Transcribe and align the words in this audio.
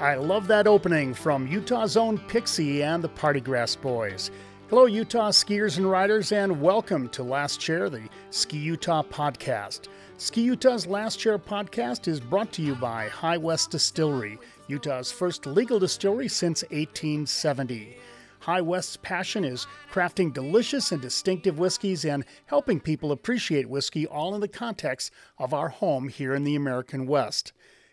I 0.00 0.14
love 0.14 0.46
that 0.46 0.66
opening 0.66 1.12
from 1.12 1.46
Utah's 1.46 1.94
own 1.94 2.16
Pixie 2.20 2.82
and 2.82 3.04
the 3.04 3.10
Partygrass 3.10 3.78
Boys. 3.78 4.30
Hello, 4.70 4.86
Utah 4.86 5.28
skiers 5.28 5.76
and 5.76 5.90
riders, 5.90 6.32
and 6.32 6.62
welcome 6.62 7.10
to 7.10 7.22
Last 7.22 7.60
Chair, 7.60 7.90
the 7.90 8.08
Ski 8.30 8.56
Utah 8.56 9.02
podcast. 9.02 9.88
Ski 10.16 10.40
Utah's 10.40 10.86
Last 10.86 11.18
Chair 11.18 11.38
podcast 11.38 12.08
is 12.08 12.18
brought 12.18 12.50
to 12.52 12.62
you 12.62 12.74
by 12.76 13.08
High 13.08 13.36
West 13.36 13.72
Distillery, 13.72 14.38
Utah's 14.68 15.12
first 15.12 15.44
legal 15.44 15.78
distillery 15.78 16.28
since 16.28 16.62
1870. 16.70 17.98
High 18.38 18.62
West's 18.62 18.96
passion 18.96 19.44
is 19.44 19.66
crafting 19.92 20.32
delicious 20.32 20.92
and 20.92 21.02
distinctive 21.02 21.58
whiskeys 21.58 22.06
and 22.06 22.24
helping 22.46 22.80
people 22.80 23.12
appreciate 23.12 23.68
whiskey 23.68 24.06
all 24.06 24.34
in 24.34 24.40
the 24.40 24.48
context 24.48 25.12
of 25.36 25.52
our 25.52 25.68
home 25.68 26.08
here 26.08 26.34
in 26.34 26.44
the 26.44 26.56
American 26.56 27.06
West. 27.06 27.52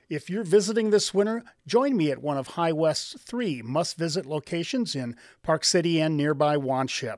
If 0.10 0.30
you're 0.30 0.46
visiting 0.46 0.92
this 0.92 1.14
winter, 1.14 1.44
join 1.66 1.98
me 1.98 2.12
at 2.12 2.22
one 2.22 2.38
of 2.38 2.48
High 2.48 2.72
West's 2.72 3.22
three 3.22 3.62
must 3.62 3.98
visit 3.98 4.26
locations 4.26 4.96
in 4.96 5.18
Park 5.44 5.66
City 5.66 6.00
and 6.00 6.16
nearby 6.16 6.56
Wanship. 6.56 7.18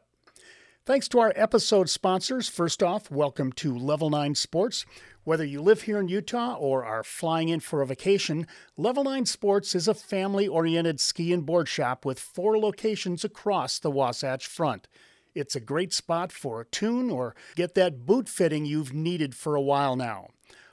Thanks 0.88 1.08
to 1.10 1.20
our 1.20 1.32
episode 1.36 1.88
sponsors. 1.88 2.50
First 2.50 2.82
off, 2.82 3.12
welcome 3.12 3.52
to 3.54 3.78
Level 3.78 4.10
9 4.10 4.34
Sports. 4.34 4.88
Whether 5.24 5.46
you 5.46 5.62
live 5.62 5.84
here 5.84 6.00
in 6.00 6.08
Utah 6.08 6.56
or 6.56 6.84
are 6.84 7.04
flying 7.04 7.50
in 7.50 7.60
for 7.60 7.84
a 7.84 7.86
vacation, 7.86 8.48
Level 8.76 9.04
9 9.04 9.28
Sports 9.28 9.76
is 9.76 9.88
a 9.88 9.94
family 9.94 10.48
oriented 10.48 11.00
ski 11.00 11.32
and 11.32 11.46
board 11.46 11.68
shop 11.68 12.06
with 12.06 12.20
four 12.20 12.58
locations 12.58 13.24
across 13.24 13.78
the 13.78 13.92
Wasatch 13.92 14.48
Front. 14.48 14.88
It's 15.36 15.56
a 15.56 15.60
great 15.60 15.94
spot 15.94 16.32
for 16.32 16.60
a 16.60 16.66
tune 16.66 17.12
or 17.12 17.36
get 17.56 17.76
that 17.76 18.08
boot 18.08 18.28
fitting 18.28 18.66
you've 18.66 18.96
needed 18.96 19.36
for 19.36 19.54
a 19.54 19.62
while 19.62 19.96
now. 19.96 20.30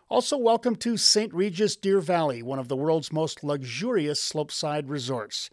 Also, 0.09 0.39
welcome 0.39 0.77
to 0.77 0.97
St. 0.97 1.35
Regis 1.35 1.75
Deer 1.75 2.01
Valley, 2.01 2.41
one 2.41 2.61
of 2.61 2.69
the 2.69 2.77
world's 2.77 3.13
most 3.13 3.43
luxurious 3.43 4.23
slopeside 4.23 4.89
resorts. 4.89 5.51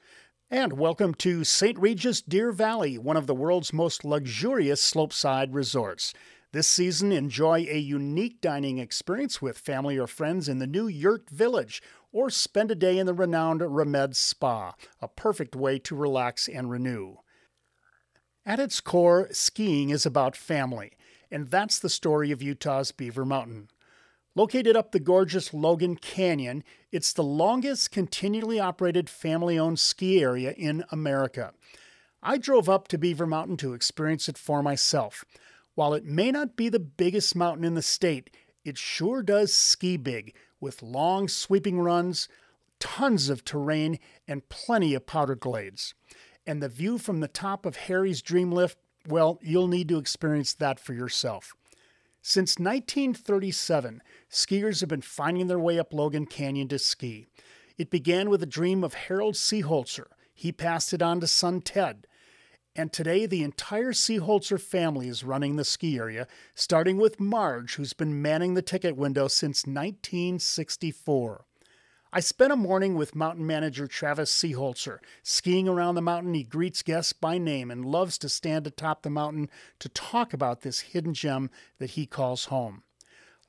And 0.51 0.73
welcome 0.73 1.15
to 1.15 1.43
St. 1.43 1.75
Regis 1.79 2.21
Deer 2.21 2.51
Valley, 2.51 2.99
one 2.99 3.17
of 3.17 3.25
the 3.25 3.33
world's 3.33 3.73
most 3.73 4.05
luxurious 4.05 4.79
slopeside 4.79 5.55
resorts. 5.55 6.13
This 6.51 6.67
season, 6.67 7.11
enjoy 7.11 7.65
a 7.67 7.79
unique 7.79 8.41
dining 8.41 8.77
experience 8.77 9.41
with 9.41 9.57
family 9.57 9.97
or 9.97 10.05
friends 10.05 10.47
in 10.47 10.59
the 10.59 10.67
new 10.67 10.85
Yurt 10.85 11.31
Village, 11.31 11.81
or 12.11 12.29
spend 12.29 12.69
a 12.69 12.75
day 12.75 12.99
in 12.99 13.07
the 13.07 13.15
renowned 13.15 13.61
Remède 13.61 14.15
Spa, 14.15 14.75
a 15.01 15.07
perfect 15.07 15.55
way 15.55 15.79
to 15.79 15.95
relax 15.95 16.47
and 16.47 16.69
renew. 16.69 17.15
At 18.45 18.59
its 18.59 18.81
core, 18.81 19.29
skiing 19.31 19.89
is 19.89 20.05
about 20.05 20.35
family, 20.35 20.91
and 21.31 21.47
that's 21.47 21.79
the 21.79 21.89
story 21.89 22.29
of 22.29 22.43
Utah's 22.43 22.91
Beaver 22.91 23.25
Mountain. 23.25 23.69
Located 24.35 24.75
up 24.75 24.91
the 24.91 24.99
gorgeous 24.99 25.53
Logan 25.53 25.95
Canyon, 25.95 26.63
it's 26.91 27.13
the 27.13 27.23
longest 27.23 27.91
continually 27.91 28.59
operated 28.59 29.07
family 29.07 29.59
owned 29.59 29.79
ski 29.79 30.23
area 30.23 30.53
in 30.53 30.83
America. 30.91 31.53
I 32.23 32.39
drove 32.39 32.67
up 32.67 32.87
to 32.87 32.97
Beaver 32.97 33.27
Mountain 33.27 33.57
to 33.57 33.73
experience 33.73 34.27
it 34.27 34.39
for 34.39 34.63
myself. 34.63 35.23
While 35.75 35.93
it 35.93 36.05
may 36.05 36.31
not 36.31 36.55
be 36.55 36.67
the 36.67 36.79
biggest 36.79 37.35
mountain 37.35 37.63
in 37.63 37.75
the 37.75 37.83
state, 37.83 38.31
it 38.65 38.77
sure 38.77 39.21
does 39.21 39.53
ski 39.53 39.97
big, 39.97 40.33
with 40.59 40.81
long 40.81 41.27
sweeping 41.27 41.79
runs, 41.79 42.27
tons 42.79 43.29
of 43.29 43.45
terrain, 43.45 43.99
and 44.27 44.49
plenty 44.49 44.95
of 44.95 45.05
powder 45.05 45.35
glades. 45.35 45.93
And 46.47 46.61
the 46.61 46.69
view 46.69 46.97
from 46.97 47.19
the 47.19 47.27
top 47.27 47.67
of 47.67 47.75
Harry's 47.75 48.21
Dream 48.23 48.51
Lift, 48.51 48.79
well, 49.07 49.37
you'll 49.43 49.67
need 49.67 49.89
to 49.89 49.99
experience 49.99 50.53
that 50.55 50.79
for 50.79 50.93
yourself. 50.93 51.53
Since 52.25 52.57
1937, 52.57 54.01
skiers 54.31 54.79
have 54.79 54.87
been 54.87 55.01
finding 55.01 55.47
their 55.47 55.59
way 55.59 55.77
up 55.77 55.93
Logan 55.93 56.25
Canyon 56.25 56.69
to 56.69 56.79
ski. 56.79 57.27
It 57.77 57.89
began 57.89 58.29
with 58.29 58.41
a 58.41 58.45
dream 58.45 58.81
of 58.81 58.93
Harold 58.93 59.33
Seeholzer. 59.35 60.05
He 60.33 60.53
passed 60.53 60.93
it 60.93 61.01
on 61.01 61.19
to 61.19 61.27
son 61.27 61.59
Ted. 61.59 62.07
And 62.77 62.93
today, 62.93 63.25
the 63.25 63.43
entire 63.43 63.91
Seeholzer 63.91 64.59
family 64.59 65.09
is 65.09 65.25
running 65.25 65.57
the 65.57 65.65
ski 65.65 65.97
area, 65.97 66.25
starting 66.55 66.95
with 66.95 67.19
Marge, 67.19 67.75
who's 67.75 67.91
been 67.91 68.21
manning 68.21 68.53
the 68.53 68.61
ticket 68.61 68.95
window 68.95 69.27
since 69.27 69.67
1964. 69.67 71.45
I 72.15 72.19
spent 72.19 72.53
a 72.53 72.55
morning 72.55 72.93
with 72.93 73.15
mountain 73.15 73.47
manager 73.47 73.87
Travis 73.87 74.31
Seeholzer. 74.31 74.99
Skiing 75.23 75.67
around 75.67 75.95
the 75.95 76.01
mountain, 76.01 76.35
he 76.35 76.43
greets 76.43 76.83
guests 76.83 77.11
by 77.11 77.39
name 77.39 77.71
and 77.71 77.83
loves 77.83 78.19
to 78.19 78.29
stand 78.29 78.67
atop 78.67 79.01
the 79.01 79.09
mountain 79.09 79.49
to 79.79 79.89
talk 79.89 80.31
about 80.31 80.61
this 80.61 80.81
hidden 80.81 81.15
gem 81.15 81.49
that 81.79 81.91
he 81.91 82.05
calls 82.05 82.45
home. 82.45 82.83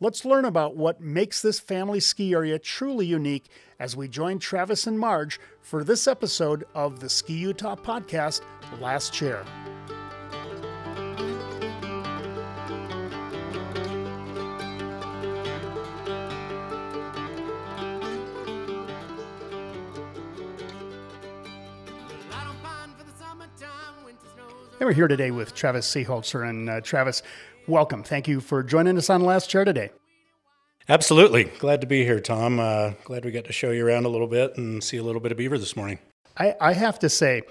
Let's 0.00 0.24
learn 0.24 0.46
about 0.46 0.78
what 0.78 0.98
makes 0.98 1.42
this 1.42 1.60
family 1.60 2.00
ski 2.00 2.32
area 2.32 2.58
truly 2.58 3.04
unique 3.04 3.50
as 3.78 3.98
we 3.98 4.08
join 4.08 4.38
Travis 4.38 4.86
and 4.86 4.98
Marge 4.98 5.38
for 5.60 5.84
this 5.84 6.08
episode 6.08 6.64
of 6.74 7.00
the 7.00 7.10
Ski 7.10 7.34
Utah 7.34 7.76
podcast, 7.76 8.40
Last 8.80 9.12
Chair. 9.12 9.44
And 24.80 24.88
we're 24.88 24.92
here 24.92 25.06
today 25.06 25.30
with 25.30 25.54
Travis 25.54 25.88
Seeholzer. 25.88 26.48
And 26.48 26.68
uh, 26.68 26.80
Travis, 26.80 27.22
welcome. 27.68 28.02
Thank 28.02 28.26
you 28.26 28.40
for 28.40 28.62
joining 28.64 28.98
us 28.98 29.08
on 29.08 29.20
Last 29.20 29.48
Chair 29.48 29.64
today. 29.64 29.90
Absolutely. 30.88 31.44
Glad 31.44 31.80
to 31.82 31.86
be 31.86 32.04
here, 32.04 32.18
Tom. 32.18 32.58
Uh, 32.58 32.90
glad 33.04 33.24
we 33.24 33.30
got 33.30 33.44
to 33.44 33.52
show 33.52 33.70
you 33.70 33.86
around 33.86 34.04
a 34.04 34.08
little 34.08 34.26
bit 34.26 34.56
and 34.56 34.82
see 34.82 34.96
a 34.96 35.02
little 35.04 35.20
bit 35.20 35.30
of 35.30 35.38
beaver 35.38 35.58
this 35.58 35.76
morning. 35.76 36.00
I, 36.36 36.56
I 36.60 36.72
have 36.72 36.98
to 36.98 37.08
say, 37.08 37.42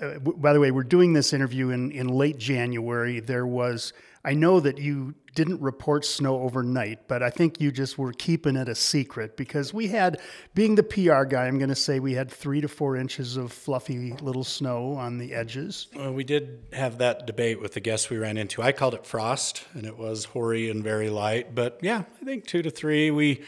uh, 0.00 0.14
w- 0.14 0.38
by 0.38 0.54
the 0.54 0.60
way, 0.60 0.70
we're 0.70 0.82
doing 0.82 1.12
this 1.12 1.34
interview 1.34 1.70
in, 1.70 1.92
in 1.92 2.08
late 2.08 2.38
January. 2.38 3.20
There 3.20 3.46
was, 3.46 3.92
I 4.26 4.34
know 4.34 4.58
that 4.58 4.78
you 4.78 5.14
didn't 5.36 5.60
report 5.60 6.04
snow 6.04 6.40
overnight, 6.40 7.06
but 7.06 7.22
I 7.22 7.30
think 7.30 7.60
you 7.60 7.70
just 7.70 7.96
were 7.96 8.12
keeping 8.12 8.56
it 8.56 8.68
a 8.68 8.74
secret 8.74 9.36
because 9.36 9.72
we 9.72 9.86
had, 9.86 10.18
being 10.52 10.74
the 10.74 10.82
PR 10.82 11.22
guy, 11.22 11.46
I'm 11.46 11.58
going 11.58 11.68
to 11.68 11.76
say 11.76 12.00
we 12.00 12.14
had 12.14 12.28
three 12.28 12.60
to 12.60 12.66
four 12.66 12.96
inches 12.96 13.36
of 13.36 13.52
fluffy 13.52 14.14
little 14.14 14.42
snow 14.42 14.94
on 14.94 15.18
the 15.18 15.32
edges. 15.32 15.86
Well, 15.94 16.12
we 16.12 16.24
did 16.24 16.64
have 16.72 16.98
that 16.98 17.24
debate 17.26 17.60
with 17.60 17.74
the 17.74 17.80
guests 17.80 18.10
we 18.10 18.16
ran 18.16 18.36
into. 18.36 18.62
I 18.62 18.72
called 18.72 18.94
it 18.94 19.06
frost, 19.06 19.64
and 19.74 19.86
it 19.86 19.96
was 19.96 20.24
hoary 20.24 20.70
and 20.70 20.82
very 20.82 21.08
light. 21.08 21.54
But 21.54 21.78
yeah, 21.80 22.02
I 22.20 22.24
think 22.24 22.46
two 22.46 22.62
to 22.62 22.70
three. 22.70 23.12
We 23.12 23.44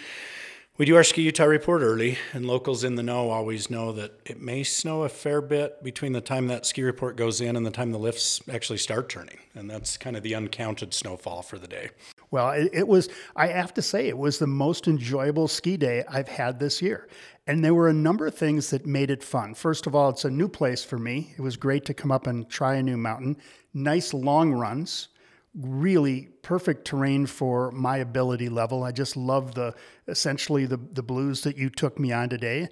we 0.78 0.86
do 0.86 0.94
our 0.94 1.02
Ski 1.02 1.22
Utah 1.22 1.44
report 1.44 1.82
early, 1.82 2.18
and 2.32 2.46
locals 2.46 2.84
in 2.84 2.94
the 2.94 3.02
know 3.02 3.30
always 3.30 3.68
know 3.68 3.90
that 3.90 4.12
it 4.24 4.40
may 4.40 4.62
snow 4.62 5.02
a 5.02 5.08
fair 5.08 5.40
bit 5.40 5.82
between 5.82 6.12
the 6.12 6.20
time 6.20 6.46
that 6.46 6.64
ski 6.64 6.84
report 6.84 7.16
goes 7.16 7.40
in 7.40 7.56
and 7.56 7.66
the 7.66 7.70
time 7.72 7.90
the 7.90 7.98
lifts 7.98 8.40
actually 8.48 8.78
start 8.78 9.08
turning. 9.08 9.38
And 9.56 9.68
that's 9.68 9.96
kind 9.96 10.16
of 10.16 10.22
the 10.22 10.36
uncounted 10.36 10.94
snowfall 10.94 11.42
for 11.42 11.58
the 11.58 11.66
day. 11.66 11.90
Well, 12.30 12.50
it, 12.72 12.86
was, 12.86 13.08
I 13.34 13.48
have 13.48 13.74
to 13.74 13.82
say, 13.82 14.06
it 14.06 14.16
was 14.16 14.38
the 14.38 14.46
most 14.46 14.86
enjoyable 14.86 15.48
ski 15.48 15.76
day 15.76 16.04
I've 16.08 16.28
had 16.28 16.60
this 16.60 16.80
year. 16.80 17.08
And 17.48 17.64
there 17.64 17.74
were 17.74 17.88
a 17.88 17.94
number 17.94 18.28
of 18.28 18.36
things 18.36 18.70
that 18.70 18.86
made 18.86 19.10
it 19.10 19.24
fun. 19.24 19.54
First 19.54 19.88
of 19.88 19.96
all, 19.96 20.10
it's 20.10 20.26
a 20.26 20.30
new 20.30 20.46
place 20.46 20.84
for 20.84 20.98
me. 20.98 21.34
It 21.36 21.42
was 21.42 21.56
great 21.56 21.86
to 21.86 21.94
come 21.94 22.12
up 22.12 22.28
and 22.28 22.48
try 22.48 22.76
a 22.76 22.82
new 22.84 22.96
mountain. 22.96 23.36
Nice 23.74 24.14
long 24.14 24.52
runs 24.52 25.08
really 25.54 26.28
perfect 26.42 26.84
terrain 26.86 27.26
for 27.26 27.70
my 27.72 27.98
ability 27.98 28.48
level. 28.48 28.84
I 28.84 28.92
just 28.92 29.16
love 29.16 29.54
the 29.54 29.74
essentially 30.06 30.66
the 30.66 30.76
the 30.76 31.02
blues 31.02 31.42
that 31.42 31.56
you 31.56 31.70
took 31.70 31.98
me 31.98 32.12
on 32.12 32.28
today. 32.28 32.68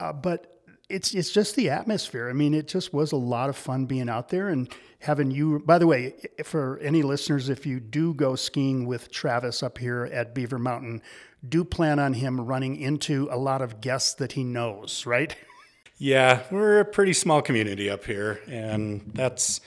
Uh, 0.00 0.12
but 0.12 0.58
it's 0.88 1.14
it's 1.14 1.30
just 1.30 1.56
the 1.56 1.70
atmosphere. 1.70 2.28
I 2.28 2.32
mean, 2.32 2.54
it 2.54 2.68
just 2.68 2.92
was 2.94 3.12
a 3.12 3.16
lot 3.16 3.48
of 3.48 3.56
fun 3.56 3.86
being 3.86 4.08
out 4.08 4.28
there 4.30 4.48
and 4.48 4.72
having 5.00 5.30
you. 5.30 5.60
By 5.60 5.78
the 5.78 5.86
way, 5.86 6.14
for 6.44 6.78
any 6.78 7.02
listeners, 7.02 7.48
if 7.48 7.66
you 7.66 7.80
do 7.80 8.14
go 8.14 8.34
skiing 8.36 8.86
with 8.86 9.10
Travis 9.10 9.62
up 9.62 9.78
here 9.78 10.04
at 10.06 10.34
Beaver 10.34 10.58
Mountain, 10.58 11.02
do 11.46 11.64
plan 11.64 11.98
on 11.98 12.14
him 12.14 12.40
running 12.40 12.76
into 12.76 13.28
a 13.30 13.36
lot 13.36 13.62
of 13.62 13.80
guests 13.80 14.14
that 14.14 14.32
he 14.32 14.44
knows, 14.44 15.06
right? 15.06 15.34
Yeah, 16.00 16.44
we're 16.52 16.78
a 16.78 16.84
pretty 16.84 17.12
small 17.12 17.42
community 17.42 17.90
up 17.90 18.04
here, 18.04 18.40
and 18.46 19.02
that's 19.14 19.60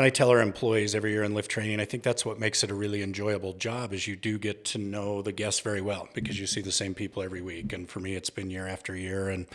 I 0.00 0.08
tell 0.08 0.30
our 0.30 0.40
employees 0.40 0.94
every 0.94 1.12
year 1.12 1.22
in 1.22 1.34
lift 1.34 1.50
training, 1.50 1.78
I 1.78 1.84
think 1.84 2.02
that's 2.02 2.24
what 2.24 2.40
makes 2.40 2.64
it 2.64 2.70
a 2.70 2.74
really 2.74 3.02
enjoyable 3.02 3.52
job 3.52 3.92
is 3.92 4.08
you 4.08 4.16
do 4.16 4.38
get 4.38 4.64
to 4.66 4.78
know 4.78 5.20
the 5.20 5.32
guests 5.32 5.60
very 5.60 5.82
well 5.82 6.08
because 6.14 6.40
you 6.40 6.46
see 6.46 6.62
the 6.62 6.72
same 6.72 6.94
people 6.94 7.22
every 7.22 7.42
week. 7.42 7.74
And 7.74 7.86
for 7.86 8.00
me, 8.00 8.14
it's 8.14 8.30
been 8.30 8.50
year 8.50 8.66
after 8.66 8.96
year 8.96 9.28
and, 9.28 9.46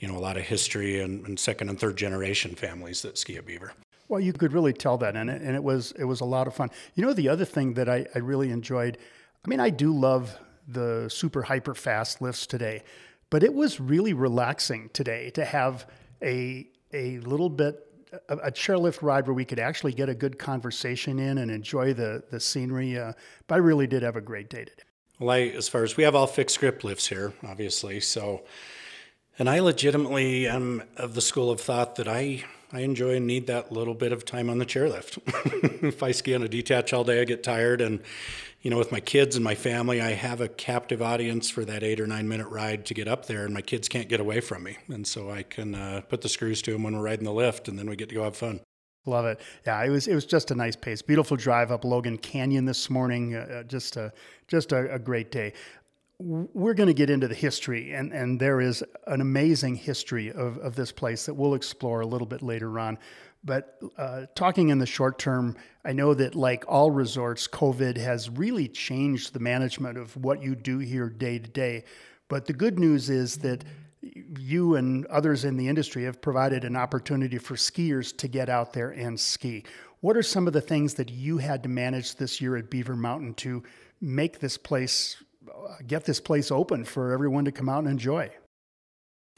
you 0.00 0.08
know, 0.08 0.16
a 0.16 0.18
lot 0.18 0.36
of 0.36 0.42
history 0.42 1.00
and, 1.00 1.24
and 1.24 1.38
second 1.38 1.68
and 1.68 1.78
third 1.78 1.96
generation 1.96 2.56
families 2.56 3.02
that 3.02 3.16
ski 3.16 3.36
at 3.36 3.46
Beaver. 3.46 3.74
Well, 4.08 4.18
you 4.18 4.32
could 4.32 4.52
really 4.52 4.72
tell 4.72 4.98
that 4.98 5.14
it, 5.14 5.28
and 5.28 5.54
it 5.54 5.62
was 5.62 5.92
it 5.92 6.04
was 6.04 6.20
a 6.20 6.24
lot 6.24 6.46
of 6.46 6.54
fun. 6.54 6.70
You 6.94 7.04
know, 7.04 7.12
the 7.12 7.28
other 7.28 7.44
thing 7.44 7.74
that 7.74 7.88
I, 7.88 8.06
I 8.14 8.18
really 8.18 8.50
enjoyed, 8.50 8.98
I 9.44 9.48
mean, 9.48 9.60
I 9.60 9.70
do 9.70 9.92
love 9.92 10.36
the 10.68 11.08
super 11.08 11.42
hyper 11.42 11.74
fast 11.74 12.20
lifts 12.20 12.46
today, 12.46 12.82
but 13.30 13.42
it 13.42 13.54
was 13.54 13.80
really 13.80 14.12
relaxing 14.12 14.90
today 14.92 15.30
to 15.30 15.44
have 15.44 15.86
a 16.22 16.68
a 16.92 17.18
little 17.18 17.50
bit 17.50 17.85
a, 18.28 18.36
a 18.36 18.50
chairlift 18.50 19.02
ride 19.02 19.26
where 19.26 19.34
we 19.34 19.44
could 19.44 19.58
actually 19.58 19.92
get 19.92 20.08
a 20.08 20.14
good 20.14 20.38
conversation 20.38 21.18
in 21.18 21.38
and 21.38 21.50
enjoy 21.50 21.94
the 21.94 22.22
the 22.30 22.40
scenery. 22.40 22.98
Uh, 22.98 23.12
but 23.46 23.56
I 23.56 23.58
really 23.58 23.86
did 23.86 24.02
have 24.02 24.16
a 24.16 24.20
great 24.20 24.48
day 24.48 24.64
today. 24.64 24.82
Well, 25.18 25.30
I, 25.30 25.40
as 25.56 25.68
far 25.68 25.82
as 25.82 25.96
we 25.96 26.04
have 26.04 26.14
all 26.14 26.26
fixed 26.26 26.60
grip 26.60 26.84
lifts 26.84 27.06
here, 27.06 27.32
obviously, 27.42 28.00
so 28.00 28.44
And 29.38 29.50
I 29.50 29.60
legitimately 29.60 30.46
am 30.46 30.82
of 30.96 31.14
the 31.14 31.20
school 31.20 31.50
of 31.50 31.60
thought 31.60 31.96
that 31.96 32.08
I 32.08 32.44
I 32.76 32.80
enjoy 32.80 33.14
and 33.16 33.26
need 33.26 33.46
that 33.46 33.72
little 33.72 33.94
bit 33.94 34.12
of 34.12 34.26
time 34.26 34.50
on 34.50 34.58
the 34.58 34.66
chairlift. 34.66 35.16
if 35.82 36.02
I 36.02 36.12
ski 36.12 36.34
on 36.34 36.42
a 36.42 36.48
detach 36.48 36.92
all 36.92 37.04
day, 37.04 37.22
I 37.22 37.24
get 37.24 37.42
tired. 37.42 37.80
And, 37.80 38.02
you 38.60 38.70
know, 38.70 38.76
with 38.76 38.92
my 38.92 39.00
kids 39.00 39.34
and 39.34 39.42
my 39.42 39.54
family, 39.54 40.02
I 40.02 40.10
have 40.10 40.42
a 40.42 40.48
captive 40.48 41.00
audience 41.00 41.48
for 41.48 41.64
that 41.64 41.82
eight 41.82 42.00
or 42.00 42.06
nine 42.06 42.28
minute 42.28 42.48
ride 42.48 42.84
to 42.86 42.92
get 42.92 43.08
up 43.08 43.24
there, 43.24 43.46
and 43.46 43.54
my 43.54 43.62
kids 43.62 43.88
can't 43.88 44.10
get 44.10 44.20
away 44.20 44.42
from 44.42 44.62
me. 44.62 44.76
And 44.88 45.06
so 45.06 45.30
I 45.30 45.42
can 45.42 45.74
uh, 45.74 46.02
put 46.06 46.20
the 46.20 46.28
screws 46.28 46.60
to 46.62 46.72
them 46.72 46.82
when 46.82 46.94
we're 46.94 47.02
riding 47.02 47.24
the 47.24 47.32
lift, 47.32 47.66
and 47.66 47.78
then 47.78 47.88
we 47.88 47.96
get 47.96 48.10
to 48.10 48.14
go 48.14 48.24
have 48.24 48.36
fun. 48.36 48.60
Love 49.06 49.24
it. 49.24 49.40
Yeah, 49.64 49.82
it 49.82 49.88
was 49.88 50.06
it 50.06 50.14
was 50.14 50.26
just 50.26 50.50
a 50.50 50.54
nice 50.54 50.76
pace. 50.76 51.00
Beautiful 51.00 51.38
drive 51.38 51.70
up 51.70 51.82
Logan 51.82 52.18
Canyon 52.18 52.66
this 52.66 52.90
morning. 52.90 53.36
Uh, 53.36 53.38
uh 53.38 53.62
just 53.62 53.96
a 53.96 54.12
just 54.48 54.72
a, 54.72 54.92
a 54.92 54.98
great 54.98 55.30
day 55.30 55.54
we're 56.18 56.74
going 56.74 56.86
to 56.86 56.94
get 56.94 57.10
into 57.10 57.28
the 57.28 57.34
history, 57.34 57.92
and, 57.92 58.12
and 58.12 58.40
there 58.40 58.60
is 58.60 58.82
an 59.06 59.20
amazing 59.20 59.74
history 59.74 60.32
of, 60.32 60.56
of 60.58 60.74
this 60.74 60.90
place 60.90 61.26
that 61.26 61.34
we'll 61.34 61.54
explore 61.54 62.00
a 62.00 62.06
little 62.06 62.26
bit 62.26 62.42
later 62.42 62.78
on. 62.78 62.98
But 63.44 63.78
uh, 63.98 64.26
talking 64.34 64.70
in 64.70 64.78
the 64.78 64.86
short 64.86 65.18
term, 65.18 65.56
I 65.84 65.92
know 65.92 66.14
that, 66.14 66.34
like 66.34 66.64
all 66.66 66.90
resorts, 66.90 67.46
COVID 67.46 67.96
has 67.98 68.30
really 68.30 68.66
changed 68.66 69.34
the 69.34 69.40
management 69.40 69.98
of 69.98 70.16
what 70.16 70.42
you 70.42 70.54
do 70.54 70.78
here 70.78 71.08
day 71.10 71.38
to 71.38 71.48
day. 71.48 71.84
But 72.28 72.46
the 72.46 72.54
good 72.54 72.78
news 72.78 73.10
is 73.10 73.36
that 73.38 73.64
you 74.38 74.76
and 74.76 75.04
others 75.06 75.44
in 75.44 75.56
the 75.56 75.68
industry 75.68 76.04
have 76.04 76.20
provided 76.20 76.64
an 76.64 76.76
opportunity 76.76 77.38
for 77.38 77.54
skiers 77.54 78.16
to 78.16 78.26
get 78.26 78.48
out 78.48 78.72
there 78.72 78.90
and 78.90 79.18
ski. 79.18 79.64
What 80.00 80.16
are 80.16 80.22
some 80.22 80.46
of 80.46 80.52
the 80.52 80.60
things 80.60 80.94
that 80.94 81.10
you 81.10 81.38
had 81.38 81.62
to 81.62 81.68
manage 81.68 82.16
this 82.16 82.40
year 82.40 82.56
at 82.56 82.70
Beaver 82.70 82.96
Mountain 82.96 83.34
to 83.34 83.62
make 84.00 84.40
this 84.40 84.56
place 84.56 85.22
get 85.86 86.04
this 86.04 86.20
place 86.20 86.50
open 86.50 86.84
for 86.84 87.12
everyone 87.12 87.44
to 87.44 87.52
come 87.52 87.68
out 87.68 87.80
and 87.80 87.88
enjoy. 87.88 88.30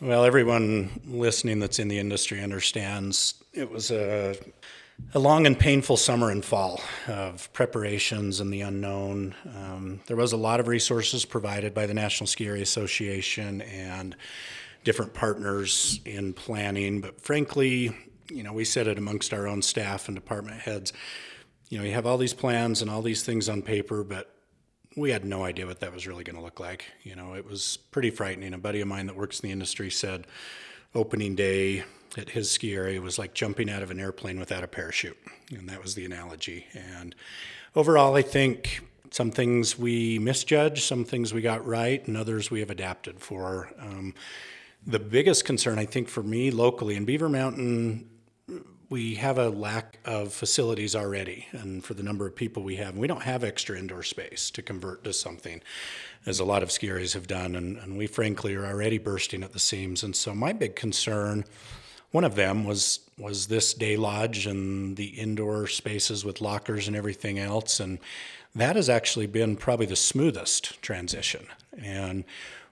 Well, 0.01 0.25
everyone 0.25 1.01
listening 1.07 1.59
that's 1.59 1.81
in 1.81 1.89
the 1.89 1.99
industry 1.99 2.41
understands 2.41 3.43
it 3.53 3.69
was 3.69 3.91
a, 3.91 4.37
a 5.15 5.19
long 5.19 5.45
and 5.45 5.59
painful 5.59 5.97
summer 5.97 6.31
and 6.31 6.45
fall 6.45 6.81
of 7.09 7.53
preparations 7.53 8.39
and 8.39 8.53
the 8.53 8.61
unknown. 8.61 9.35
Um, 9.57 10.01
there 10.07 10.17
was 10.17 10.33
a 10.33 10.37
lot 10.37 10.61
of 10.61 10.69
resources 10.69 11.25
provided 11.25 11.75
by 11.75 11.87
the 11.87 11.95
National 11.95 12.29
Ski 12.29 12.47
Area 12.47 12.63
Association 12.63 13.61
and 13.63 14.15
different 14.85 15.15
partners 15.15 16.01
in 16.05 16.33
planning, 16.33 17.01
but 17.01 17.21
frankly, 17.21 17.93
you 18.31 18.43
know, 18.45 18.53
we 18.53 18.65
said 18.65 18.87
it 18.87 18.99
amongst 18.99 19.35
our 19.35 19.49
own 19.49 19.63
staff 19.63 20.09
and 20.09 20.17
department 20.17 20.61
heads. 20.61 20.93
You 21.71 21.79
know, 21.79 21.85
you 21.85 21.93
have 21.93 22.07
all 22.07 22.19
these 22.19 22.35
plans 22.35 22.83
and 22.83 22.91
all 22.91 23.03
these 23.03 23.25
things 23.25 23.49
on 23.49 23.63
paper, 23.63 24.05
but 24.05 24.33
we 24.99 25.11
had 25.11 25.25
no 25.25 25.45
idea 25.45 25.67
what 25.67 25.81
that 25.81 25.93
was 25.93 26.07
really 26.07 26.25
going 26.25 26.37
to 26.37 26.43
look 26.43 26.61
like. 26.61 26.87
You 27.03 27.17
know, 27.17 27.35
it 27.35 27.47
was 27.47 27.79
pretty 27.91 28.11
frightening. 28.11 28.55
A 28.55 28.59
buddy 28.59 28.81
of 28.81 28.89
mine 28.89 29.07
that 29.07 29.17
works 29.17 29.41
in 29.41 29.49
the 29.49 29.53
industry 29.53 29.91
said 29.91 30.27
opening 30.95 31.35
day 31.35 31.85
at 32.17 32.31
his 32.31 32.51
ski 32.51 32.75
area 32.75 33.01
was 33.01 33.19
like 33.19 33.35
jumping 33.35 33.71
out 33.71 33.83
of 33.83 33.91
an 33.91 34.01
airplane 34.01 34.39
without 34.39 34.65
a 34.65 34.69
parachute. 34.69 35.19
And 35.51 35.69
that 35.69 35.83
was 35.83 35.95
the 35.95 36.05
analogy. 36.05 36.67
And 36.75 37.15
overall, 37.77 38.17
I 38.17 38.23
think 38.23 38.81
some 39.11 39.31
things 39.31 39.79
we 39.79 40.19
misjudged, 40.19 40.83
some 40.83 41.05
things 41.05 41.33
we 41.33 41.41
got 41.41 41.67
right, 41.67 42.07
and 42.07 42.17
others 42.17 42.51
we 42.51 42.61
have 42.61 42.71
adapted 42.71 43.21
for. 43.21 43.71
Um, 43.81 44.15
the 44.87 44.99
biggest 44.99 45.45
concern, 45.45 45.79
I 45.79 45.85
think, 45.85 46.09
for 46.09 46.23
me 46.23 46.51
locally 46.51 46.97
in 46.97 47.05
Beaver 47.05 47.29
Mountain, 47.29 48.09
we 48.91 49.17
have 49.17 49.39
a 49.39 49.51
lack 49.51 49.99
of 50.05 50.33
facilities 50.33 50.97
already, 50.97 51.47
and 51.53 51.85
for 51.85 51.95
the 51.95 52.03
number 52.03 52.27
of 52.27 52.35
people 52.35 52.63
we 52.63 52.77
have, 52.77 52.97
we 52.97 53.07
don't 53.07 53.23
have 53.23 53.45
extra 53.45 53.79
indoor 53.79 54.03
space 54.03 54.51
to 54.53 54.63
convert 54.63 55.05
to 55.05 55.13
something, 55.13 55.61
as 56.25 56.41
a 56.41 56.45
lot 56.45 56.63
of 56.63 56.73
ski 56.73 56.89
areas 56.89 57.13
have 57.13 57.27
done, 57.27 57.55
and, 57.55 57.77
and 57.79 57.99
we 57.99 58.07
frankly 58.07 58.55
are 58.55 58.67
already 58.67 58.99
bursting 58.99 59.43
at 59.43 59.53
the 59.53 59.59
seams. 59.59 60.03
And 60.03 60.17
so, 60.17 60.35
my 60.35 60.53
big 60.53 60.75
concern, 60.75 61.45
one 62.13 62.25
of 62.25 62.35
them 62.35 62.65
was 62.65 63.01
was 63.19 63.49
this 63.49 63.75
day 63.75 63.97
lodge 63.97 64.47
and 64.47 64.97
the 64.97 65.09
indoor 65.09 65.67
spaces 65.67 66.25
with 66.25 66.41
lockers 66.41 66.87
and 66.87 66.97
everything 66.97 67.39
else, 67.39 67.81
and 67.81 67.99
that 68.55 68.77
has 68.77 68.89
actually 68.89 69.27
been 69.27 69.57
probably 69.57 69.87
the 69.87 69.97
smoothest 69.97 70.81
transition. 70.81 71.47
And 71.83 72.25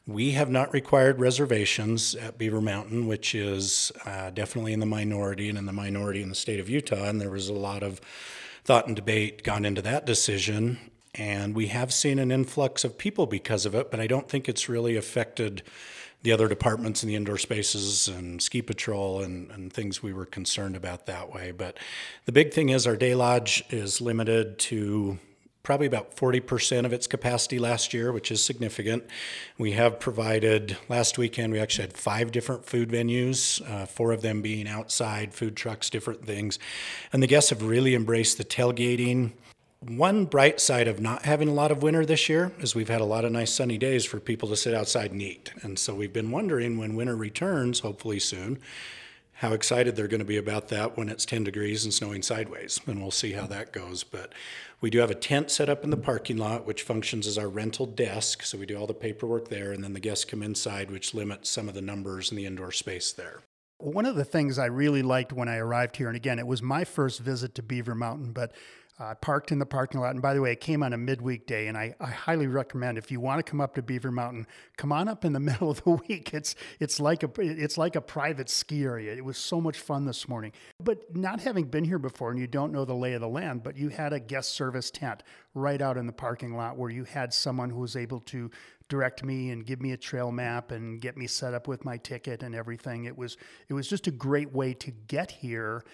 we 0.07 0.33
have 0.33 0.49
not 0.49 0.73
required 0.73 1.19
reservations 1.19 2.15
at 2.15 2.39
Beaver 2.39 2.61
Mountain, 2.61 3.07
which 3.09 3.35
is 3.35 3.91
uh, 4.05 4.31
definitely 4.31 4.73
in 4.73 4.81
the 4.81 4.87
minority 4.87 5.49
and 5.49 5.59
in 5.59 5.67
the 5.67 5.73
minority 5.73 6.23
in 6.23 6.29
the 6.29 6.35
state 6.35 6.61
of 6.61 6.69
Utah. 6.69 7.05
And 7.05 7.21
there 7.21 7.31
was 7.31 7.49
a 7.49 7.55
lot 7.55 7.83
of 7.83 8.01
thought 8.65 8.87
and 8.87 8.95
debate 8.95 9.43
gone 9.43 9.65
into 9.65 9.83
that 9.83 10.07
decision. 10.07 10.79
And 11.17 11.57
we 11.57 11.69
have 11.69 11.93
seen 11.93 12.19
an 12.19 12.31
influx 12.31 12.85
of 12.85 12.99
people 12.99 13.27
because 13.27 13.67
of 13.67 13.75
it, 13.75 13.91
but 13.91 13.99
I 13.99 14.07
don't 14.07 14.29
think 14.29 14.49
it's 14.49 14.69
really 14.69 14.97
affected 14.97 15.63
the 16.23 16.33
other 16.33 16.49
departments 16.49 17.03
in 17.03 17.09
the 17.09 17.15
indoor 17.15 17.39
spaces 17.39 18.09
and 18.09 18.41
ski 18.41 18.63
patrol 18.63 19.23
and, 19.23 19.51
and 19.51 19.73
things 19.73 20.03
we 20.03 20.13
were 20.13 20.27
concerned 20.27 20.77
about 20.77 21.07
that 21.07 21.33
way. 21.33 21.53
But 21.53 21.79
the 22.27 22.33
big 22.33 22.53
thing 22.53 22.69
is 22.69 22.87
our 22.87 22.97
day 22.97 23.15
lodge 23.15 23.65
is 23.71 24.01
limited 24.01 24.59
to 24.61 25.19
probably 25.67 25.89
about 25.89 26.15
40% 26.15 26.85
of 26.85 26.93
its 26.93 27.09
capacity 27.09 27.59
last 27.59 27.93
year, 27.93 28.13
which 28.13 28.31
is 28.31 28.43
significant. 28.43 29.03
We 29.59 29.73
have 29.73 29.99
provided, 29.99 30.77
last 30.89 31.19
weekend, 31.19 31.53
we 31.53 31.59
actually 31.59 31.89
had 31.89 31.97
five 31.97 32.31
different 32.31 32.65
food 32.65 32.89
venues, 32.89 33.69
uh, 33.69 33.85
four 33.85 34.13
of 34.13 34.23
them 34.23 34.43
being 34.43 34.69
outside, 34.69 35.35
food 35.35 35.57
trucks, 35.57 35.91
different 35.91 36.25
things. 36.25 36.61
And 37.13 37.21
the 37.21 37.27
guests 37.27 37.51
have 37.51 37.65
really 37.65 37.97
embraced 37.97 38.39
the 38.39 38.45
tailgating. 38.45 39.33
One 39.81 40.27
bright 40.27 40.61
side 40.61 40.87
of 40.87 41.01
not 41.01 41.25
having 41.25 41.49
a 41.49 41.53
lot 41.53 41.73
of 41.73 41.83
winter 41.83 42.07
this 42.07 42.29
year 42.29 42.53
is 42.61 42.77
we've 42.77 42.89
had 42.89 43.01
a 43.01 43.05
lot 43.05 43.25
of 43.25 43.33
nice 43.33 43.53
sunny 43.53 43.77
days 43.77 44.05
for 44.05 44.21
people 44.21 44.49
to 44.51 44.57
sit 44.57 44.73
outside 44.73 45.11
and 45.11 45.21
eat. 45.21 45.53
And 45.63 45.81
so 45.81 45.97
we've 45.97 46.13
been 46.13 46.31
wondering 46.31 46.79
when 46.79 46.95
winter 46.95 47.17
returns, 47.17 47.81
hopefully 47.81 48.21
soon, 48.21 48.61
how 49.41 49.53
excited 49.53 49.97
they're 49.97 50.09
going 50.09 50.21
to 50.21 50.25
be 50.25 50.39
about 50.39 50.69
that 50.69 50.97
when 50.97 51.09
it's 51.09 51.27
10 51.27 51.45
degrees 51.45 51.85
and 51.85 51.93
snowing 51.93 52.23
sideways. 52.23 52.81
And 52.87 53.03
we'll 53.03 53.11
see 53.11 53.33
how 53.33 53.47
that 53.49 53.73
goes. 53.73 54.03
But 54.03 54.33
we 54.87 54.91
do 54.91 55.01
have 55.01 55.11
a 55.11 55.17
tent 55.17 55.51
set 55.51 55.69
up 55.69 55.83
in 55.83 55.91
the 55.91 55.97
parking 55.97 56.37
lot, 56.37 56.65
which 56.65 56.85
functions 56.85 57.27
as 57.27 57.37
our 57.37 57.49
rental 57.49 57.87
desk. 57.87 58.45
So 58.45 58.57
we 58.57 58.67
do 58.67 58.77
all 58.77 58.87
the 58.87 58.95
paperwork 58.95 59.49
there. 59.49 59.73
And 59.73 59.83
then 59.83 59.95
the 59.95 59.99
guests 59.99 60.25
come 60.25 60.45
inside, 60.45 60.93
which 60.93 61.13
limits 61.13 61.51
some 61.51 61.69
of 61.69 61.75
the 61.75 61.83
numbers 61.83 62.31
in 62.31 62.37
the 62.37 62.47
indoor 62.47 62.71
space 62.71 63.11
there. 63.11 63.43
One 63.79 64.07
of 64.07 64.15
the 64.15 64.25
things 64.25 64.61
I 64.61 64.67
really 64.67 65.03
liked 65.03 65.33
when 65.33 65.49
I 65.49 65.57
arrived 65.57 65.97
here, 65.97 66.07
and 66.07 66.15
again, 66.15 66.39
it 66.39 66.47
was 66.47 66.63
my 66.63 66.85
first 66.85 67.19
visit 67.19 67.57
to 67.57 67.65
Beaver 67.65 67.97
Mountain, 67.97 68.31
but 68.31 68.53
uh, 68.99 69.15
parked 69.17 69.53
in 69.53 69.59
the 69.59 69.67
parking 69.67 70.01
lot. 70.01 70.13
And 70.13 70.23
by 70.23 70.33
the 70.33 70.41
way, 70.41 70.53
it 70.53 70.61
came 70.61 70.83
on 70.83 70.95
a 70.95 70.97
midweek 70.97 71.47
day. 71.47 71.67
And 71.67 71.77
I, 71.77 71.95
I 72.01 72.07
highly 72.07 72.47
recommend 72.47 72.97
if 72.97 73.11
you 73.11 73.21
want 73.21 73.45
to 73.45 73.49
come 73.49 73.61
up 73.61 73.75
to 73.75 73.83
Beaver 73.83 74.11
Mountain, 74.11 74.47
come 74.79 74.91
on 74.91 75.07
up 75.07 75.25
in 75.25 75.35
the 75.35 75.41
middle 75.47 75.71
of 75.71 75.85
the 75.85 75.91
week. 75.91 76.33
It's 76.33 76.55
it's 76.81 76.99
like 76.99 77.23
a 77.23 77.31
it's 77.39 77.77
like 77.77 77.97
a 77.97 78.01
private 78.01 78.49
ski 78.49 78.85
area. 78.85 79.15
It 79.15 79.25
was 79.25 79.37
so 79.37 79.61
much 79.61 79.79
fun 79.79 80.07
this 80.07 80.29
morning. 80.29 80.53
But 80.83 81.15
not 81.15 81.41
having 81.41 81.67
been 81.67 81.85
here 81.85 81.99
before 81.99 82.31
and 82.31 82.41
you 82.41 82.47
don't 82.47 82.73
know 82.73 82.85
the 82.85 82.95
lay 82.95 83.13
of 83.13 83.21
the 83.21 83.29
land, 83.29 83.63
but 83.63 83.77
you 83.77 83.91
had 83.91 84.13
a 84.13 84.21
guest 84.21 84.53
service 84.53 84.91
tent 84.91 85.23
right 85.55 85.81
out 85.83 85.97
in 85.97 86.07
the 86.07 86.13
parking 86.13 86.57
lot 86.57 86.79
where 86.79 86.91
you 86.91 87.05
had 87.05 87.35
someone 87.35 87.71
who 87.71 87.81
was 87.81 87.97
able 87.97 88.21
to 88.21 88.51
direct 88.89 89.25
me 89.25 89.51
and 89.51 89.67
give 89.67 89.81
me 89.81 89.93
a 89.93 89.97
trail 89.97 90.31
map 90.31 90.71
and 90.71 91.01
get 91.01 91.17
me 91.17 91.27
set 91.27 91.55
up 91.55 91.67
with 91.67 91.85
my 91.85 91.97
ticket 91.99 92.43
and 92.43 92.55
everything. 92.55 93.05
It 93.05 93.17
was 93.17 93.37
it 93.69 93.75
was 93.75 93.89
just 93.89 94.07
a 94.07 94.11
great 94.11 94.53
way 94.53 94.73
to 94.75 94.91
get 94.91 95.31
here 95.31 95.85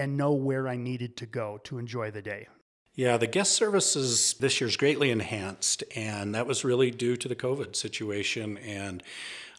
and 0.00 0.16
know 0.16 0.32
where 0.32 0.66
I 0.66 0.76
needed 0.76 1.16
to 1.18 1.26
go 1.26 1.60
to 1.64 1.78
enjoy 1.78 2.10
the 2.10 2.22
day. 2.22 2.48
Yeah, 2.94 3.18
the 3.18 3.26
guest 3.26 3.52
services 3.52 4.34
this 4.40 4.60
year 4.60 4.68
is 4.68 4.76
greatly 4.76 5.10
enhanced, 5.10 5.84
and 5.94 6.34
that 6.34 6.46
was 6.46 6.64
really 6.64 6.90
due 6.90 7.16
to 7.16 7.28
the 7.28 7.36
COVID 7.36 7.76
situation 7.76 8.58
and 8.58 9.02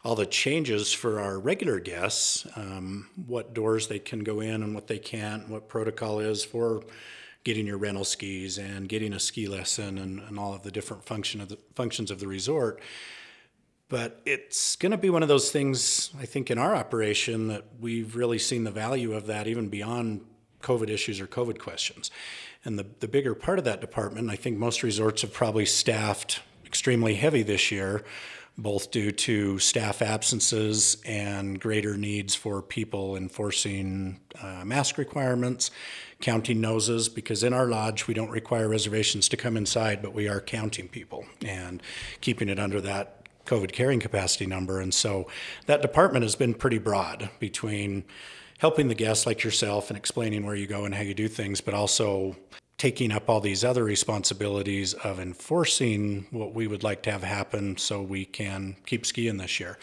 all 0.04 0.16
the 0.16 0.26
changes 0.26 0.92
for 0.92 1.20
our 1.20 1.40
regular 1.40 1.80
guests, 1.80 2.46
um, 2.56 3.08
what 3.28 3.54
doors 3.54 3.88
they 3.88 4.00
can 4.00 4.22
go 4.22 4.40
in 4.40 4.64
and 4.64 4.74
what 4.74 4.88
they 4.88 4.98
can't, 4.98 5.48
what 5.48 5.70
protocol 5.70 6.20
is 6.20 6.44
for 6.44 6.84
getting 7.44 7.68
your 7.68 7.78
rental 7.78 8.04
skis 8.04 8.58
and 8.58 8.90
getting 8.90 9.14
a 9.14 9.20
ski 9.20 9.48
lesson 9.48 9.98
and, 9.98 10.20
and 10.20 10.40
all 10.40 10.54
of 10.54 10.64
the 10.64 10.72
different 10.72 11.04
function 11.04 11.40
of 11.40 11.50
the, 11.50 11.58
functions 11.76 12.10
of 12.12 12.20
the 12.20 12.28
resort. 12.28 12.82
But 13.90 14.22
it's 14.26 14.76
going 14.76 14.92
to 14.92 14.98
be 14.98 15.10
one 15.10 15.22
of 15.22 15.30
those 15.30 15.52
things, 15.52 16.12
I 16.18 16.26
think, 16.26 16.50
in 16.50 16.58
our 16.58 16.76
operation 16.76 17.48
that 17.50 17.66
we've 17.80 18.16
really 18.16 18.40
seen 18.40 18.64
the 18.64 18.72
value 18.72 19.14
of 19.14 19.28
that 19.28 19.48
even 19.48 19.68
beyond 19.70 20.22
COVID 20.62 20.90
issues 20.90 21.20
or 21.20 21.28
COVID 21.28 21.60
questions. 21.60 22.12
And 22.64 22.78
the, 22.78 22.86
the 23.00 23.08
bigger 23.08 23.34
part 23.34 23.60
of 23.60 23.66
that 23.66 23.82
department, 23.82 24.30
I 24.30 24.36
think 24.36 24.58
most 24.58 24.84
resorts 24.84 25.22
have 25.24 25.34
probably 25.34 25.66
staffed 25.66 26.42
extremely 26.66 27.16
heavy 27.16 27.44
this 27.44 27.72
year, 27.72 28.04
both 28.58 28.92
due 28.92 29.12
to 29.12 29.58
staff 29.60 30.02
absences 30.02 30.98
and 31.06 31.60
greater 31.60 31.98
needs 31.98 32.36
for 32.36 32.62
people 32.62 33.16
enforcing 33.16 34.20
uh, 34.42 34.64
mask 34.64 34.98
requirements, 34.98 35.72
counting 36.20 36.62
noses, 36.62 37.10
because 37.10 37.44
in 37.44 37.54
our 37.54 37.66
lodge 37.66 38.08
we 38.08 38.14
don't 38.14 38.30
require 38.30 38.70
reservations 38.70 39.28
to 39.30 39.38
come 39.38 39.58
inside, 39.58 40.02
but 40.02 40.14
we 40.14 40.28
are 40.28 40.40
counting 40.40 40.88
people 40.88 41.26
and 41.44 41.82
keeping 42.20 42.50
it 42.50 42.60
under 42.60 42.80
that 42.82 43.22
COVID 43.46 43.72
carrying 43.72 44.00
capacity 44.00 44.46
number. 44.46 44.80
And 44.80 44.94
so 44.94 45.28
that 45.66 45.82
department 45.82 46.24
has 46.24 46.36
been 46.36 46.54
pretty 46.54 46.78
broad 46.78 47.30
between 47.40 48.04
helping 48.62 48.88
the 48.88 48.96
guests 48.96 49.26
like 49.26 49.44
yourself 49.44 49.90
and 49.90 49.98
explaining 49.98 50.46
where 50.46 50.54
you 50.54 50.68
go 50.68 50.86
and 50.86 50.94
how 50.94 51.02
you 51.02 51.16
do 51.16 51.28
things, 51.28 51.60
but 51.60 51.74
also 51.74 52.36
taking 52.78 53.12
up 53.12 53.28
all 53.28 53.42
these 53.42 53.66
other 53.66 53.84
responsibilities 53.84 54.94
of 54.94 55.20
enforcing 55.20 56.28
what 56.30 56.54
we 56.54 56.68
would 56.68 56.84
like 56.84 57.02
to 57.02 57.12
have 57.12 57.24
happen 57.24 57.76
so 57.76 58.04
we 58.04 58.24
can 58.24 58.76
keep 58.86 59.04
skiing 59.04 59.38
this 59.38 59.60
year. 59.60 59.80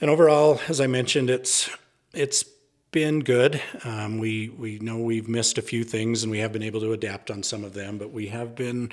And 0.00 0.10
overall, 0.10 0.58
as 0.68 0.80
I 0.80 0.86
mentioned, 0.86 1.28
it's 1.28 1.68
it's 2.14 2.46
been 2.90 3.20
good. 3.20 3.60
Um, 3.84 4.18
we 4.18 4.48
we 4.48 4.78
know 4.78 4.98
we've 4.98 5.28
missed 5.28 5.58
a 5.58 5.62
few 5.62 5.84
things, 5.84 6.22
and 6.22 6.30
we 6.30 6.38
have 6.38 6.52
been 6.52 6.62
able 6.62 6.80
to 6.80 6.92
adapt 6.92 7.30
on 7.30 7.42
some 7.42 7.64
of 7.64 7.74
them. 7.74 7.98
But 7.98 8.12
we 8.12 8.28
have 8.28 8.54
been 8.54 8.90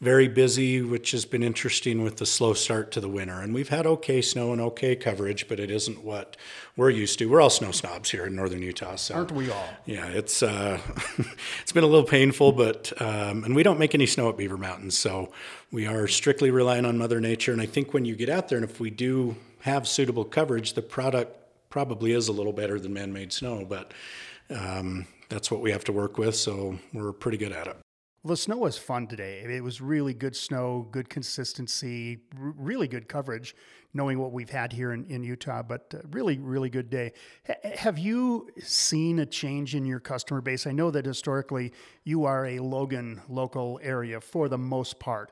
very 0.00 0.28
busy, 0.28 0.82
which 0.82 1.12
has 1.12 1.24
been 1.24 1.42
interesting 1.42 2.02
with 2.02 2.16
the 2.16 2.26
slow 2.26 2.54
start 2.54 2.90
to 2.92 3.00
the 3.00 3.08
winter. 3.08 3.40
And 3.40 3.54
we've 3.54 3.68
had 3.68 3.86
okay 3.86 4.20
snow 4.20 4.52
and 4.52 4.60
okay 4.60 4.96
coverage, 4.96 5.48
but 5.48 5.60
it 5.60 5.70
isn't 5.70 6.04
what 6.04 6.36
we're 6.76 6.90
used 6.90 7.18
to. 7.20 7.26
We're 7.26 7.40
all 7.40 7.50
snow 7.50 7.70
snobs 7.70 8.10
here 8.10 8.26
in 8.26 8.34
northern 8.34 8.62
Utah, 8.62 8.96
so 8.96 9.14
aren't 9.14 9.32
we 9.32 9.50
all? 9.50 9.68
Yeah, 9.84 10.06
it's 10.06 10.42
uh, 10.42 10.80
it's 11.62 11.72
been 11.72 11.84
a 11.84 11.88
little 11.88 12.06
painful, 12.06 12.52
but 12.52 12.92
um, 13.00 13.44
and 13.44 13.54
we 13.54 13.62
don't 13.62 13.78
make 13.78 13.94
any 13.94 14.06
snow 14.06 14.28
at 14.28 14.36
Beaver 14.36 14.58
Mountains, 14.58 14.98
so 14.98 15.32
we 15.70 15.86
are 15.86 16.08
strictly 16.08 16.50
relying 16.50 16.84
on 16.84 16.98
Mother 16.98 17.20
Nature. 17.20 17.52
And 17.52 17.60
I 17.60 17.66
think 17.66 17.94
when 17.94 18.04
you 18.04 18.16
get 18.16 18.28
out 18.28 18.48
there, 18.48 18.58
and 18.58 18.68
if 18.68 18.80
we 18.80 18.90
do 18.90 19.36
have 19.60 19.86
suitable 19.86 20.24
coverage, 20.24 20.74
the 20.74 20.82
product 20.82 21.45
probably 21.76 22.12
is 22.12 22.28
a 22.28 22.32
little 22.32 22.54
better 22.54 22.80
than 22.80 22.90
man-made 22.94 23.30
snow, 23.30 23.62
but 23.68 23.92
um, 24.48 25.06
that's 25.28 25.50
what 25.50 25.60
we 25.60 25.70
have 25.70 25.84
to 25.84 25.92
work 25.92 26.16
with. 26.16 26.34
So 26.34 26.78
we're 26.94 27.12
pretty 27.12 27.36
good 27.36 27.52
at 27.52 27.66
it. 27.66 27.76
Well, 28.22 28.30
the 28.30 28.38
snow 28.38 28.56
was 28.56 28.78
fun 28.78 29.06
today. 29.06 29.40
It 29.40 29.62
was 29.62 29.82
really 29.82 30.14
good 30.14 30.34
snow, 30.34 30.88
good 30.90 31.10
consistency, 31.10 32.20
r- 32.40 32.54
really 32.56 32.88
good 32.88 33.10
coverage, 33.10 33.54
knowing 33.92 34.18
what 34.18 34.32
we've 34.32 34.48
had 34.48 34.72
here 34.72 34.94
in, 34.94 35.04
in 35.10 35.22
Utah, 35.22 35.62
but 35.62 35.92
uh, 35.94 35.98
really, 36.12 36.38
really 36.38 36.70
good 36.70 36.88
day. 36.88 37.12
H- 37.46 37.76
have 37.76 37.98
you 37.98 38.48
seen 38.58 39.18
a 39.18 39.26
change 39.26 39.74
in 39.74 39.84
your 39.84 40.00
customer 40.00 40.40
base? 40.40 40.66
I 40.66 40.72
know 40.72 40.90
that 40.90 41.04
historically 41.04 41.74
you 42.04 42.24
are 42.24 42.46
a 42.46 42.58
Logan 42.58 43.20
local 43.28 43.78
area 43.82 44.18
for 44.22 44.48
the 44.48 44.56
most 44.56 44.98
part. 44.98 45.30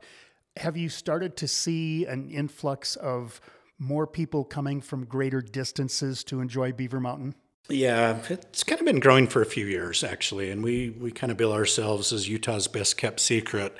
Have 0.58 0.76
you 0.76 0.90
started 0.90 1.38
to 1.38 1.48
see 1.48 2.04
an 2.04 2.28
influx 2.28 2.96
of 2.96 3.40
more 3.78 4.06
people 4.06 4.44
coming 4.44 4.80
from 4.80 5.04
greater 5.04 5.40
distances 5.40 6.24
to 6.24 6.40
enjoy 6.40 6.72
Beaver 6.72 7.00
Mountain? 7.00 7.34
Yeah, 7.68 8.18
it's 8.28 8.62
kind 8.62 8.80
of 8.80 8.84
been 8.84 9.00
growing 9.00 9.26
for 9.26 9.40
a 9.40 9.46
few 9.46 9.66
years 9.66 10.04
actually, 10.04 10.50
and 10.50 10.62
we 10.62 10.90
we 10.90 11.10
kind 11.10 11.32
of 11.32 11.38
bill 11.38 11.52
ourselves 11.52 12.12
as 12.12 12.28
Utah's 12.28 12.68
best 12.68 12.98
kept 12.98 13.20
secret. 13.20 13.74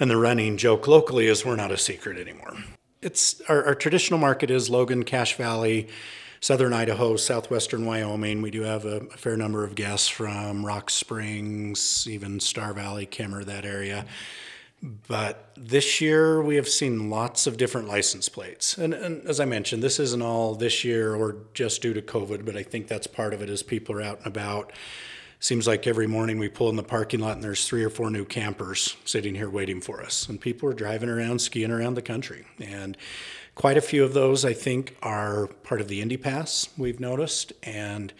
And 0.00 0.10
the 0.10 0.16
running 0.16 0.56
joke 0.56 0.88
locally 0.88 1.26
is 1.26 1.44
we're 1.44 1.56
not 1.56 1.70
a 1.70 1.76
secret 1.76 2.18
anymore. 2.18 2.56
It's 3.02 3.40
our, 3.48 3.64
our 3.64 3.74
traditional 3.74 4.18
market 4.18 4.50
is 4.50 4.70
Logan, 4.70 5.04
Cache 5.04 5.36
Valley, 5.36 5.88
southern 6.40 6.72
Idaho, 6.72 7.16
southwestern 7.16 7.84
Wyoming. 7.84 8.42
We 8.42 8.50
do 8.50 8.62
have 8.62 8.84
a, 8.86 9.02
a 9.12 9.16
fair 9.16 9.36
number 9.36 9.62
of 9.62 9.74
guests 9.74 10.08
from 10.08 10.66
Rock 10.66 10.90
Springs, 10.90 12.08
even 12.08 12.40
Star 12.40 12.72
Valley, 12.72 13.06
Kemmerer, 13.06 13.44
that 13.44 13.64
area. 13.64 14.06
But 14.82 15.52
this 15.56 16.00
year 16.00 16.40
we 16.40 16.56
have 16.56 16.68
seen 16.68 17.10
lots 17.10 17.46
of 17.46 17.58
different 17.58 17.88
license 17.88 18.28
plates. 18.28 18.78
And, 18.78 18.94
and, 18.94 19.26
as 19.28 19.38
I 19.38 19.44
mentioned, 19.44 19.82
this 19.82 20.00
isn't 20.00 20.22
all 20.22 20.54
this 20.54 20.84
year 20.84 21.14
or 21.14 21.36
just 21.52 21.82
due 21.82 21.92
to 21.92 22.00
COVID, 22.00 22.46
but 22.46 22.56
I 22.56 22.62
think 22.62 22.88
that's 22.88 23.06
part 23.06 23.34
of 23.34 23.42
it 23.42 23.50
as 23.50 23.62
people 23.62 23.94
are 23.96 24.02
out 24.02 24.18
and 24.18 24.26
about. 24.26 24.72
Seems 25.38 25.66
like 25.66 25.86
every 25.86 26.06
morning 26.06 26.38
we 26.38 26.48
pull 26.48 26.68
in 26.70 26.76
the 26.76 26.82
parking 26.82 27.20
lot 27.20 27.34
and 27.34 27.44
there's 27.44 27.66
three 27.66 27.84
or 27.84 27.90
four 27.90 28.10
new 28.10 28.24
campers 28.24 28.96
sitting 29.04 29.34
here 29.34 29.50
waiting 29.50 29.80
for 29.80 30.02
us. 30.02 30.28
And 30.28 30.40
people 30.40 30.68
are 30.68 30.74
driving 30.74 31.08
around, 31.08 31.40
skiing 31.40 31.70
around 31.70 31.94
the 31.94 32.02
country. 32.02 32.46
And 32.58 32.96
quite 33.54 33.76
a 33.76 33.82
few 33.82 34.04
of 34.04 34.14
those, 34.14 34.44
I 34.44 34.54
think, 34.54 34.96
are 35.02 35.46
part 35.46 35.80
of 35.80 35.88
the 35.88 36.00
Indy 36.00 36.16
Pass, 36.16 36.68
we've 36.76 37.00
noticed. 37.00 37.52
And 37.62 38.12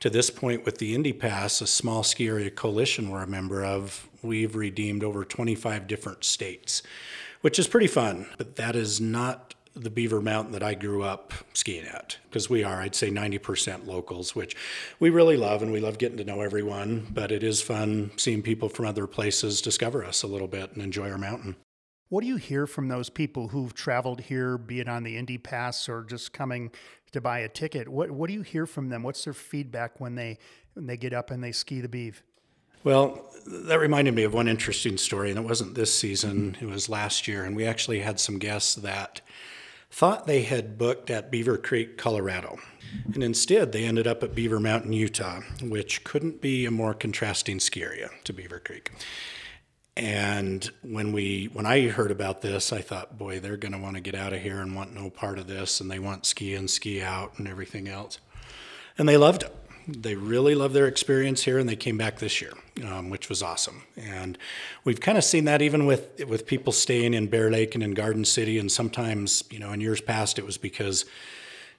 to 0.00 0.10
this 0.10 0.30
point, 0.30 0.64
with 0.64 0.78
the 0.78 0.94
Indy 0.94 1.12
Pass, 1.12 1.60
a 1.60 1.66
small 1.66 2.02
ski 2.02 2.28
area 2.28 2.50
coalition 2.50 3.10
we're 3.10 3.22
a 3.22 3.26
member 3.28 3.64
of, 3.64 4.08
we've 4.22 4.56
redeemed 4.56 5.04
over 5.04 5.24
25 5.24 5.86
different 5.86 6.24
states, 6.24 6.82
which 7.40 7.58
is 7.58 7.68
pretty 7.68 7.86
fun. 7.86 8.26
But 8.38 8.56
that 8.56 8.76
is 8.76 9.00
not 9.00 9.54
the 9.74 9.90
Beaver 9.90 10.20
Mountain 10.20 10.52
that 10.52 10.62
I 10.62 10.74
grew 10.74 11.02
up 11.02 11.32
skiing 11.52 11.86
at, 11.86 12.18
because 12.24 12.50
we 12.50 12.64
are, 12.64 12.82
I'd 12.82 12.94
say, 12.94 13.10
90% 13.10 13.86
locals, 13.86 14.34
which 14.34 14.56
we 14.98 15.10
really 15.10 15.36
love, 15.36 15.62
and 15.62 15.72
we 15.72 15.80
love 15.80 15.98
getting 15.98 16.18
to 16.18 16.24
know 16.24 16.40
everyone. 16.40 17.06
But 17.10 17.30
it 17.30 17.42
is 17.42 17.62
fun 17.62 18.10
seeing 18.16 18.42
people 18.42 18.68
from 18.68 18.86
other 18.86 19.06
places 19.06 19.62
discover 19.62 20.04
us 20.04 20.22
a 20.22 20.26
little 20.26 20.48
bit 20.48 20.72
and 20.72 20.82
enjoy 20.82 21.10
our 21.10 21.18
mountain. 21.18 21.56
What 22.08 22.22
do 22.22 22.26
you 22.26 22.36
hear 22.36 22.66
from 22.66 22.88
those 22.88 23.08
people 23.08 23.48
who've 23.48 23.72
traveled 23.72 24.22
here, 24.22 24.58
be 24.58 24.80
it 24.80 24.88
on 24.88 25.04
the 25.04 25.16
Indy 25.16 25.38
Pass 25.38 25.88
or 25.88 26.02
just 26.02 26.32
coming 26.32 26.72
to 27.12 27.20
buy 27.20 27.38
a 27.38 27.48
ticket? 27.48 27.88
What 27.88 28.10
What 28.10 28.26
do 28.26 28.34
you 28.34 28.42
hear 28.42 28.66
from 28.66 28.88
them? 28.88 29.04
What's 29.04 29.22
their 29.22 29.32
feedback 29.32 30.00
when 30.00 30.16
they 30.16 30.38
when 30.74 30.86
they 30.86 30.96
get 30.96 31.12
up 31.12 31.30
and 31.30 31.42
they 31.42 31.52
ski 31.52 31.80
the 31.80 31.88
Beeve? 31.88 32.24
Well, 32.82 33.26
that 33.46 33.78
reminded 33.78 34.14
me 34.14 34.22
of 34.22 34.32
one 34.32 34.48
interesting 34.48 34.96
story, 34.96 35.30
and 35.30 35.38
it 35.38 35.44
wasn't 35.44 35.74
this 35.74 35.94
season, 35.94 36.56
it 36.60 36.66
was 36.66 36.88
last 36.88 37.28
year. 37.28 37.44
And 37.44 37.54
we 37.54 37.66
actually 37.66 38.00
had 38.00 38.18
some 38.18 38.38
guests 38.38 38.74
that 38.76 39.20
thought 39.90 40.26
they 40.26 40.42
had 40.42 40.78
booked 40.78 41.10
at 41.10 41.30
Beaver 41.30 41.58
Creek, 41.58 41.98
Colorado. 41.98 42.58
And 43.12 43.22
instead, 43.22 43.72
they 43.72 43.84
ended 43.84 44.06
up 44.06 44.22
at 44.22 44.34
Beaver 44.34 44.60
Mountain, 44.60 44.92
Utah, 44.92 45.40
which 45.62 46.04
couldn't 46.04 46.40
be 46.40 46.64
a 46.64 46.70
more 46.70 46.94
contrasting 46.94 47.60
ski 47.60 47.82
area 47.82 48.08
to 48.24 48.32
Beaver 48.32 48.60
Creek. 48.60 48.90
And 49.96 50.70
when 50.82 51.12
we 51.12 51.50
when 51.52 51.66
I 51.66 51.88
heard 51.88 52.10
about 52.10 52.40
this, 52.40 52.72
I 52.72 52.80
thought, 52.80 53.18
boy, 53.18 53.40
they're 53.40 53.56
going 53.56 53.72
to 53.72 53.78
want 53.78 53.96
to 53.96 54.00
get 54.00 54.14
out 54.14 54.32
of 54.32 54.40
here 54.40 54.60
and 54.60 54.74
want 54.74 54.94
no 54.94 55.10
part 55.10 55.38
of 55.38 55.46
this, 55.46 55.80
and 55.80 55.90
they 55.90 55.98
want 55.98 56.24
ski 56.24 56.54
in, 56.54 56.68
ski 56.68 57.02
out, 57.02 57.38
and 57.38 57.46
everything 57.46 57.88
else. 57.88 58.18
And 58.96 59.08
they 59.08 59.16
loved 59.16 59.42
it 59.42 59.54
they 59.92 60.14
really 60.14 60.54
love 60.54 60.72
their 60.72 60.86
experience 60.86 61.44
here, 61.44 61.58
and 61.58 61.68
they 61.68 61.76
came 61.76 61.96
back 61.96 62.18
this 62.18 62.40
year, 62.40 62.52
um, 62.84 63.10
which 63.10 63.28
was 63.28 63.42
awesome. 63.42 63.82
And 63.96 64.38
we've 64.84 65.00
kind 65.00 65.18
of 65.18 65.24
seen 65.24 65.44
that 65.44 65.62
even 65.62 65.86
with 65.86 66.24
with 66.26 66.46
people 66.46 66.72
staying 66.72 67.14
in 67.14 67.28
Bear 67.28 67.50
Lake 67.50 67.74
and 67.74 67.84
in 67.84 67.94
Garden 67.94 68.24
City, 68.24 68.58
and 68.58 68.70
sometimes, 68.70 69.44
you 69.50 69.58
know, 69.58 69.72
in 69.72 69.80
years 69.80 70.00
past, 70.00 70.38
it 70.38 70.46
was 70.46 70.58
because 70.58 71.04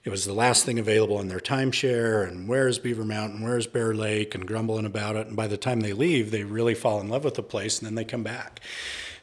it 0.04 0.10
was 0.10 0.24
the 0.24 0.32
last 0.32 0.64
thing 0.64 0.78
available 0.78 1.20
in 1.20 1.28
their 1.28 1.40
timeshare, 1.40 2.26
and 2.26 2.48
where's 2.48 2.78
Beaver 2.78 3.04
Mountain, 3.04 3.42
where's 3.42 3.66
Bear 3.66 3.94
Lake, 3.94 4.34
and 4.34 4.46
grumbling 4.46 4.86
about 4.86 5.16
it. 5.16 5.28
And 5.28 5.36
by 5.36 5.46
the 5.46 5.56
time 5.56 5.80
they 5.80 5.92
leave, 5.92 6.30
they 6.30 6.42
really 6.42 6.74
fall 6.74 7.00
in 7.00 7.08
love 7.08 7.24
with 7.24 7.34
the 7.34 7.42
place, 7.42 7.78
and 7.78 7.86
then 7.86 7.94
they 7.94 8.04
come 8.04 8.24
back. 8.24 8.60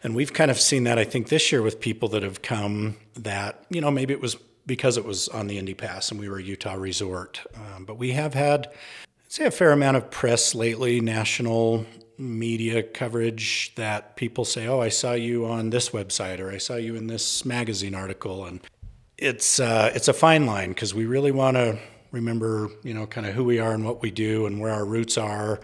And 0.02 0.16
we've 0.16 0.32
kind 0.32 0.50
of 0.50 0.58
seen 0.58 0.86
that, 0.86 0.98
I 0.98 1.04
think, 1.04 1.28
this 1.28 1.52
year 1.52 1.62
with 1.62 1.82
people 1.82 2.08
that 2.10 2.24
have 2.24 2.42
come 2.42 2.96
that, 3.16 3.66
you 3.70 3.82
know, 3.82 3.92
maybe 3.92 4.14
it 4.14 4.22
was 4.22 4.38
because 4.70 4.98
it 4.98 5.04
was 5.04 5.28
on 5.30 5.48
the 5.48 5.58
Indy 5.58 5.74
Pass 5.74 6.12
and 6.12 6.20
we 6.20 6.30
were 6.30 6.38
a 6.38 6.44
Utah 6.44 6.76
resort. 6.76 7.42
Um, 7.56 7.86
but 7.86 7.98
we 7.98 8.12
have 8.12 8.36
had, 8.36 8.68
I'd 8.68 9.32
say, 9.32 9.46
a 9.46 9.52
fair 9.52 9.72
amount 9.72 9.98
of 9.98 10.12
press 10.12 10.54
lately, 10.54 11.02
national 11.02 11.88
media 12.20 12.84
coverage 12.84 13.74
that 13.76 14.16
people 14.16 14.46
say, 14.46 14.68
"Oh, 14.68 14.80
I 14.80 14.90
saw 14.90 15.14
you 15.14 15.48
on 15.48 15.72
this 15.72 15.90
website," 15.90 16.40
or 16.40 16.52
"I 16.52 16.60
saw 16.60 16.76
you 16.76 16.96
in 16.96 17.08
this 17.08 17.44
magazine 17.46 17.96
article," 17.96 18.46
and 18.46 18.60
it's 19.18 19.60
uh, 19.60 19.92
it's 19.96 20.08
a 20.08 20.14
fine 20.14 20.46
line 20.46 20.70
because 20.70 20.94
we 20.94 21.08
really 21.08 21.32
want 21.32 21.58
to 21.58 21.80
remember, 22.12 22.70
you 22.84 22.94
know, 22.94 23.08
kind 23.08 23.26
of 23.26 23.34
who 23.34 23.44
we 23.44 23.58
are 23.58 23.74
and 23.74 23.84
what 23.84 24.04
we 24.04 24.12
do 24.12 24.46
and 24.46 24.62
where 24.62 24.72
our 24.72 24.86
roots 24.86 25.18
are 25.18 25.62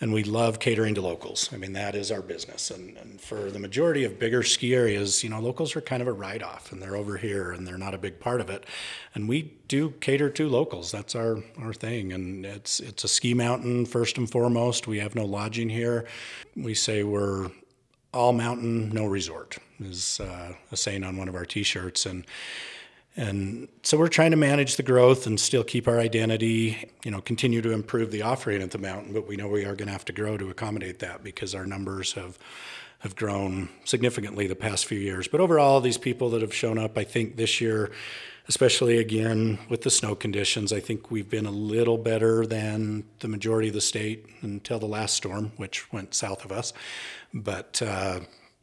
and 0.00 0.14
we 0.14 0.24
love 0.24 0.58
catering 0.58 0.94
to 0.94 1.02
locals. 1.02 1.50
I 1.52 1.56
mean, 1.56 1.74
that 1.74 1.94
is 1.94 2.10
our 2.10 2.22
business. 2.22 2.70
And, 2.70 2.96
and, 2.96 3.20
for 3.20 3.50
the 3.50 3.58
majority 3.58 4.04
of 4.04 4.18
bigger 4.18 4.42
ski 4.42 4.74
areas, 4.74 5.22
you 5.22 5.28
know, 5.28 5.38
locals 5.40 5.76
are 5.76 5.82
kind 5.82 6.00
of 6.00 6.08
a 6.08 6.12
write 6.12 6.42
off 6.42 6.72
and 6.72 6.80
they're 6.80 6.96
over 6.96 7.18
here 7.18 7.52
and 7.52 7.66
they're 7.66 7.76
not 7.76 7.94
a 7.94 7.98
big 7.98 8.18
part 8.18 8.40
of 8.40 8.48
it. 8.48 8.64
And 9.14 9.28
we 9.28 9.54
do 9.68 9.90
cater 10.00 10.30
to 10.30 10.48
locals. 10.48 10.90
That's 10.90 11.14
our, 11.14 11.42
our 11.58 11.74
thing. 11.74 12.12
And 12.12 12.46
it's, 12.46 12.80
it's 12.80 13.04
a 13.04 13.08
ski 13.08 13.34
mountain 13.34 13.84
first 13.84 14.16
and 14.16 14.30
foremost. 14.30 14.86
We 14.86 14.98
have 15.00 15.14
no 15.14 15.26
lodging 15.26 15.68
here. 15.68 16.06
We 16.56 16.74
say 16.74 17.04
we're 17.04 17.50
all 18.12 18.32
mountain, 18.32 18.88
no 18.88 19.04
resort, 19.04 19.58
is 19.78 20.18
uh, 20.20 20.54
a 20.72 20.76
saying 20.76 21.04
on 21.04 21.16
one 21.16 21.28
of 21.28 21.34
our 21.34 21.44
t 21.44 21.62
shirts. 21.62 22.06
And 22.06 22.24
and 23.20 23.68
so 23.82 23.98
we're 23.98 24.08
trying 24.08 24.30
to 24.30 24.38
manage 24.38 24.76
the 24.76 24.82
growth 24.82 25.26
and 25.26 25.38
still 25.38 25.62
keep 25.62 25.86
our 25.86 25.98
identity, 25.98 26.88
you 27.04 27.10
know, 27.10 27.20
continue 27.20 27.60
to 27.60 27.70
improve 27.70 28.10
the 28.10 28.22
offering 28.22 28.62
at 28.62 28.70
the 28.70 28.78
mountain, 28.78 29.12
but 29.12 29.28
we 29.28 29.36
know 29.36 29.46
we 29.46 29.66
are 29.66 29.74
going 29.74 29.88
to 29.88 29.92
have 29.92 30.06
to 30.06 30.12
grow 30.14 30.38
to 30.38 30.48
accommodate 30.48 31.00
that 31.00 31.22
because 31.22 31.54
our 31.54 31.66
numbers 31.66 32.14
have 32.14 32.38
have 33.00 33.16
grown 33.16 33.68
significantly 33.84 34.46
the 34.46 34.56
past 34.56 34.86
few 34.86 34.98
years. 34.98 35.28
But 35.28 35.40
overall, 35.40 35.82
these 35.82 35.98
people 35.98 36.30
that 36.30 36.40
have 36.40 36.54
shown 36.54 36.78
up, 36.78 36.96
I 36.96 37.04
think 37.04 37.36
this 37.36 37.60
year, 37.60 37.90
especially 38.48 38.96
again 38.96 39.58
with 39.68 39.82
the 39.82 39.90
snow 39.90 40.14
conditions, 40.14 40.72
I 40.72 40.80
think 40.80 41.10
we've 41.10 41.28
been 41.28 41.46
a 41.46 41.50
little 41.50 41.98
better 41.98 42.46
than 42.46 43.04
the 43.18 43.28
majority 43.28 43.68
of 43.68 43.74
the 43.74 43.82
state 43.82 44.26
until 44.40 44.78
the 44.78 44.86
last 44.86 45.14
storm, 45.14 45.52
which 45.58 45.92
went 45.92 46.14
south 46.14 46.44
of 46.44 46.52
us. 46.52 46.72
But 47.34 47.82
uh, 47.82 48.20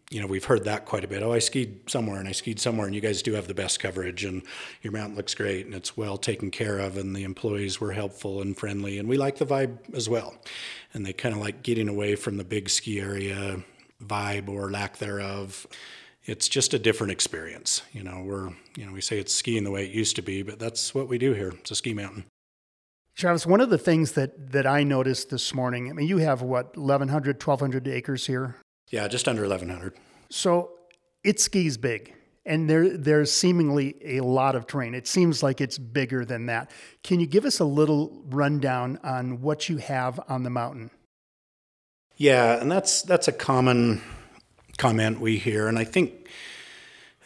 you 0.09 0.21
know, 0.21 0.27
we've 0.27 0.45
heard 0.45 0.63
that 0.63 0.85
quite 0.85 1.03
a 1.03 1.07
bit. 1.07 1.21
Oh, 1.21 1.33
I 1.33 1.39
skied 1.39 1.89
somewhere 1.89 2.19
and 2.19 2.29
I 2.29 2.31
skied 2.31 2.59
somewhere, 2.59 2.85
and 2.85 2.95
you 2.95 3.01
guys 3.01 3.21
do 3.21 3.33
have 3.33 3.47
the 3.47 3.53
best 3.53 3.79
coverage, 3.79 4.23
and 4.23 4.41
your 4.81 4.93
mountain 4.93 5.17
looks 5.17 5.35
great, 5.35 5.65
and 5.65 5.75
it's 5.75 5.97
well 5.97 6.17
taken 6.17 6.49
care 6.49 6.79
of, 6.79 6.95
and 6.97 7.15
the 7.15 7.23
employees 7.23 7.81
were 7.81 7.91
helpful 7.91 8.41
and 8.41 8.55
friendly, 8.55 8.99
and 8.99 9.09
we 9.09 9.17
like 9.17 9.37
the 9.37 9.45
vibe 9.45 9.77
as 9.93 10.07
well. 10.07 10.35
And 10.93 11.05
they 11.05 11.13
kind 11.13 11.35
of 11.35 11.41
like 11.41 11.61
getting 11.61 11.89
away 11.89 12.15
from 12.15 12.37
the 12.37 12.45
big 12.45 12.69
ski 12.69 12.99
area 12.99 13.63
vibe 14.01 14.47
or 14.47 14.71
lack 14.71 14.97
thereof. 14.97 15.67
It's 16.23 16.47
just 16.47 16.73
a 16.73 16.79
different 16.79 17.11
experience. 17.11 17.81
You 17.91 18.03
know, 18.03 18.21
we're, 18.21 18.49
you 18.75 18.85
know, 18.85 18.93
we 18.93 19.01
say 19.01 19.19
it's 19.19 19.33
skiing 19.33 19.63
the 19.63 19.71
way 19.71 19.85
it 19.85 19.91
used 19.91 20.15
to 20.17 20.21
be, 20.21 20.41
but 20.41 20.59
that's 20.59 20.93
what 20.93 21.07
we 21.07 21.17
do 21.17 21.33
here. 21.33 21.49
It's 21.59 21.71
a 21.71 21.75
ski 21.75 21.93
mountain. 21.93 22.25
Travis, 23.15 23.45
one 23.47 23.61
of 23.61 23.69
the 23.69 23.79
things 23.79 24.11
that, 24.11 24.51
that 24.51 24.67
I 24.67 24.83
noticed 24.83 25.31
this 25.31 25.53
morning, 25.53 25.89
I 25.89 25.93
mean, 25.93 26.07
you 26.07 26.19
have 26.19 26.43
what, 26.43 26.77
1,100, 26.77 27.41
1,200 27.43 27.87
acres 27.87 28.27
here? 28.27 28.57
Yeah, 28.89 29.08
just 29.08 29.27
under 29.27 29.41
1,100. 29.44 29.94
So 30.29 30.72
it 31.24 31.39
skis 31.39 31.77
big. 31.77 32.13
and 32.48 32.70
there 32.70 32.98
there's 32.98 33.32
seemingly 33.32 33.96
a 34.17 34.22
lot 34.22 34.56
of 34.56 34.65
terrain. 34.65 34.96
It 34.96 35.06
seems 35.06 35.44
like 35.44 35.62
it's 35.62 35.77
bigger 35.77 36.25
than 36.25 36.48
that. 36.48 36.72
Can 37.03 37.20
you 37.20 37.27
give 37.27 37.46
us 37.46 37.60
a 37.60 37.65
little 37.65 38.24
rundown 38.29 39.00
on 39.03 39.41
what 39.41 39.70
you 39.70 39.77
have 39.77 40.20
on 40.27 40.44
the 40.44 40.50
mountain? 40.50 40.89
Yeah, 42.15 42.60
and 42.60 42.72
that's 42.72 43.03
that's 43.03 43.27
a 43.27 43.32
common 43.34 44.01
comment 44.77 45.20
we 45.20 45.38
hear, 45.38 45.67
and 45.67 45.77
I 45.77 45.84
think 45.84 46.29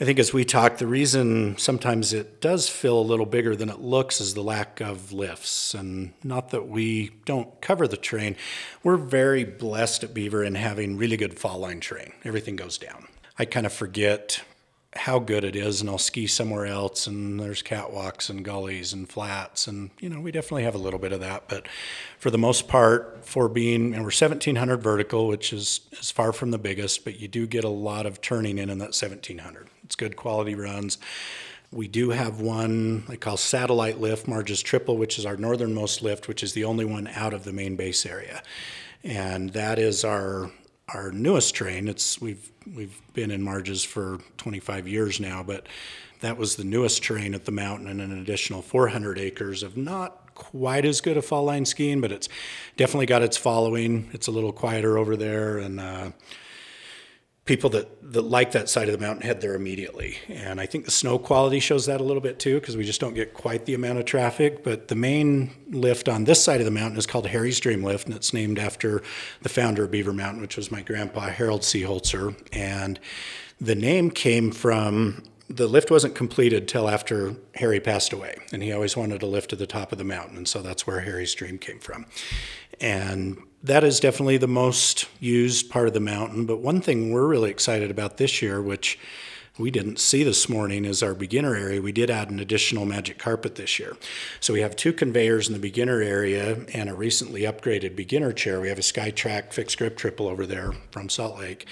I 0.01 0.03
think 0.03 0.17
as 0.17 0.34
we 0.34 0.46
talk, 0.46 0.77
the 0.77 0.88
reason 0.88 1.60
sometimes 1.60 2.12
it 2.12 2.41
does 2.41 2.67
feel 2.67 2.98
a 2.98 3.03
little 3.03 3.27
bigger 3.27 3.55
than 3.55 3.70
it 3.70 3.81
looks 3.81 4.20
is 4.20 4.34
the 4.34 4.41
lack 4.41 4.81
of 4.81 5.13
lifts. 5.13 5.75
And 5.75 6.13
not 6.24 6.50
that 6.50 6.67
we 6.67 7.12
don't 7.25 7.62
cover 7.62 7.88
the 7.88 7.98
terrain, 7.98 8.36
we're 8.81 8.98
very 8.98 9.43
blessed 9.43 10.03
at 10.03 10.12
Beaver 10.12 10.43
in 10.43 10.55
having 10.55 10.98
really 10.98 11.17
good 11.17 11.38
fall 11.38 11.60
line 11.60 11.81
terrain. 11.81 12.13
Everything 12.25 12.55
goes 12.55 12.79
down. 12.79 13.10
I 13.38 13.46
kind 13.46 13.67
of 13.67 13.74
forget 13.74 14.41
how 14.93 15.19
good 15.19 15.45
it 15.45 15.55
is 15.55 15.79
and 15.79 15.89
I'll 15.89 15.98
ski 15.98 16.27
somewhere 16.27 16.65
else 16.65 17.07
and 17.07 17.39
there's 17.39 17.63
catwalks 17.63 18.29
and 18.29 18.43
gullies 18.43 18.91
and 18.91 19.07
flats 19.07 19.65
and 19.65 19.89
you 20.01 20.10
know 20.10 20.19
we 20.19 20.31
definitely 20.31 20.63
have 20.63 20.75
a 20.75 20.79
little 20.79 21.00
bit 21.00 21.13
of 21.13 21.21
that. 21.21 21.48
But 21.48 21.67
for 22.19 22.29
the 22.29 22.38
most 22.38 22.67
part 22.67 23.24
for 23.24 23.48
being 23.48 23.93
and 23.93 24.03
we're 24.03 24.07
1700 24.07 24.83
vertical 24.83 25.27
which 25.27 25.53
is 25.53 25.81
is 25.93 26.12
far 26.12 26.33
from 26.33 26.51
the 26.51 26.57
biggest 26.57 27.05
but 27.05 27.19
you 27.19 27.29
do 27.29 27.48
get 27.48 27.63
a 27.63 27.69
lot 27.69 28.05
of 28.05 28.19
turning 28.19 28.57
in 28.57 28.69
in 28.69 28.79
that 28.79 28.93
1700 28.93 29.67
it's 29.83 29.95
good 29.95 30.17
quality 30.17 30.55
runs. 30.55 30.98
We 31.71 31.88
do 31.88 32.10
have 32.10 32.41
one 32.41 33.05
I 33.07 33.15
call 33.15 33.38
satellite 33.38 34.01
lift 34.01 34.27
Marge's 34.27 34.62
triple 34.62 34.98
which 34.98 35.17
is 35.17 35.25
our 35.25 35.38
northernmost 35.38 36.01
lift 36.01 36.27
which 36.27 36.43
is 36.43 36.51
the 36.51 36.65
only 36.65 36.83
one 36.83 37.07
out 37.07 37.33
of 37.33 37.45
the 37.45 37.53
main 37.53 37.77
base 37.77 38.05
area. 38.05 38.43
And 39.05 39.51
that 39.53 39.79
is 39.79 40.03
our 40.03 40.51
our 40.93 41.12
newest 41.12 41.55
train. 41.55 41.88
It's 41.88 42.19
we've 42.21 42.51
we've 42.75 43.01
been 43.13 43.31
in 43.31 43.41
Marges 43.41 43.83
for 43.83 44.19
25 44.38 44.88
years 44.88 45.19
now, 45.19 45.43
but 45.43 45.67
that 46.21 46.38
was 46.38 46.55
the 46.55 46.63
newest 46.63 47.03
terrain 47.03 47.33
at 47.33 47.45
the 47.45 47.51
mountain 47.51 47.88
and 47.88 48.00
an 48.01 48.17
additional 48.19 48.62
400 48.62 49.17
acres 49.17 49.63
of 49.63 49.75
not 49.75 50.33
quite 50.36 50.86
as 50.86 51.01
good 51.01 51.17
a 51.17 51.21
fall 51.21 51.43
line 51.43 51.65
skiing, 51.65 52.01
but 52.01 52.12
it's 52.12 52.29
definitely 52.77 53.07
got 53.07 53.21
its 53.21 53.38
following. 53.38 54.10
It's 54.13 54.27
a 54.27 54.31
little 54.31 54.53
quieter 54.53 54.98
over 54.98 55.15
there, 55.15 55.57
and 55.57 55.79
uh, 55.79 56.12
people 57.45 57.69
that, 57.71 58.13
that 58.13 58.21
like 58.21 58.51
that 58.51 58.69
side 58.69 58.88
of 58.88 58.98
the 58.98 59.03
mountain 59.03 59.24
head 59.24 59.41
there 59.41 59.55
immediately. 59.55 60.17
And 60.29 60.62
I 60.62 60.67
think 60.67 60.86
the 60.86 60.91
snow 60.91 61.17
quality 61.17 61.60
shows 61.60 61.88
that 61.88 62.00
a 62.00 62.03
little 62.03 62.21
bit 62.21 62.38
too, 62.38 62.60
because 62.60 62.77
we 62.77 62.83
just 62.83 63.01
don't 63.01 63.15
get 63.15 63.33
quite 63.33 63.65
the 63.65 63.74
amount 63.74 63.98
of 63.98 64.05
traffic. 64.05 64.63
But 64.63 64.89
the 64.89 64.95
main 64.95 65.51
lift 65.69 66.07
on 66.07 66.25
this 66.25 66.43
side 66.43 66.62
of 66.62 66.65
the 66.65 66.71
mountain 66.71 67.00
is 67.00 67.07
called 67.07 67.27
Harry's 67.27 67.60
Dream 67.60 67.83
Lift, 67.83 68.07
and 68.07 68.15
it's 68.15 68.33
named 68.33 68.60
after 68.60 69.01
the 69.41 69.50
founder 69.50 69.86
of 69.86 69.91
Beaver 69.91 70.13
Mountain, 70.13 70.41
which 70.41 70.55
was 70.55 70.71
my 70.71 70.81
grandpa, 70.81 71.29
Harold 71.29 71.62
Seeholzer. 71.62 72.36
And 72.53 73.00
the 73.60 73.75
name 73.75 74.12
came 74.12 74.51
from 74.51 75.24
the 75.50 75.67
lift 75.67 75.91
wasn't 75.91 76.15
completed 76.15 76.67
till 76.67 76.88
after 76.88 77.36
Harry 77.55 77.79
passed 77.79 78.13
away, 78.13 78.38
and 78.53 78.63
he 78.63 78.71
always 78.71 78.95
wanted 78.95 79.21
a 79.21 79.25
lift 79.25 79.50
to 79.50 79.55
the 79.55 79.67
top 79.67 79.91
of 79.91 79.98
the 79.98 80.03
mountain, 80.03 80.38
and 80.38 80.48
so 80.48 80.62
that's 80.62 80.88
where 80.88 81.01
Harry's 81.01 81.33
dream 81.36 81.57
came 81.57 81.79
from. 81.79 82.05
And 82.79 83.38
that 83.63 83.84
is 83.84 84.00
definitely 84.00 84.38
the 84.38 84.48
most 84.48 85.08
used 85.20 85.70
part 85.70 85.88
of 85.88 85.94
the 85.94 86.00
mountain. 86.00 86.46
But 86.46 86.58
one 86.58 86.82
thing 86.82 87.12
we're 87.12 87.27
really 87.27 87.51
excited 87.51 87.91
about 87.91 88.18
this 88.18 88.41
year, 88.41 88.62
which 88.62 88.98
we 89.58 89.70
didn't 89.70 90.00
see 90.00 90.24
this 90.24 90.48
morning 90.48 90.86
is 90.86 91.03
our 91.03 91.13
beginner 91.13 91.56
area. 91.56 91.82
We 91.82 91.91
did 91.91 92.10
add 92.10 92.32
an 92.32 92.39
additional 92.39 92.86
magic 92.86 93.20
carpet 93.20 93.56
this 93.56 93.77
year. 93.80 93.96
So 94.39 94.53
we 94.53 94.62
have 94.62 94.75
two 94.75 94.94
conveyors 94.94 95.48
in 95.48 95.53
the 95.53 95.60
beginner 95.60 96.01
area 96.01 96.65
and 96.74 96.89
a 96.89 96.96
recently 96.96 97.41
upgraded 97.41 97.96
beginner 97.96 98.32
chair. 98.32 98.62
We 98.62 98.70
have 98.70 98.80
a 98.80 98.82
SkyTrac 98.82 99.53
fixed 99.53 99.77
grip 99.77 99.98
triple 99.98 100.27
over 100.27 100.46
there 100.46 100.72
from 100.90 101.09
Salt 101.09 101.38
Lake 101.38 101.68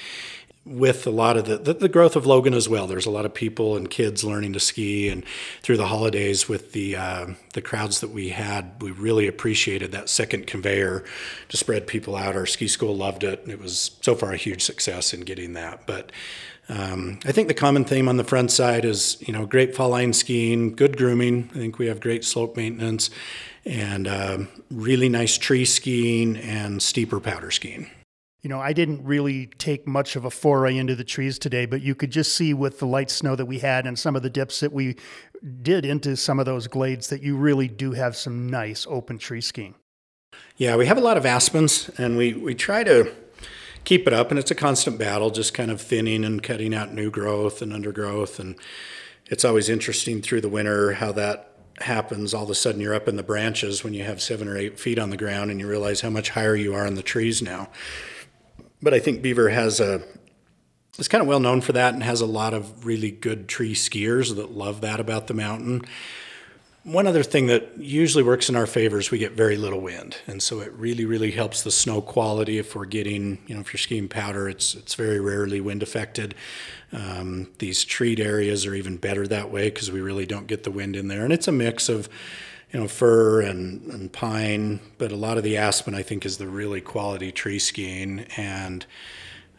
with 0.70 1.08
a 1.08 1.10
lot 1.10 1.36
of 1.36 1.46
the, 1.46 1.58
the, 1.58 1.74
the, 1.74 1.90
growth 1.90 2.16
of 2.16 2.28
Logan 2.28 2.54
as 2.54 2.70
well. 2.70 2.86
There's 2.86 3.08
a 3.08 3.12
lot 3.12 3.26
of 3.26 3.34
people 3.34 3.76
and 3.76 3.90
kids 3.90 4.24
learning 4.24 4.54
to 4.54 4.60
ski, 4.60 5.10
and 5.10 5.26
through 5.64 5.78
the 5.78 5.88
holidays 5.88 6.48
with 6.48 6.74
the 6.74 6.96
uh, 6.96 7.28
the 7.54 7.62
crowds 7.62 8.02
that 8.02 8.12
we 8.12 8.30
had, 8.30 8.74
we 8.80 8.92
really 8.92 9.28
appreciated 9.28 9.92
that 9.92 10.10
second 10.10 10.46
conveyor 10.46 11.04
to 11.50 11.58
spread 11.58 11.88
people 11.88 12.16
out. 12.16 12.36
Our 12.36 12.46
ski 12.46 12.68
school 12.68 12.96
loved 12.96 13.24
it, 13.24 13.42
and 13.42 13.52
it 13.52 13.60
was 13.60 13.98
so 14.02 14.14
far 14.14 14.32
a 14.32 14.38
huge 14.38 14.62
success 14.62 15.14
in 15.14 15.22
getting 15.22 15.54
that. 15.54 15.88
But 15.88 16.12
um, 16.70 17.20
I 17.26 17.32
think 17.32 17.48
the 17.48 17.56
common 17.56 17.84
theme 17.84 18.08
on 18.08 18.18
the 18.18 18.24
front 18.24 18.52
side 18.52 18.86
is 18.86 19.18
you 19.28 19.34
know 19.34 19.48
great 19.48 19.76
fall 19.76 19.90
line 19.90 20.14
skiing, 20.14 20.76
good 20.76 20.98
grooming. 20.98 21.50
I 21.52 21.58
think 21.58 21.80
we 21.80 21.88
have 21.88 22.00
great 22.00 22.24
slope 22.24 22.56
maintenance, 22.56 23.10
and 23.66 24.08
uh, 24.08 24.38
really 24.70 25.10
nice 25.10 25.40
tree 25.40 25.66
skiing 25.66 26.38
and 26.38 26.82
steeper 26.82 27.20
powder 27.20 27.50
skiing 27.50 27.90
you 28.42 28.50
know, 28.50 28.62
I 28.62 28.72
didn't 28.72 29.04
really 29.04 29.48
take 29.58 29.86
much 29.86 30.16
of 30.16 30.24
a 30.24 30.32
foray 30.32 30.78
into 30.78 30.96
the 30.96 31.04
trees 31.04 31.38
today, 31.38 31.66
but 31.66 31.82
you 31.82 31.94
could 31.94 32.12
just 32.12 32.34
see 32.36 32.54
with 32.54 32.80
the 32.80 32.86
light 32.86 33.10
snow 33.10 33.36
that 33.36 33.46
we 33.46 33.60
had 33.60 33.86
and 33.86 34.00
some 34.00 34.16
of 34.16 34.24
the 34.24 34.30
dips 34.30 34.62
that 34.62 34.72
we 34.72 34.96
did 35.62 35.86
into 35.86 36.16
some 36.16 36.40
of 36.40 36.46
those 36.46 36.68
glades 36.68 37.08
that 37.08 37.22
you 37.22 37.36
really 37.36 37.68
do 37.68 37.92
have 37.92 38.16
some 38.16 38.50
nice 38.50 38.88
open 38.90 39.18
tree 39.18 39.42
skiing. 39.42 39.76
Yeah, 40.56 40.78
we 40.78 40.86
have 40.86 40.98
a 40.98 41.02
lot 41.02 41.18
of 41.18 41.26
aspens 41.26 41.90
and 41.98 42.18
we, 42.18 42.34
we 42.34 42.56
try 42.56 42.84
to 42.86 43.14
keep 43.84 44.08
it 44.08 44.14
up 44.14 44.30
and 44.30 44.40
it's 44.40 44.52
a 44.52 44.56
constant 44.56 44.98
battle, 44.98 45.32
just 45.32 45.54
kind 45.54 45.70
of 45.70 45.82
thinning 45.82 46.24
and 46.24 46.42
cutting 46.42 46.74
out 46.74 46.94
new 46.94 47.12
growth 47.12 47.62
and 47.62 47.74
undergrowth. 47.74 48.40
And 48.40 48.56
it's 49.26 49.44
always 49.44 49.68
interesting 49.68 50.22
through 50.22 50.42
the 50.42 50.50
winter 50.50 50.94
how 50.94 51.12
that 51.14 51.46
happens 51.82 52.34
all 52.34 52.44
of 52.44 52.50
a 52.50 52.56
sudden 52.56 52.82
you're 52.82 52.94
up 52.94 53.08
in 53.08 53.16
the 53.16 53.24
branches 53.24 53.84
when 53.84 53.94
you 53.94 54.04
have 54.04 54.22
seven 54.22 54.48
or 54.50 54.58
eight 54.58 54.78
feet 54.78 55.00
on 55.00 55.10
the 55.10 55.18
ground 55.18 55.50
and 55.50 55.62
you 55.62 55.68
realize 55.68 56.02
how 56.02 56.10
much 56.10 56.32
higher 56.32 56.56
you 56.56 56.74
are 56.74 56.86
in 56.86 56.96
the 56.96 57.02
trees 57.02 57.42
now 57.42 57.70
but 58.82 58.94
I 58.94 59.00
think 59.00 59.22
Beaver 59.22 59.50
has 59.50 59.80
a 59.80 60.02
is 60.98 61.08
kind 61.08 61.22
of 61.22 61.28
well 61.28 61.40
known 61.40 61.62
for 61.62 61.72
that 61.74 61.94
and 61.94 62.04
has 62.04 62.22
a 62.22 62.26
lot 62.26 62.54
of 62.54 62.86
really 62.86 63.12
good 63.12 63.48
tree 63.48 63.74
skiers 63.74 64.36
that 64.36 64.52
love 64.52 64.82
that 64.82 65.00
about 65.00 65.28
the 65.28 65.34
mountain. 65.34 65.84
One 66.84 67.08
other 67.08 67.24
thing 67.24 67.48
that 67.48 67.78
usually 67.78 68.24
works 68.24 68.50
in 68.50 68.56
our 68.56 68.66
favor 68.66 69.00
is 69.00 69.12
we 69.12 69.18
get 69.18 69.34
very 69.34 69.58
little 69.58 69.82
wind, 69.82 70.18
and 70.28 70.42
so 70.42 70.62
it 70.62 70.72
really, 70.74 71.06
really 71.06 71.32
helps 71.32 71.62
the 71.62 71.72
snow 71.72 72.02
quality. 72.02 72.58
If 72.58 72.74
we're 72.74 72.86
getting, 72.86 73.38
you 73.48 73.56
know, 73.56 73.62
if 73.62 73.74
you're 73.74 73.80
skiing 73.80 74.08
powder, 74.08 74.48
it's 74.48 74.76
it's 74.76 74.96
very 74.96 75.20
rarely 75.20 75.60
wind 75.60 75.84
affected. 75.84 76.36
Um, 76.94 77.50
these 77.60 77.84
treat 77.84 78.20
areas 78.20 78.66
are 78.66 78.74
even 78.74 78.98
better 78.98 79.28
that 79.28 79.52
way 79.52 79.70
because 79.70 79.92
we 79.92 80.00
really 80.00 80.26
don't 80.26 80.48
get 80.48 80.64
the 80.64 80.72
wind 80.72 80.96
in 80.96 81.10
there, 81.10 81.24
and 81.24 81.34
it's 81.34 81.48
a 81.48 81.52
mix 81.52 81.90
of 81.90 82.10
you 82.72 82.80
know, 82.80 82.88
fir 82.88 83.42
and, 83.42 83.86
and 83.88 84.12
pine, 84.14 84.80
but 84.98 85.12
a 85.12 85.16
lot 85.16 85.38
of 85.38 85.44
the 85.44 85.58
aspen 85.58 85.96
I 85.96 86.04
think 86.04 86.26
is 86.26 86.38
the 86.38 86.48
really 86.48 86.82
quality 86.82 87.32
tree 87.32 87.60
skiing. 87.60 88.26
And 88.38 88.86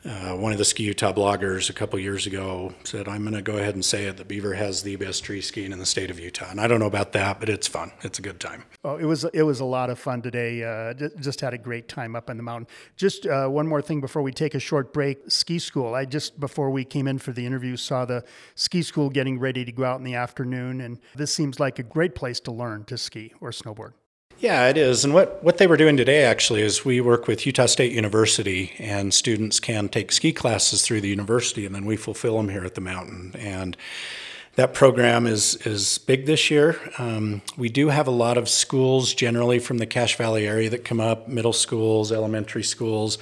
uh, 0.04 0.34
one 0.34 0.52
of 0.52 0.58
the 0.58 0.64
Ski 0.64 0.84
Utah 0.84 1.12
bloggers 1.12 1.68
a 1.68 1.74
couple 1.74 1.98
years 1.98 2.26
ago 2.26 2.72
said, 2.84 3.06
I'm 3.06 3.22
going 3.22 3.34
to 3.34 3.42
go 3.42 3.58
ahead 3.58 3.74
and 3.74 3.84
say 3.84 4.06
it 4.06 4.16
that 4.16 4.28
Beaver 4.28 4.54
has 4.54 4.82
the 4.82 4.96
best 4.96 5.24
tree 5.24 5.42
skiing 5.42 5.72
in 5.72 5.78
the 5.78 5.86
state 5.86 6.10
of 6.10 6.18
Utah. 6.18 6.50
And 6.50 6.60
I 6.60 6.66
don't 6.66 6.80
know 6.80 6.86
about 6.86 7.12
that, 7.12 7.38
but 7.38 7.48
it's 7.50 7.68
fun. 7.68 7.92
It's 8.02 8.18
a 8.18 8.22
good 8.22 8.40
time. 8.40 8.64
Oh, 8.82 8.96
it 8.96 9.04
was 9.04 9.24
it 9.34 9.42
was 9.42 9.60
a 9.60 9.64
lot 9.64 9.90
of 9.90 9.98
fun 9.98 10.22
today. 10.22 10.64
Uh, 10.64 10.94
just 11.20 11.40
had 11.42 11.52
a 11.52 11.58
great 11.58 11.86
time 11.86 12.16
up 12.16 12.30
in 12.30 12.38
the 12.38 12.42
mountain. 12.42 12.66
Just 12.96 13.26
uh, 13.26 13.48
one 13.48 13.66
more 13.66 13.82
thing 13.82 14.00
before 14.00 14.22
we 14.22 14.32
take 14.32 14.54
a 14.54 14.60
short 14.60 14.94
break. 14.94 15.30
Ski 15.30 15.58
school. 15.58 15.94
I 15.94 16.06
just 16.06 16.40
before 16.40 16.70
we 16.70 16.84
came 16.84 17.06
in 17.06 17.18
for 17.18 17.32
the 17.32 17.44
interview 17.44 17.76
saw 17.76 18.06
the 18.06 18.24
ski 18.54 18.82
school 18.82 19.10
getting 19.10 19.38
ready 19.38 19.64
to 19.66 19.72
go 19.72 19.84
out 19.84 19.98
in 19.98 20.04
the 20.04 20.14
afternoon, 20.14 20.80
and 20.80 20.98
this 21.14 21.32
seems 21.32 21.60
like 21.60 21.78
a 21.78 21.82
great 21.82 22.14
place 22.14 22.40
to 22.40 22.52
learn 22.52 22.84
to 22.84 22.96
ski 22.96 23.34
or 23.40 23.50
snowboard. 23.50 23.92
Yeah, 24.40 24.68
it 24.68 24.78
is. 24.78 25.04
And 25.04 25.12
what, 25.12 25.44
what 25.44 25.58
they 25.58 25.66
were 25.66 25.76
doing 25.76 25.98
today 25.98 26.22
actually 26.22 26.62
is 26.62 26.82
we 26.82 27.02
work 27.02 27.26
with 27.26 27.44
Utah 27.44 27.66
State 27.66 27.92
University, 27.92 28.72
and 28.78 29.12
students 29.12 29.60
can 29.60 29.90
take 29.90 30.10
ski 30.10 30.32
classes 30.32 30.80
through 30.80 31.02
the 31.02 31.10
university, 31.10 31.66
and 31.66 31.74
then 31.74 31.84
we 31.84 31.94
fulfill 31.96 32.38
them 32.38 32.48
here 32.48 32.64
at 32.64 32.74
the 32.74 32.80
mountain. 32.80 33.34
And 33.38 33.76
that 34.54 34.72
program 34.72 35.26
is 35.26 35.56
is 35.66 35.98
big 35.98 36.24
this 36.24 36.50
year. 36.50 36.80
Um, 36.96 37.42
we 37.58 37.68
do 37.68 37.88
have 37.90 38.06
a 38.06 38.10
lot 38.10 38.38
of 38.38 38.48
schools 38.48 39.12
generally 39.12 39.58
from 39.58 39.76
the 39.76 39.86
Cache 39.86 40.16
Valley 40.16 40.48
area 40.48 40.70
that 40.70 40.86
come 40.86 41.00
up, 41.00 41.28
middle 41.28 41.52
schools, 41.52 42.10
elementary 42.10 42.64
schools, 42.64 43.18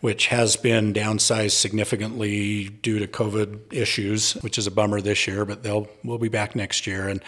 which 0.00 0.28
has 0.28 0.56
been 0.56 0.94
downsized 0.94 1.58
significantly 1.58 2.70
due 2.70 2.98
to 2.98 3.06
COVID 3.06 3.70
issues, 3.70 4.32
which 4.36 4.56
is 4.56 4.66
a 4.66 4.70
bummer 4.70 5.02
this 5.02 5.26
year, 5.26 5.44
but 5.44 5.62
they'll 5.62 5.88
we'll 6.02 6.16
be 6.16 6.30
back 6.30 6.56
next 6.56 6.86
year. 6.86 7.06
And 7.06 7.22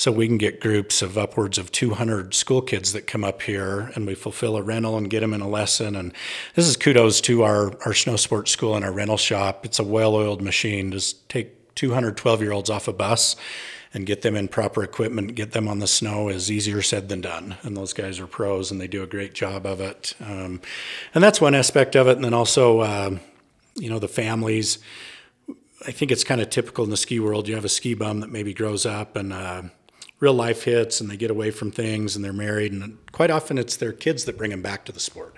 so 0.00 0.10
we 0.10 0.26
can 0.26 0.38
get 0.38 0.62
groups 0.62 1.02
of 1.02 1.18
upwards 1.18 1.58
of 1.58 1.70
200 1.70 2.32
school 2.32 2.62
kids 2.62 2.94
that 2.94 3.06
come 3.06 3.22
up 3.22 3.42
here 3.42 3.92
and 3.94 4.06
we 4.06 4.14
fulfill 4.14 4.56
a 4.56 4.62
rental 4.62 4.96
and 4.96 5.10
get 5.10 5.20
them 5.20 5.34
in 5.34 5.42
a 5.42 5.46
lesson. 5.46 5.94
And 5.94 6.14
this 6.54 6.66
is 6.66 6.74
kudos 6.78 7.20
to 7.20 7.42
our, 7.42 7.74
our 7.84 7.92
snow 7.92 8.16
sports 8.16 8.50
school 8.50 8.74
and 8.74 8.82
our 8.82 8.92
rental 8.92 9.18
shop. 9.18 9.66
It's 9.66 9.78
a 9.78 9.84
well 9.84 10.14
oiled 10.14 10.40
machine. 10.40 10.90
Just 10.90 11.28
take 11.28 11.74
212 11.74 12.40
year 12.40 12.50
olds 12.50 12.70
off 12.70 12.88
a 12.88 12.94
bus 12.94 13.36
and 13.92 14.06
get 14.06 14.22
them 14.22 14.36
in 14.36 14.48
proper 14.48 14.82
equipment, 14.82 15.34
get 15.34 15.52
them 15.52 15.68
on 15.68 15.80
the 15.80 15.86
snow 15.86 16.30
is 16.30 16.50
easier 16.50 16.80
said 16.80 17.10
than 17.10 17.20
done. 17.20 17.56
And 17.62 17.76
those 17.76 17.92
guys 17.92 18.18
are 18.20 18.26
pros 18.26 18.70
and 18.70 18.80
they 18.80 18.88
do 18.88 19.02
a 19.02 19.06
great 19.06 19.34
job 19.34 19.66
of 19.66 19.82
it. 19.82 20.14
Um, 20.18 20.62
and 21.14 21.22
that's 21.22 21.42
one 21.42 21.54
aspect 21.54 21.94
of 21.94 22.08
it. 22.08 22.16
And 22.16 22.24
then 22.24 22.32
also, 22.32 22.80
uh, 22.80 23.18
you 23.74 23.90
know, 23.90 23.98
the 23.98 24.08
families. 24.08 24.78
I 25.86 25.92
think 25.92 26.10
it's 26.10 26.24
kind 26.24 26.42
of 26.42 26.50
typical 26.50 26.84
in 26.84 26.90
the 26.90 26.96
ski 26.96 27.20
world. 27.20 27.48
You 27.48 27.54
have 27.54 27.64
a 27.64 27.70
ski 27.70 27.94
bum 27.94 28.20
that 28.20 28.30
maybe 28.30 28.52
grows 28.52 28.84
up 28.84 29.16
and 29.16 29.32
uh, 29.32 29.62
real 30.20 30.34
life 30.34 30.64
hits 30.64 31.00
and 31.00 31.10
they 31.10 31.16
get 31.16 31.30
away 31.30 31.50
from 31.50 31.70
things 31.70 32.14
and 32.14 32.22
they're 32.22 32.32
married. 32.32 32.72
And 32.72 32.98
quite 33.10 33.30
often 33.30 33.56
it's 33.56 33.76
their 33.76 33.92
kids 33.92 34.26
that 34.26 34.36
bring 34.36 34.50
them 34.50 34.60
back 34.60 34.84
to 34.84 34.92
the 34.92 35.00
sport. 35.00 35.36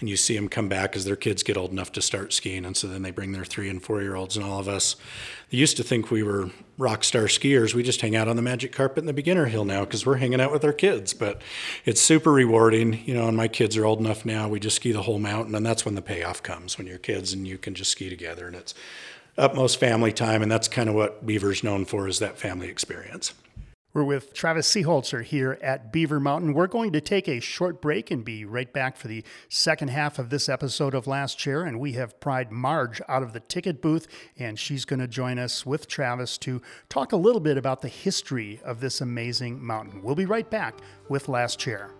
And 0.00 0.08
you 0.08 0.18
see 0.18 0.36
them 0.36 0.50
come 0.50 0.68
back 0.68 0.94
as 0.94 1.06
their 1.06 1.16
kids 1.16 1.42
get 1.42 1.56
old 1.56 1.72
enough 1.72 1.90
to 1.92 2.02
start 2.02 2.34
skiing. 2.34 2.66
And 2.66 2.76
so 2.76 2.86
then 2.86 3.00
they 3.00 3.10
bring 3.10 3.32
their 3.32 3.46
three 3.46 3.70
and 3.70 3.82
four 3.82 4.02
year 4.02 4.14
olds 4.14 4.36
and 4.36 4.44
all 4.44 4.60
of 4.60 4.68
us 4.68 4.96
they 5.50 5.56
used 5.56 5.78
to 5.78 5.82
think 5.82 6.10
we 6.10 6.22
were 6.22 6.50
rock 6.76 7.04
star 7.04 7.22
skiers. 7.22 7.72
We 7.72 7.82
just 7.82 8.02
hang 8.02 8.14
out 8.14 8.28
on 8.28 8.36
the 8.36 8.42
magic 8.42 8.70
carpet 8.70 8.98
in 8.98 9.06
the 9.06 9.14
beginner 9.14 9.46
hill 9.46 9.64
now 9.64 9.86
because 9.86 10.04
we're 10.04 10.16
hanging 10.16 10.42
out 10.42 10.52
with 10.52 10.62
our 10.62 10.74
kids. 10.74 11.14
But 11.14 11.40
it's 11.86 12.02
super 12.02 12.30
rewarding. 12.30 13.02
You 13.06 13.14
know 13.14 13.28
and 13.28 13.36
my 13.36 13.48
kids 13.48 13.78
are 13.78 13.86
old 13.86 13.98
enough 13.98 14.26
now 14.26 14.46
we 14.46 14.60
just 14.60 14.76
ski 14.76 14.92
the 14.92 15.02
whole 15.02 15.18
mountain. 15.18 15.54
And 15.54 15.64
that's 15.64 15.86
when 15.86 15.94
the 15.94 16.02
payoff 16.02 16.42
comes 16.42 16.76
when 16.76 16.86
you're 16.86 16.98
kids 16.98 17.32
and 17.32 17.48
you 17.48 17.56
can 17.56 17.74
just 17.74 17.92
ski 17.92 18.10
together. 18.10 18.46
And 18.46 18.56
it's 18.56 18.74
utmost 19.38 19.80
family 19.80 20.12
time. 20.12 20.42
And 20.42 20.52
that's 20.52 20.68
kind 20.68 20.90
of 20.90 20.94
what 20.94 21.24
beaver's 21.24 21.64
known 21.64 21.86
for 21.86 22.06
is 22.08 22.18
that 22.18 22.38
family 22.38 22.68
experience 22.68 23.32
we're 23.94 24.04
with 24.04 24.34
Travis 24.34 24.68
Seeholzer 24.70 25.24
here 25.24 25.58
at 25.62 25.90
Beaver 25.90 26.20
Mountain. 26.20 26.52
We're 26.52 26.66
going 26.66 26.92
to 26.92 27.00
take 27.00 27.26
a 27.26 27.40
short 27.40 27.80
break 27.80 28.10
and 28.10 28.22
be 28.22 28.44
right 28.44 28.70
back 28.70 28.96
for 28.96 29.08
the 29.08 29.24
second 29.48 29.88
half 29.88 30.18
of 30.18 30.28
this 30.28 30.48
episode 30.48 30.94
of 30.94 31.06
Last 31.06 31.38
Chair. 31.38 31.62
And 31.62 31.80
we 31.80 31.92
have 31.92 32.20
pried 32.20 32.52
Marge 32.52 33.00
out 33.08 33.22
of 33.22 33.32
the 33.32 33.40
ticket 33.40 33.80
booth, 33.80 34.06
and 34.38 34.58
she's 34.58 34.84
going 34.84 35.00
to 35.00 35.08
join 35.08 35.38
us 35.38 35.64
with 35.64 35.88
Travis 35.88 36.36
to 36.38 36.60
talk 36.90 37.12
a 37.12 37.16
little 37.16 37.40
bit 37.40 37.56
about 37.56 37.80
the 37.80 37.88
history 37.88 38.60
of 38.62 38.80
this 38.80 39.00
amazing 39.00 39.64
mountain. 39.64 40.02
We'll 40.02 40.14
be 40.14 40.26
right 40.26 40.48
back 40.48 40.74
with 41.08 41.28
Last 41.28 41.58
Chair. 41.58 41.97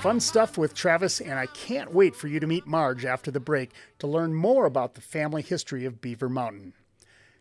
Fun 0.00 0.18
stuff 0.18 0.56
with 0.56 0.72
Travis, 0.72 1.20
and 1.20 1.34
I 1.38 1.44
can't 1.44 1.92
wait 1.92 2.16
for 2.16 2.26
you 2.26 2.40
to 2.40 2.46
meet 2.46 2.66
Marge 2.66 3.04
after 3.04 3.30
the 3.30 3.38
break 3.38 3.72
to 3.98 4.06
learn 4.06 4.32
more 4.32 4.64
about 4.64 4.94
the 4.94 5.02
family 5.02 5.42
history 5.42 5.84
of 5.84 6.00
Beaver 6.00 6.30
Mountain. 6.30 6.72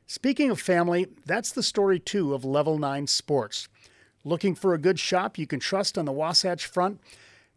Speaking 0.07 0.51
of 0.51 0.59
family, 0.59 1.07
that's 1.25 1.53
the 1.53 1.63
story 1.63 1.99
too 2.01 2.33
of 2.33 2.43
Level 2.43 2.77
9 2.77 3.07
Sports. 3.07 3.69
Looking 4.25 4.55
for 4.55 4.73
a 4.73 4.77
good 4.77 4.99
shop 4.99 5.37
you 5.37 5.47
can 5.47 5.61
trust 5.61 5.97
on 5.97 6.03
the 6.03 6.11
Wasatch 6.11 6.65
Front? 6.65 6.99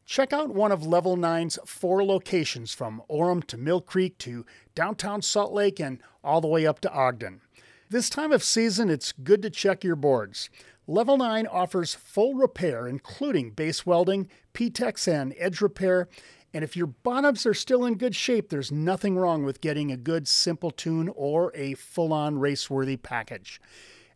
Check 0.06 0.32
out 0.32 0.54
one 0.54 0.70
of 0.70 0.86
Level 0.86 1.16
9's 1.16 1.58
four 1.66 2.04
locations 2.04 2.72
from 2.72 3.02
Orem 3.10 3.44
to 3.48 3.56
Mill 3.56 3.80
Creek 3.80 4.18
to 4.18 4.46
downtown 4.76 5.20
Salt 5.20 5.52
Lake 5.52 5.80
and 5.80 5.98
all 6.22 6.40
the 6.40 6.46
way 6.46 6.64
up 6.64 6.78
to 6.78 6.92
Ogden. 6.92 7.40
This 7.90 8.08
time 8.08 8.30
of 8.30 8.44
season, 8.44 8.88
it's 8.88 9.12
good 9.12 9.42
to 9.42 9.50
check 9.50 9.82
your 9.82 9.96
boards. 9.96 10.48
Level 10.92 11.16
9 11.16 11.46
offers 11.46 11.94
full 11.94 12.34
repair, 12.34 12.86
including 12.86 13.52
base 13.52 13.86
welding, 13.86 14.28
PTEX, 14.52 15.10
and 15.10 15.34
edge 15.38 15.62
repair. 15.62 16.06
And 16.52 16.62
if 16.62 16.76
your 16.76 16.88
bottoms 16.88 17.46
are 17.46 17.54
still 17.54 17.86
in 17.86 17.94
good 17.94 18.14
shape, 18.14 18.50
there's 18.50 18.70
nothing 18.70 19.16
wrong 19.16 19.42
with 19.42 19.62
getting 19.62 19.90
a 19.90 19.96
good 19.96 20.28
simple 20.28 20.70
tune 20.70 21.10
or 21.16 21.50
a 21.54 21.72
full 21.72 22.12
on 22.12 22.38
race 22.38 22.68
worthy 22.68 22.98
package. 22.98 23.58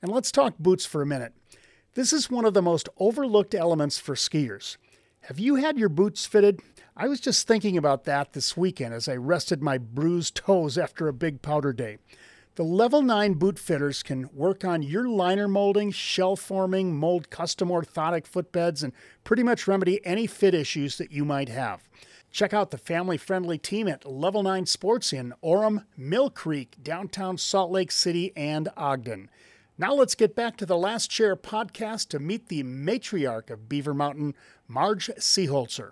And 0.03 0.13
let's 0.13 0.31
talk 0.31 0.59
boots 0.59 0.85
for 0.85 1.01
a 1.01 1.07
minute. 1.07 1.33
This 1.95 2.13
is 2.13 2.31
one 2.31 2.45
of 2.45 2.53
the 2.53 2.61
most 2.61 2.91
overlooked 2.99 3.55
elements 3.55 3.99
for 3.99 4.15
skiers. 4.15 4.77
Have 5.21 5.41
you 5.41 5.55
had 5.55 5.79
your 5.79 5.89
boots 5.89 6.27
fitted? 6.27 6.61
I 6.95 7.09
was 7.09 7.21
just 7.21 7.47
thinking 7.47 7.79
about 7.79 8.05
that 8.05 8.35
this 8.35 8.55
weekend 8.55 8.93
as 8.93 9.09
I 9.09 9.17
rested 9.17 9.63
my 9.63 9.79
bruised 9.79 10.35
toes 10.35 10.77
after 10.77 11.09
a 11.09 11.15
big 11.15 11.41
powder 11.41 11.73
day. 11.73 11.97
The 12.57 12.65
Level 12.65 13.03
9 13.03 13.35
boot 13.35 13.59
fitters 13.59 14.03
can 14.03 14.31
work 14.33 14.65
on 14.65 14.83
your 14.83 15.07
liner 15.07 15.47
molding, 15.47 15.91
shell 15.91 16.37
forming, 16.37 16.97
mold 16.97 17.29
custom 17.29 17.69
orthotic 17.69 18.25
footbeds, 18.25 18.83
and 18.83 18.95
pretty 19.25 19.43
much 19.43 19.69
remedy 19.69 20.01
any 20.07 20.27
fit 20.27 20.55
issues 20.55 20.97
that 20.97 21.13
you 21.13 21.27
might 21.27 21.51
have. 21.51 21.87
Check 22.31 22.55
out 22.55 22.71
the 22.71 22.79
family 22.79 23.19
friendly 23.19 23.59
team 23.59 23.87
at 23.87 24.11
Level 24.11 24.43
9 24.43 24.65
Sports 24.65 25.13
in 25.13 25.35
Orem, 25.45 25.85
Mill 25.99 26.31
Creek, 26.31 26.77
downtown 26.83 27.37
Salt 27.37 27.71
Lake 27.71 27.93
City, 27.93 28.33
and 28.35 28.71
Ogden. 28.75 29.29
Now 29.77 29.93
let's 29.93 30.15
get 30.15 30.35
back 30.35 30.57
to 30.57 30.65
the 30.65 30.79
Last 30.79 31.11
Chair 31.11 31.37
podcast 31.37 32.09
to 32.09 32.19
meet 32.19 32.49
the 32.49 32.63
matriarch 32.63 33.51
of 33.51 33.69
Beaver 33.69 33.93
Mountain, 33.93 34.35
Marge 34.67 35.11
Seeholzer. 35.19 35.91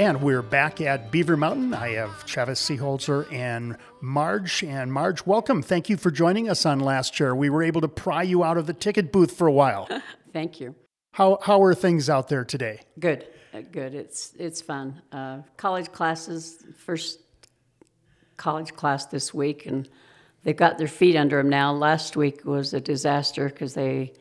And 0.00 0.22
we're 0.22 0.40
back 0.40 0.80
at 0.80 1.10
Beaver 1.10 1.36
Mountain. 1.36 1.74
I 1.74 1.90
have 1.90 2.24
Travis 2.24 2.66
Seeholzer 2.66 3.30
and 3.30 3.76
Marge. 4.00 4.64
And 4.64 4.90
Marge, 4.90 5.26
welcome. 5.26 5.60
Thank 5.60 5.90
you 5.90 5.98
for 5.98 6.10
joining 6.10 6.48
us 6.48 6.64
on 6.64 6.80
Last 6.80 7.12
Chair. 7.12 7.36
We 7.36 7.50
were 7.50 7.62
able 7.62 7.82
to 7.82 7.88
pry 7.88 8.22
you 8.22 8.42
out 8.42 8.56
of 8.56 8.66
the 8.66 8.72
ticket 8.72 9.12
booth 9.12 9.32
for 9.32 9.46
a 9.46 9.52
while. 9.52 9.90
Thank 10.32 10.58
you. 10.58 10.74
How, 11.12 11.38
how 11.42 11.62
are 11.62 11.74
things 11.74 12.08
out 12.08 12.28
there 12.28 12.46
today? 12.46 12.80
Good, 12.98 13.26
uh, 13.52 13.60
good. 13.60 13.94
It's 13.94 14.32
it's 14.38 14.62
fun. 14.62 15.02
Uh, 15.12 15.40
college 15.58 15.92
classes, 15.92 16.64
first 16.78 17.20
college 18.38 18.74
class 18.74 19.04
this 19.04 19.34
week, 19.34 19.66
and 19.66 19.86
they've 20.44 20.56
got 20.56 20.78
their 20.78 20.88
feet 20.88 21.14
under 21.14 21.36
them 21.36 21.50
now. 21.50 21.74
Last 21.74 22.16
week 22.16 22.46
was 22.46 22.72
a 22.72 22.80
disaster 22.80 23.50
because 23.50 23.74
they 23.74 24.14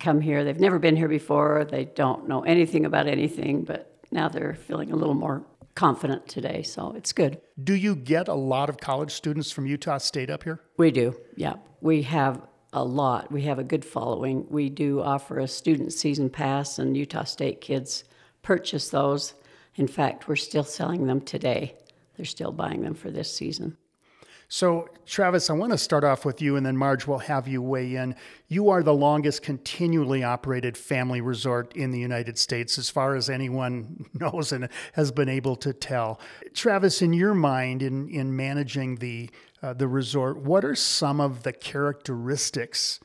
come 0.00 0.22
here. 0.22 0.44
They've 0.44 0.58
never 0.58 0.78
been 0.78 0.96
here 0.96 1.08
before. 1.08 1.66
They 1.70 1.84
don't 1.84 2.26
know 2.26 2.40
anything 2.40 2.86
about 2.86 3.06
anything, 3.06 3.64
but 3.64 3.93
now 4.14 4.28
they're 4.28 4.54
feeling 4.54 4.92
a 4.92 4.96
little 4.96 5.14
more 5.14 5.44
confident 5.74 6.28
today, 6.28 6.62
so 6.62 6.92
it's 6.96 7.12
good. 7.12 7.40
Do 7.62 7.74
you 7.74 7.96
get 7.96 8.28
a 8.28 8.34
lot 8.34 8.70
of 8.70 8.78
college 8.78 9.10
students 9.10 9.50
from 9.50 9.66
Utah 9.66 9.98
State 9.98 10.30
up 10.30 10.44
here? 10.44 10.60
We 10.78 10.92
do, 10.92 11.16
yeah. 11.36 11.54
We 11.80 12.02
have 12.02 12.40
a 12.72 12.84
lot. 12.84 13.30
We 13.30 13.42
have 13.42 13.58
a 13.58 13.64
good 13.64 13.84
following. 13.84 14.46
We 14.48 14.70
do 14.70 15.02
offer 15.02 15.40
a 15.40 15.48
student 15.48 15.92
season 15.92 16.30
pass, 16.30 16.78
and 16.78 16.96
Utah 16.96 17.24
State 17.24 17.60
kids 17.60 18.04
purchase 18.42 18.88
those. 18.88 19.34
In 19.74 19.88
fact, 19.88 20.28
we're 20.28 20.36
still 20.36 20.64
selling 20.64 21.06
them 21.06 21.20
today. 21.20 21.76
They're 22.16 22.24
still 22.24 22.52
buying 22.52 22.82
them 22.82 22.94
for 22.94 23.10
this 23.10 23.34
season. 23.34 23.76
So, 24.54 24.88
Travis, 25.04 25.50
I 25.50 25.52
want 25.54 25.72
to 25.72 25.78
start 25.78 26.04
off 26.04 26.24
with 26.24 26.40
you, 26.40 26.54
and 26.54 26.64
then 26.64 26.76
Marge 26.76 27.08
will 27.08 27.18
have 27.18 27.48
you 27.48 27.60
weigh 27.60 27.96
in. 27.96 28.14
You 28.46 28.70
are 28.70 28.84
the 28.84 28.94
longest 28.94 29.42
continually 29.42 30.22
operated 30.22 30.78
family 30.78 31.20
resort 31.20 31.74
in 31.74 31.90
the 31.90 31.98
United 31.98 32.38
States, 32.38 32.78
as 32.78 32.88
far 32.88 33.16
as 33.16 33.28
anyone 33.28 34.06
knows 34.14 34.52
and 34.52 34.68
has 34.92 35.10
been 35.10 35.28
able 35.28 35.56
to 35.56 35.72
tell. 35.72 36.20
Travis, 36.52 37.02
in 37.02 37.12
your 37.12 37.34
mind, 37.34 37.82
in, 37.82 38.08
in 38.08 38.36
managing 38.36 38.94
the, 38.94 39.28
uh, 39.60 39.72
the 39.72 39.88
resort, 39.88 40.36
what 40.36 40.64
are 40.64 40.76
some 40.76 41.20
of 41.20 41.42
the 41.42 41.52
characteristics? 41.52 43.00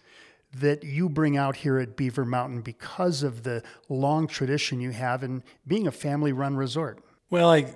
that 0.52 0.84
you 0.84 1.08
bring 1.08 1.38
out 1.38 1.58
here 1.58 1.78
at 1.78 1.96
Beaver 1.96 2.26
Mountain 2.26 2.62
because 2.62 3.22
of 3.22 3.44
the 3.44 3.62
long 3.88 4.26
tradition 4.26 4.82
you 4.82 4.90
have 4.90 5.24
in 5.24 5.44
being 5.68 5.86
a 5.86 5.92
family 5.92 6.34
run 6.34 6.56
resort? 6.56 7.04
Well, 7.30 7.52
I, 7.52 7.72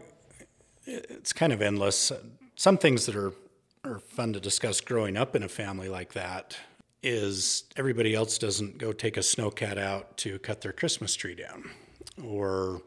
it's 0.88 1.31
kind 1.33 1.53
of 1.53 1.62
endless. 1.62 2.12
Some 2.55 2.79
things 2.79 3.05
that 3.05 3.15
are 3.15 3.31
or 3.86 4.00
fun 4.00 4.34
to 4.34 4.39
discuss 4.39 4.80
growing 4.82 5.17
up 5.17 5.36
in 5.36 5.43
a 5.43 5.50
family 5.50 5.89
like 5.89 6.13
that 6.13 6.58
is 7.02 7.65
everybody 7.76 8.15
else 8.15 8.38
doesn't 8.38 8.78
go 8.78 8.93
take 8.93 9.17
a 9.17 9.19
snowcat 9.19 9.78
out 9.78 10.15
to 10.15 10.39
cut 10.39 10.62
their 10.62 10.72
Christmas 10.72 11.15
tree 11.15 11.36
down. 11.36 11.69
Or 12.24 12.82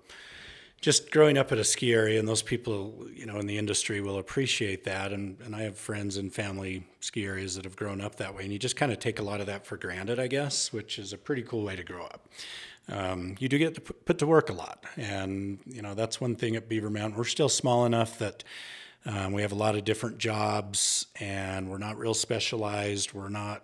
just 0.81 1.11
growing 1.11 1.37
up 1.37 1.53
at 1.53 1.59
a 1.59 1.65
ski 1.65 1.93
area 1.93 2.19
and 2.19 2.27
those 2.27 2.43
people 2.43 3.07
you 3.13 3.27
know 3.27 3.39
in 3.39 3.47
the 3.47 3.59
industry 3.59 4.01
will 4.01 4.19
appreciate 4.19 4.85
that. 4.85 5.13
And, 5.13 5.39
and 5.43 5.55
i 5.55 5.63
have 5.63 5.77
friends 5.77 6.17
and 6.17 6.33
family 6.33 6.87
ski 7.01 7.25
areas 7.27 7.57
that 7.57 7.65
have 7.65 7.77
grown 7.77 8.01
up 8.01 8.17
that 8.17 8.35
way 8.35 8.45
and 8.45 8.53
you 8.53 8.59
just 8.59 8.77
kind 8.77 8.93
of 8.93 8.99
take 8.99 9.19
a 9.19 9.23
lot 9.23 9.41
of 9.41 9.47
that 9.47 9.67
for 9.67 9.77
granted 9.77 10.19
i 10.21 10.27
guess 10.27 10.73
which 10.73 10.99
is 10.99 11.13
a 11.13 11.19
pretty 11.19 11.43
cool 11.43 11.63
way 11.63 11.77
to 11.77 11.85
grow 11.85 12.05
up. 12.05 12.29
Um, 12.89 13.35
you 13.39 13.49
do 13.49 13.59
get 13.59 13.75
to 13.75 13.81
put 13.81 14.19
to 14.19 14.27
work 14.27 14.49
a 14.49 14.53
lot. 14.53 14.85
And 14.97 15.59
you 15.67 15.83
know 15.83 15.95
that's 15.95 16.21
one 16.21 16.37
thing 16.37 16.57
at 16.57 16.69
beaver 16.69 16.91
mountain. 16.91 17.19
We're 17.19 17.25
still 17.25 17.49
small 17.49 17.85
enough 17.85 18.19
that 18.19 18.45
um, 19.07 19.33
we 19.33 19.43
have 19.43 19.53
a 19.53 19.57
lot 19.57 19.77
of 19.77 19.85
different 19.85 20.19
jobs, 20.19 21.07
and 21.21 21.71
we're 21.71 21.79
not 21.79 21.97
real 21.97 22.15
specialized. 22.15 23.13
We're 23.13 23.29
not 23.29 23.63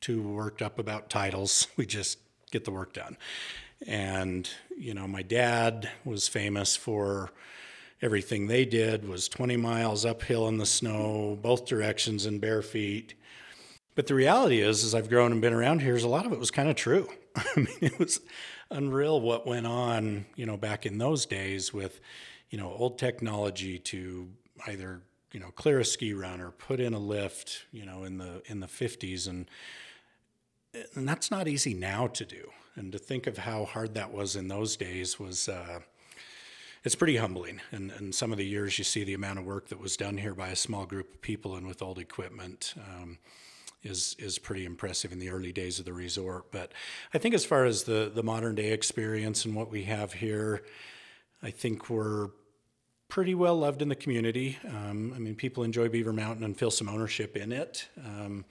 too 0.00 0.20
worked 0.20 0.62
up 0.62 0.78
about 0.78 1.08
titles. 1.08 1.68
We 1.76 1.86
just 1.86 2.18
get 2.50 2.64
the 2.64 2.70
work 2.70 2.92
done. 2.92 3.16
And 3.86 4.48
you 4.76 4.94
know, 4.94 5.06
my 5.06 5.22
dad 5.22 5.88
was 6.04 6.28
famous 6.28 6.76
for 6.76 7.30
everything 8.02 8.46
they 8.46 8.64
did 8.64 9.08
was 9.08 9.28
20 9.28 9.56
miles 9.56 10.04
uphill 10.04 10.48
in 10.48 10.58
the 10.58 10.66
snow, 10.66 11.38
both 11.40 11.66
directions 11.66 12.26
in 12.26 12.38
bare 12.38 12.62
feet. 12.62 13.14
But 13.94 14.08
the 14.08 14.14
reality 14.14 14.60
is, 14.60 14.84
as 14.84 14.94
I've 14.94 15.08
grown 15.08 15.32
and 15.32 15.40
been 15.40 15.52
around 15.52 15.80
here, 15.80 15.94
is 15.94 16.02
a 16.02 16.08
lot 16.08 16.26
of 16.26 16.32
it 16.32 16.38
was 16.38 16.50
kind 16.50 16.68
of 16.68 16.74
true. 16.74 17.08
I 17.36 17.46
mean, 17.56 17.78
it 17.80 17.98
was 17.98 18.20
unreal 18.70 19.20
what 19.20 19.46
went 19.46 19.66
on, 19.66 20.26
you 20.34 20.46
know, 20.46 20.56
back 20.56 20.84
in 20.84 20.98
those 20.98 21.26
days 21.26 21.72
with, 21.72 22.00
you 22.50 22.58
know, 22.58 22.72
old 22.72 22.98
technology 22.98 23.78
to 23.78 24.28
either 24.66 25.02
you 25.34 25.40
know, 25.40 25.50
clear 25.50 25.80
a 25.80 25.84
ski 25.84 26.14
run 26.14 26.40
or 26.40 26.52
put 26.52 26.78
in 26.78 26.94
a 26.94 26.98
lift, 26.98 27.66
you 27.72 27.84
know, 27.84 28.04
in 28.04 28.18
the 28.18 28.40
in 28.46 28.60
the 28.60 28.68
50s 28.68 29.28
and 29.28 29.50
and 30.94 31.08
that's 31.08 31.30
not 31.30 31.48
easy 31.48 31.74
now 31.74 32.06
to 32.08 32.24
do. 32.24 32.50
And 32.76 32.90
to 32.92 32.98
think 32.98 33.26
of 33.26 33.38
how 33.38 33.64
hard 33.64 33.94
that 33.94 34.12
was 34.12 34.36
in 34.36 34.48
those 34.48 34.76
days 34.76 35.18
was 35.18 35.48
uh, 35.48 35.80
it's 36.84 36.94
pretty 36.94 37.16
humbling. 37.16 37.60
And, 37.72 37.90
and 37.92 38.14
some 38.14 38.32
of 38.32 38.38
the 38.38 38.44
years 38.44 38.78
you 38.78 38.84
see 38.84 39.04
the 39.04 39.14
amount 39.14 39.38
of 39.38 39.44
work 39.44 39.68
that 39.68 39.80
was 39.80 39.96
done 39.96 40.18
here 40.18 40.34
by 40.34 40.48
a 40.48 40.56
small 40.56 40.84
group 40.86 41.14
of 41.14 41.20
people 41.20 41.56
and 41.56 41.66
with 41.66 41.82
old 41.82 41.98
equipment 41.98 42.74
um, 42.76 43.18
is 43.82 44.16
is 44.18 44.38
pretty 44.38 44.64
impressive 44.64 45.12
in 45.12 45.18
the 45.18 45.30
early 45.30 45.52
days 45.52 45.78
of 45.80 45.84
the 45.84 45.92
resort. 45.92 46.52
But 46.52 46.72
I 47.12 47.18
think 47.18 47.34
as 47.34 47.44
far 47.44 47.64
as 47.64 47.84
the 47.84 48.10
the 48.12 48.22
modern 48.22 48.54
day 48.54 48.70
experience 48.72 49.44
and 49.44 49.56
what 49.56 49.70
we 49.70 49.84
have 49.84 50.12
here, 50.12 50.62
I 51.42 51.50
think 51.50 51.90
we're 51.90 52.30
pretty 53.14 53.36
well 53.36 53.56
loved 53.56 53.80
in 53.80 53.88
the 53.88 53.94
community. 53.94 54.58
Um, 54.68 55.12
I 55.14 55.20
mean, 55.20 55.36
people 55.36 55.62
enjoy 55.62 55.88
Beaver 55.88 56.12
Mountain 56.12 56.42
and 56.42 56.56
feel 56.56 56.72
some 56.72 56.88
ownership 56.88 57.36
in 57.36 57.52
it. 57.52 57.86
Um, 58.04 58.44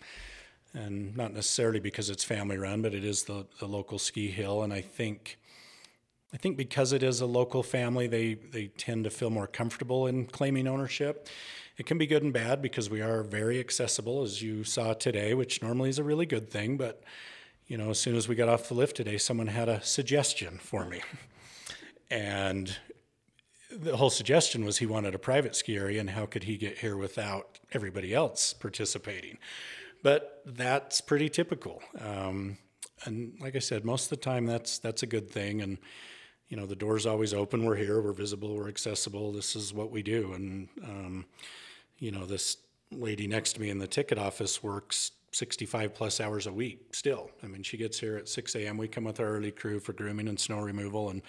and 0.73 1.17
not 1.17 1.33
necessarily 1.33 1.81
because 1.81 2.09
it's 2.09 2.23
family 2.23 2.57
run, 2.57 2.81
but 2.81 2.93
it 2.93 3.03
is 3.03 3.23
the, 3.23 3.45
the 3.59 3.67
local 3.67 3.99
ski 3.99 4.31
hill. 4.31 4.63
And 4.63 4.71
I 4.71 4.79
think 4.79 5.37
I 6.33 6.37
think 6.37 6.55
because 6.55 6.93
it 6.93 7.03
is 7.03 7.19
a 7.19 7.25
local 7.25 7.61
family, 7.61 8.07
they, 8.07 8.35
they 8.35 8.67
tend 8.67 9.03
to 9.03 9.09
feel 9.09 9.29
more 9.29 9.47
comfortable 9.47 10.07
in 10.07 10.27
claiming 10.27 10.65
ownership. 10.65 11.27
It 11.77 11.85
can 11.85 11.97
be 11.97 12.07
good 12.07 12.23
and 12.23 12.31
bad 12.31 12.61
because 12.61 12.89
we 12.89 13.01
are 13.01 13.21
very 13.21 13.59
accessible, 13.59 14.23
as 14.23 14.41
you 14.41 14.63
saw 14.63 14.93
today, 14.93 15.33
which 15.33 15.61
normally 15.61 15.89
is 15.89 15.99
a 15.99 16.05
really 16.05 16.25
good 16.25 16.49
thing. 16.49 16.77
But 16.77 17.03
you 17.67 17.77
know, 17.77 17.89
as 17.89 17.99
soon 17.99 18.15
as 18.15 18.29
we 18.29 18.35
got 18.35 18.47
off 18.47 18.69
the 18.69 18.75
lift 18.75 18.95
today, 18.95 19.17
someone 19.17 19.47
had 19.47 19.67
a 19.67 19.83
suggestion 19.83 20.57
for 20.57 20.85
me, 20.85 21.01
and 22.09 22.77
the 23.75 23.97
whole 23.97 24.09
suggestion 24.09 24.65
was 24.65 24.77
he 24.77 24.85
wanted 24.85 25.15
a 25.15 25.19
private 25.19 25.55
ski 25.55 25.77
area, 25.77 25.99
and 25.99 26.09
how 26.09 26.25
could 26.25 26.43
he 26.43 26.57
get 26.57 26.79
here 26.79 26.97
without 26.97 27.59
everybody 27.71 28.13
else 28.13 28.53
participating? 28.53 29.37
But 30.01 30.41
that's 30.45 31.01
pretty 31.01 31.29
typical. 31.29 31.81
Um, 31.99 32.57
and 33.05 33.33
like 33.39 33.55
I 33.55 33.59
said, 33.59 33.85
most 33.85 34.05
of 34.05 34.09
the 34.11 34.23
time 34.23 34.45
that's 34.45 34.77
that's 34.79 35.03
a 35.03 35.07
good 35.07 35.29
thing. 35.29 35.61
And 35.61 35.77
you 36.49 36.57
know, 36.57 36.65
the 36.65 36.75
door's 36.75 37.05
always 37.05 37.33
open. 37.33 37.65
We're 37.65 37.75
here. 37.75 38.01
We're 38.01 38.13
visible. 38.13 38.55
We're 38.55 38.67
accessible. 38.67 39.31
This 39.31 39.55
is 39.55 39.73
what 39.73 39.91
we 39.91 40.03
do. 40.03 40.33
And 40.33 40.67
um, 40.83 41.25
you 41.99 42.11
know, 42.11 42.25
this 42.25 42.57
lady 42.91 43.27
next 43.27 43.53
to 43.53 43.61
me 43.61 43.69
in 43.69 43.79
the 43.79 43.87
ticket 43.87 44.17
office 44.17 44.61
works 44.61 45.11
65 45.31 45.95
plus 45.95 46.21
hours 46.21 46.45
a 46.47 46.53
week 46.53 46.93
still. 46.93 47.31
I 47.43 47.47
mean, 47.47 47.63
she 47.63 47.77
gets 47.77 47.99
here 47.99 48.17
at 48.17 48.29
6 48.29 48.55
a.m. 48.55 48.77
We 48.77 48.87
come 48.87 49.05
with 49.05 49.19
our 49.19 49.25
early 49.25 49.51
crew 49.51 49.79
for 49.79 49.93
grooming 49.93 50.27
and 50.27 50.39
snow 50.39 50.59
removal, 50.59 51.09
and, 51.09 51.21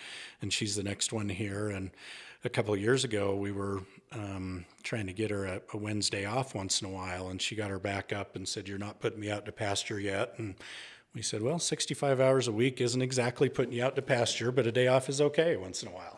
and 0.42 0.52
she's 0.52 0.76
the 0.76 0.83
next 0.83 1.12
one 1.12 1.28
here. 1.28 1.70
And 1.70 1.90
a 2.44 2.50
couple 2.50 2.74
of 2.74 2.80
years 2.80 3.04
ago, 3.04 3.35
we 3.35 3.52
were 3.52 3.80
um, 4.12 4.64
trying 4.83 5.07
to 5.07 5.12
get 5.12 5.30
her 5.30 5.46
a, 5.46 5.62
a, 5.72 5.76
Wednesday 5.76 6.24
off 6.24 6.54
once 6.54 6.83
in 6.83 6.88
a 6.88 6.90
while, 6.90 7.28
and 7.28 7.40
she 7.40 7.57
got 7.57 7.70
her 7.70 7.78
back 7.78 8.12
up 8.12 8.37
and 8.37 8.46
said, 8.46 8.68
You're 8.68 8.78
not 8.78 9.00
putting 9.00 9.20
me 9.20 9.30
out 9.30 9.46
to 9.46 9.52
pasture 9.52 9.98
yet. 9.98 10.35
And 10.37 10.54
we 11.14 11.22
said, 11.22 11.42
Well, 11.42 11.59
65 11.59 12.20
hours 12.20 12.46
a 12.46 12.52
week 12.52 12.80
isn't 12.80 13.02
exactly 13.02 13.48
putting 13.48 13.72
you 13.72 13.85
out 13.85 13.96
to 13.96 14.02
pasture, 14.02 14.52
but 14.52 14.66
a 14.66 14.72
day 14.72 14.87
off 14.87 15.09
is 15.09 15.20
okay 15.20 15.57
once 15.57 15.83
in 15.83 15.88
a 15.88 15.92
while. 15.92 16.16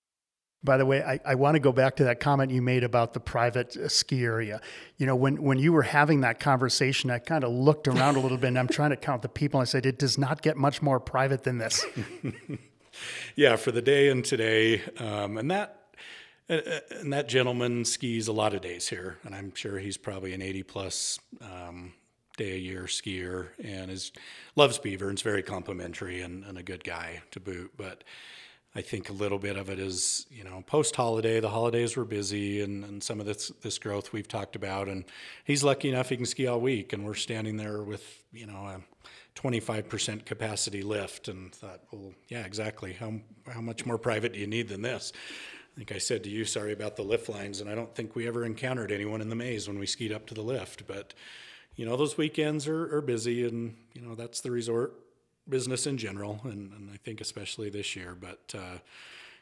By 0.65 0.79
the 0.79 0.87
way, 0.87 1.03
I, 1.03 1.21
I 1.25 1.35
want 1.37 1.55
to 1.55 1.61
go 1.61 1.71
back 1.71 1.97
to 1.97 2.05
that 2.05 2.19
comment 2.19 2.51
you 2.51 2.61
made 2.61 2.83
about 2.83 3.15
the 3.15 3.21
private 3.21 3.77
uh, 3.77 3.89
ski 3.89 4.25
area. 4.25 4.61
You 4.97 5.07
know, 5.07 5.15
when, 5.15 5.41
when 5.41 5.59
you 5.59 5.73
were 5.73 5.83
having 5.83 6.23
that 6.23 6.41
conversation, 6.41 7.09
I 7.09 7.19
kind 7.19 7.45
of 7.45 7.53
looked 7.53 7.87
around 7.87 8.17
a 8.17 8.21
little 8.21 8.37
bit 8.37 8.49
and 8.49 8.59
I'm 8.59 8.67
trying 8.67 8.91
to 8.91 8.97
count 8.97 9.23
the 9.23 9.29
people. 9.29 9.61
And 9.61 9.67
I 9.67 9.71
said, 9.71 9.87
it 9.87 9.99
does 9.99 10.19
not 10.19 10.43
get 10.43 10.57
much 10.57 10.83
more 10.83 10.99
private 10.99 11.45
than 11.45 11.59
this. 11.59 11.87
yeah, 13.37 13.55
for 13.55 13.71
the 13.71 13.83
day 13.83 14.09
and 14.09 14.25
today. 14.25 14.83
Um, 14.99 15.39
and 15.39 15.51
that 15.53 15.86
and 16.49 17.13
that 17.13 17.29
gentleman 17.29 17.85
skis 17.85 18.29
a 18.29 18.33
lot 18.33 18.55
of 18.55 18.61
days 18.61 18.89
here, 18.89 19.19
and 19.25 19.35
I'm 19.35 19.55
sure 19.55 19.79
he's 19.79 19.97
probably 19.97 20.33
an 20.33 20.43
80 20.43 20.63
plus 20.63 21.19
um, 21.41 21.93
day 22.37 22.53
a 22.53 22.59
year 22.59 22.83
skier, 22.83 23.49
and 23.63 23.91
is 23.91 24.13
loves 24.55 24.79
Beaver 24.79 25.09
and 25.09 25.19
is 25.19 25.23
very 25.23 25.43
complimentary 25.43 26.21
and, 26.23 26.45
and 26.45 26.59
a 26.59 26.63
good 26.63 26.85
guy 26.85 27.23
to 27.33 27.41
boot. 27.41 27.73
But 27.77 28.05
I 28.77 28.83
think 28.83 29.09
a 29.09 29.13
little 29.13 29.39
bit 29.39 29.57
of 29.57 29.71
it 29.71 29.79
is, 29.79 30.27
you 30.31 30.45
know, 30.45 30.63
post 30.67 30.95
holiday, 30.97 31.41
the 31.41 31.49
holidays 31.49 31.97
were 31.97 32.05
busy 32.05 32.61
and, 32.61 32.85
and 32.85 33.03
some 33.03 33.21
of 33.21 33.27
this 33.27 33.49
this 33.63 33.79
growth 33.79 34.13
we've 34.13 34.29
talked 34.29 34.55
about. 34.55 34.87
And 34.87 35.05
he's 35.45 35.65
lucky 35.65 35.89
enough 35.89 36.11
he 36.11 36.17
can 36.17 36.27
ski 36.27 36.47
all 36.47 36.61
week. 36.61 36.93
And 36.93 37.05
we're 37.05 37.15
standing 37.15 37.57
there 37.57 37.83
with, 37.83 38.05
you 38.33 38.47
know, 38.47 38.67
a 38.67 38.81
25% 39.35 40.25
capacity 40.25 40.83
lift 40.83 41.29
and 41.29 41.55
thought, 41.55 41.81
well, 41.91 42.13
yeah, 42.29 42.45
exactly. 42.45 42.93
How, 42.93 43.15
how 43.51 43.61
much 43.61 43.87
more 43.87 43.99
private 43.99 44.33
do 44.33 44.39
you 44.39 44.47
need 44.47 44.69
than 44.69 44.83
this? 44.83 45.13
I 45.77 45.81
think 45.81 45.93
I 45.93 45.99
said 45.99 46.25
to 46.25 46.31
you, 46.31 46.45
sorry 46.45 46.73
about 46.73 46.97
the 46.97 47.03
lift 47.03 47.29
lines. 47.29 47.61
And 47.61 47.69
I 47.69 47.75
don't 47.75 47.95
think 47.95 48.17
we 48.17 48.27
ever 48.27 48.45
encountered 48.45 48.91
anyone 48.91 49.21
in 49.21 49.29
the 49.29 49.37
maze 49.37 49.69
when 49.69 49.79
we 49.79 49.87
skied 49.87 50.13
up 50.13 50.27
to 50.27 50.35
the 50.35 50.43
lift. 50.43 50.87
But, 50.87 51.13
you 51.75 51.85
know, 51.85 51.97
those 51.97 52.17
weekends 52.17 52.67
are, 52.67 52.97
are 52.97 53.03
busy 53.03 53.47
and, 53.47 53.77
you 53.93 54.01
know, 54.01 54.15
that's 54.15 54.41
the 54.41 54.51
resort 54.51 54.95
business 55.49 55.87
in 55.87 55.97
general, 55.97 56.41
and, 56.45 56.73
and 56.73 56.91
I 56.93 56.97
think 56.97 57.21
especially 57.21 57.71
this 57.71 57.95
year. 57.95 58.17
But 58.19 58.55
uh, 58.57 58.79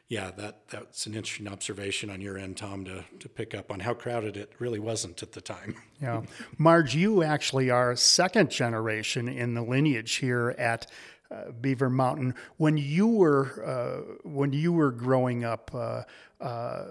yeah, 0.07 0.31
that 0.37 0.67
that's 0.69 1.07
an 1.07 1.15
interesting 1.15 1.47
observation 1.47 2.09
on 2.09 2.21
your 2.21 2.37
end, 2.37 2.57
Tom, 2.57 2.85
to 2.85 3.03
to 3.19 3.29
pick 3.29 3.55
up 3.55 3.71
on 3.71 3.79
how 3.79 3.93
crowded 3.93 4.37
it 4.37 4.53
really 4.59 4.79
wasn't 4.79 5.23
at 5.23 5.31
the 5.31 5.41
time. 5.41 5.75
Yeah, 6.01 6.21
Marge, 6.57 6.95
you 6.95 7.23
actually 7.23 7.71
are 7.71 7.95
second 7.95 8.51
generation 8.51 9.27
in 9.27 9.53
the 9.53 9.63
lineage 9.63 10.15
here 10.15 10.53
at. 10.57 10.91
Uh, 11.31 11.51
Beaver 11.59 11.89
Mountain. 11.89 12.35
When 12.57 12.77
you 12.77 13.07
were 13.07 13.65
uh, 13.65 14.29
when 14.29 14.53
you 14.53 14.71
were 14.71 14.91
growing 14.91 15.43
up, 15.43 15.71
uh, 15.73 16.03
uh 16.39 16.85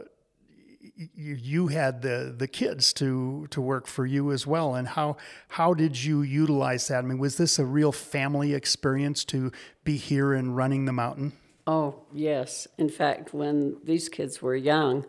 you, 0.97 1.35
you 1.35 1.67
had 1.69 2.03
the 2.03 2.35
the 2.37 2.47
kids 2.47 2.93
to 2.95 3.47
to 3.51 3.61
work 3.61 3.87
for 3.87 4.07
you 4.07 4.33
as 4.33 4.47
well 4.47 4.75
and 4.75 4.89
how 4.89 5.17
how 5.49 5.75
did 5.75 6.03
you 6.03 6.23
utilize 6.23 6.89
that? 6.89 6.99
I 6.99 7.03
mean 7.03 7.19
was 7.19 7.37
this 7.37 7.59
a 7.59 7.65
real 7.65 7.93
family 7.93 8.55
experience 8.55 9.25
to 9.27 9.51
be 9.83 9.97
here 9.97 10.33
and 10.33 10.57
running 10.57 10.85
the 10.85 10.93
mountain? 10.93 11.33
Oh 11.67 12.03
yes. 12.13 12.69
In 12.79 12.89
fact 12.89 13.35
when 13.35 13.77
these 13.85 14.09
kids 14.09 14.43
were 14.43 14.57
young 14.57 15.05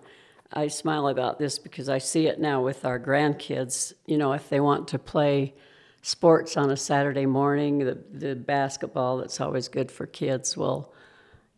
i 0.54 0.68
smile 0.68 1.08
about 1.08 1.40
this 1.40 1.58
because 1.58 1.90
i 1.90 1.98
see 1.98 2.28
it 2.28 2.40
now 2.40 2.62
with 2.64 2.86
our 2.86 3.00
grandkids. 3.00 3.94
You 4.06 4.18
know 4.18 4.34
if 4.34 4.50
they 4.50 4.60
want 4.60 4.88
to 4.90 5.00
play 5.00 5.54
sports 6.06 6.56
on 6.58 6.70
a 6.72 6.78
saturday 6.78 7.26
morning 7.26 7.80
the, 7.80 7.98
the 8.12 8.36
basketball 8.36 9.18
that's 9.18 9.41
always 9.41 9.68
good 9.68 9.91
for 9.91 10.06
kids 10.06 10.56
well 10.56 10.94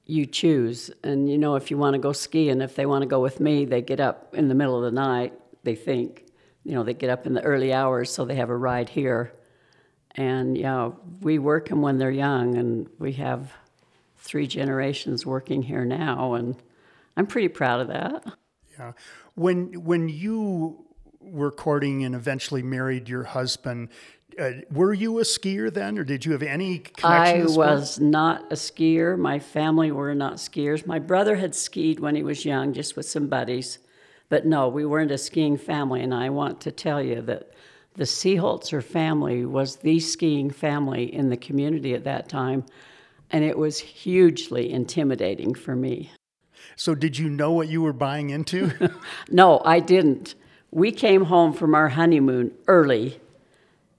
you 0.07 0.25
choose. 0.25 0.89
And 1.03 1.29
you 1.29 1.37
know, 1.37 1.55
if 1.55 1.69
you 1.69 1.77
want 1.77 1.93
to 1.93 1.99
go 1.99 2.13
skiing, 2.13 2.61
if 2.61 2.75
they 2.75 2.85
want 2.85 3.03
to 3.03 3.07
go 3.07 3.19
with 3.19 3.39
me, 3.39 3.65
they 3.65 3.81
get 3.81 3.99
up 3.99 4.33
in 4.33 4.47
the 4.47 4.55
middle 4.55 4.77
of 4.77 4.83
the 4.83 4.99
night, 4.99 5.33
they 5.63 5.75
think. 5.75 6.25
You 6.63 6.73
know, 6.73 6.83
they 6.83 6.93
get 6.93 7.09
up 7.09 7.27
in 7.27 7.33
the 7.33 7.41
early 7.43 7.73
hours 7.73 8.09
so 8.09 8.25
they 8.25 8.35
have 8.35 8.49
a 8.49 8.57
ride 8.57 8.89
here. 8.89 9.33
And 10.15 10.57
yeah, 10.57 10.91
we 11.21 11.39
work 11.39 11.69
them 11.69 11.81
when 11.81 11.97
they're 11.97 12.09
young, 12.09 12.57
and 12.57 12.89
we 12.97 13.13
have 13.13 13.53
three 14.17 14.47
generations 14.47 15.25
working 15.25 15.61
here 15.61 15.85
now, 15.85 16.33
and 16.33 16.55
I'm 17.15 17.27
pretty 17.27 17.49
proud 17.49 17.81
of 17.81 17.87
that. 17.89 18.25
Yeah. 18.79 18.93
When 19.35 19.83
when 19.83 20.09
you 20.09 20.86
were 21.27 21.51
courting 21.51 22.03
and 22.03 22.15
eventually 22.15 22.63
married 22.63 23.09
your 23.09 23.23
husband, 23.23 23.89
uh, 24.39 24.51
were 24.71 24.93
you 24.93 25.19
a 25.19 25.23
skier 25.23 25.73
then, 25.73 25.97
or 25.97 26.03
did 26.03 26.25
you 26.25 26.31
have 26.31 26.43
any 26.43 26.79
connection? 26.79 27.41
I 27.41 27.45
was 27.45 27.99
not 27.99 28.51
a 28.51 28.55
skier. 28.55 29.17
My 29.17 29.39
family 29.39 29.91
were 29.91 30.13
not 30.13 30.35
skiers. 30.35 30.85
My 30.85 30.99
brother 30.99 31.35
had 31.35 31.55
skied 31.55 31.99
when 31.99 32.15
he 32.15 32.23
was 32.23 32.45
young, 32.45 32.73
just 32.73 32.95
with 32.95 33.07
some 33.07 33.27
buddies. 33.27 33.79
But 34.29 34.45
no, 34.45 34.67
we 34.67 34.85
weren't 34.85 35.11
a 35.11 35.17
skiing 35.17 35.57
family. 35.57 36.01
And 36.01 36.13
I 36.13 36.29
want 36.29 36.61
to 36.61 36.71
tell 36.71 37.01
you 37.01 37.21
that 37.23 37.51
the 37.95 38.03
Seeholzer 38.03 38.83
family 38.83 39.45
was 39.45 39.77
the 39.77 39.99
skiing 39.99 40.51
family 40.51 41.13
in 41.13 41.29
the 41.29 41.37
community 41.37 41.95
at 41.95 42.03
that 42.03 42.29
time. 42.29 42.65
And 43.31 43.43
it 43.43 43.57
was 43.57 43.79
hugely 43.79 44.71
intimidating 44.71 45.55
for 45.55 45.75
me. 45.75 46.11
So, 46.75 46.93
did 46.93 47.17
you 47.17 47.29
know 47.29 47.51
what 47.51 47.69
you 47.69 47.81
were 47.81 47.93
buying 47.93 48.29
into? 48.29 48.71
no, 49.31 49.61
I 49.65 49.79
didn't. 49.79 50.35
We 50.77 50.91
came 50.91 51.25
home 51.25 51.53
from 51.53 51.73
our 51.73 51.89
honeymoon 51.89 52.51
early 52.67 53.19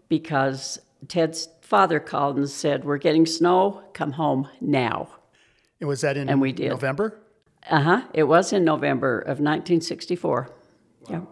because 0.08 0.78
Ted's 1.08 1.48
father 1.60 1.98
called 1.98 2.36
and 2.36 2.48
said, 2.48 2.84
We're 2.84 2.98
getting 2.98 3.26
snow, 3.26 3.82
come 3.94 4.12
home 4.12 4.46
now. 4.60 5.08
And 5.80 5.88
was 5.88 6.02
that 6.02 6.16
in 6.16 6.28
and 6.28 6.40
we 6.40 6.52
did. 6.52 6.68
November? 6.68 7.18
Uh 7.68 7.80
huh. 7.80 8.02
It 8.14 8.22
was 8.22 8.52
in 8.52 8.64
November 8.64 9.18
of 9.18 9.40
1964. 9.40 10.50
Wow. 11.08 11.26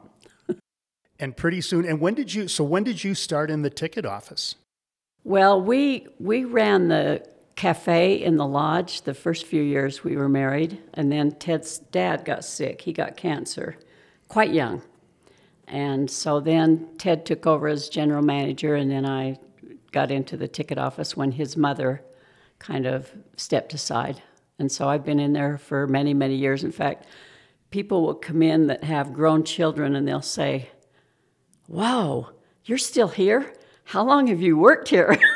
Yeah. 0.48 0.56
and 1.20 1.37
pretty 1.37 1.61
soon, 1.61 1.85
and 1.85 2.00
when 2.00 2.14
did 2.14 2.35
you, 2.35 2.48
so 2.48 2.64
when 2.64 2.82
did 2.82 3.04
you 3.04 3.14
start 3.14 3.48
in 3.48 3.62
the 3.62 3.70
ticket 3.70 4.04
office? 4.04 4.56
Well, 5.22 5.62
we, 5.62 6.09
we 6.18 6.44
ran 6.44 6.88
the 6.88 7.24
cafe 7.54 8.20
in 8.20 8.35
the 8.35 8.48
lodge 8.48 9.02
the 9.02 9.14
first 9.14 9.46
few 9.46 9.62
years 9.62 10.02
we 10.02 10.16
were 10.16 10.28
married, 10.28 10.82
and 10.94 11.12
then 11.12 11.30
Ted's 11.30 11.78
dad 11.78 12.24
got 12.24 12.44
sick. 12.44 12.80
He 12.80 12.92
got 12.92 13.16
cancer 13.16 13.76
quite 14.26 14.52
young. 14.52 14.82
And 15.68 16.11
so 16.11 16.40
then 16.40 16.88
Ted 16.98 17.26
took 17.26 17.46
over 17.46 17.68
as 17.68 17.88
general 17.88 18.22
manager, 18.22 18.76
and 18.76 18.90
then 18.90 19.05
I 19.05 19.38
got 19.92 20.11
into 20.11 20.37
the 20.37 20.48
ticket 20.48 20.79
office 20.79 21.16
when 21.16 21.33
his 21.33 21.57
mother 21.57 22.02
kind 22.59 22.87
of 22.87 23.11
stepped 23.37 23.74
aside. 23.74 24.22
And 24.59 24.70
so 24.70 24.88
I've 24.88 25.05
been 25.05 25.20
in 25.20 25.33
there 25.33 25.59
for 25.59 25.87
many, 25.87 26.14
many 26.14 26.37
years. 26.37 26.64
In 26.64 26.72
fact, 26.72 27.07
people 27.70 28.02
will 28.02 28.14
come 28.14 28.42
in 28.42 28.68
that 28.68 28.85
have 28.85 29.12
grown 29.12 29.44
children 29.44 29.96
and 29.96 30.07
they'll 30.07 30.22
say, 30.22 30.70
Wow, 31.68 32.31
you're 32.64 32.79
still 32.79 33.09
here? 33.09 33.52
How 33.85 34.05
long 34.05 34.29
have 34.29 34.40
you 34.40 34.57
worked 34.57 34.88
here? 34.88 35.18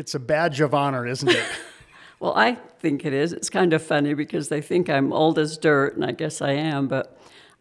It's 0.00 0.14
a 0.14 0.18
badge 0.18 0.62
of 0.62 0.72
honor, 0.72 1.06
isn't 1.06 1.28
it? 1.28 1.44
well, 2.20 2.32
I 2.34 2.54
think 2.54 3.04
it 3.04 3.12
is. 3.12 3.34
It's 3.34 3.50
kind 3.50 3.74
of 3.74 3.82
funny 3.82 4.14
because 4.14 4.48
they 4.48 4.62
think 4.62 4.88
I'm 4.88 5.12
old 5.12 5.38
as 5.38 5.58
dirt, 5.58 5.94
and 5.94 6.06
I 6.06 6.12
guess 6.12 6.40
I 6.40 6.52
am, 6.52 6.88
but 6.88 7.19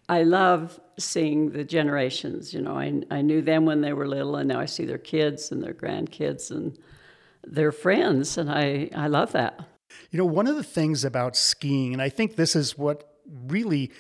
I 0.10 0.24
love 0.24 0.80
seeing 0.98 1.52
the 1.52 1.64
generations. 1.64 2.54
You 2.54 2.62
know, 2.62 2.78
I, 2.78 3.02
I 3.12 3.22
knew 3.22 3.42
them 3.42 3.66
when 3.66 3.82
they 3.82 3.94
were 3.94 4.08
little, 4.08 4.36
and 4.36 4.50
now 4.50 4.60
I 4.60 4.66
see 4.66 4.86
their 4.86 4.98
kids 4.98 5.52
and 5.52 5.64
their 5.64 5.74
grandkids 5.74 6.52
and 6.52 6.78
their 7.46 7.72
friends, 7.72 8.38
and 8.38 8.52
I, 8.52 8.90
I 8.96 9.08
love 9.08 9.32
that. 9.34 9.60
You 10.12 10.18
know, 10.18 10.26
one 10.26 10.48
of 10.48 10.56
the 10.56 10.64
things 10.64 11.06
about 11.06 11.36
skiing, 11.36 11.94
and 11.94 12.02
I 12.02 12.10
think 12.10 12.36
this 12.36 12.56
is 12.56 12.78
what 12.78 13.16
really 13.48 13.92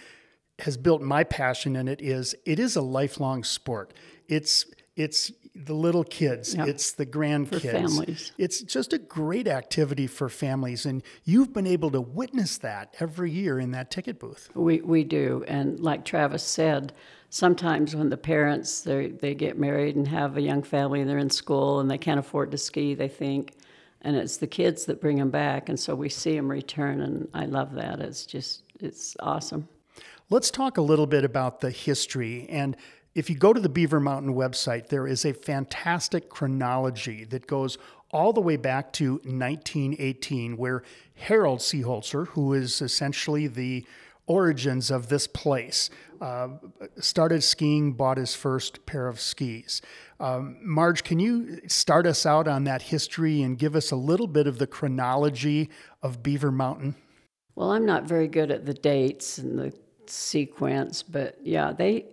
has 0.59 0.75
built 0.75 1.01
my 1.01 1.23
passion 1.23 1.75
in 1.75 1.87
it, 1.87 2.01
is 2.01 2.35
it 2.45 2.59
is 2.59 2.75
a 2.75 2.81
lifelong 2.81 3.43
sport. 3.43 3.93
It's 4.27 4.65
it's 4.95 5.31
the 5.65 5.73
little 5.73 6.03
kids, 6.03 6.55
yep. 6.55 6.67
it's 6.67 6.91
the 6.91 7.05
grandkids. 7.05 8.31
It's 8.37 8.61
just 8.61 8.93
a 8.93 8.97
great 8.97 9.47
activity 9.47 10.07
for 10.07 10.29
families. 10.29 10.85
And 10.85 11.03
you've 11.25 11.53
been 11.53 11.67
able 11.67 11.91
to 11.91 12.01
witness 12.01 12.57
that 12.59 12.95
every 12.99 13.31
year 13.31 13.59
in 13.59 13.71
that 13.71 13.91
ticket 13.91 14.19
booth. 14.19 14.49
We, 14.55 14.81
we 14.81 15.03
do. 15.03 15.43
And 15.47 15.79
like 15.79 16.05
Travis 16.05 16.43
said, 16.43 16.93
sometimes 17.29 17.95
when 17.95 18.09
the 18.09 18.17
parents 18.17 18.81
they 18.81 19.07
they 19.09 19.35
get 19.35 19.57
married 19.57 19.95
and 19.95 20.07
have 20.07 20.37
a 20.37 20.41
young 20.41 20.63
family 20.63 21.01
and 21.01 21.09
they're 21.09 21.17
in 21.17 21.29
school 21.29 21.79
and 21.79 21.89
they 21.89 21.97
can't 21.97 22.19
afford 22.19 22.51
to 22.51 22.57
ski, 22.57 22.93
they 22.93 23.07
think, 23.07 23.53
and 24.01 24.15
it's 24.15 24.37
the 24.37 24.47
kids 24.47 24.85
that 24.85 25.01
bring 25.01 25.17
them 25.17 25.29
back, 25.29 25.69
and 25.69 25.79
so 25.79 25.95
we 25.95 26.09
see 26.09 26.35
them 26.35 26.49
return, 26.49 27.01
and 27.01 27.27
I 27.33 27.45
love 27.45 27.73
that. 27.75 27.99
It's 27.99 28.25
just 28.25 28.63
it's 28.79 29.15
awesome. 29.19 29.67
Let's 30.31 30.51
talk 30.51 30.77
a 30.77 30.81
little 30.81 31.07
bit 31.07 31.25
about 31.25 31.59
the 31.59 31.71
history 31.71 32.45
and 32.49 32.77
if 33.19 33.29
you 33.29 33.35
go 33.35 33.51
to 33.51 33.59
the 33.59 33.67
Beaver 33.67 33.99
Mountain 33.99 34.33
website, 34.33 34.87
there 34.87 35.05
is 35.05 35.25
a 35.25 35.33
fantastic 35.33 36.29
chronology 36.29 37.25
that 37.25 37.47
goes 37.47 37.77
all 38.11 38.31
the 38.31 38.39
way 38.39 38.55
back 38.55 38.93
to 38.93 39.15
1918, 39.25 40.55
where 40.55 40.83
Harold 41.15 41.59
Seeholzer, 41.59 42.27
who 42.29 42.53
is 42.53 42.81
essentially 42.81 43.47
the 43.47 43.85
origins 44.25 44.89
of 44.89 45.09
this 45.09 45.27
place, 45.27 45.89
uh, 46.21 46.47
started 46.97 47.43
skiing, 47.43 47.91
bought 47.91 48.15
his 48.15 48.35
first 48.35 48.85
pair 48.85 49.07
of 49.07 49.19
skis. 49.19 49.81
Um, 50.21 50.55
Marge, 50.61 51.03
can 51.03 51.19
you 51.19 51.59
start 51.67 52.07
us 52.07 52.25
out 52.25 52.47
on 52.47 52.63
that 52.63 52.83
history 52.83 53.41
and 53.41 53.59
give 53.59 53.75
us 53.75 53.91
a 53.91 53.97
little 53.97 54.27
bit 54.27 54.47
of 54.47 54.59
the 54.59 54.67
chronology 54.67 55.69
of 56.01 56.23
Beaver 56.23 56.53
Mountain? 56.53 56.95
Well, 57.55 57.71
I'm 57.71 57.85
not 57.85 58.05
very 58.05 58.29
good 58.29 58.49
at 58.49 58.65
the 58.65 58.73
dates 58.73 59.39
and 59.39 59.59
the 59.59 59.73
sequence, 60.05 61.03
but 61.03 61.37
yeah, 61.43 61.73
they 61.73 62.05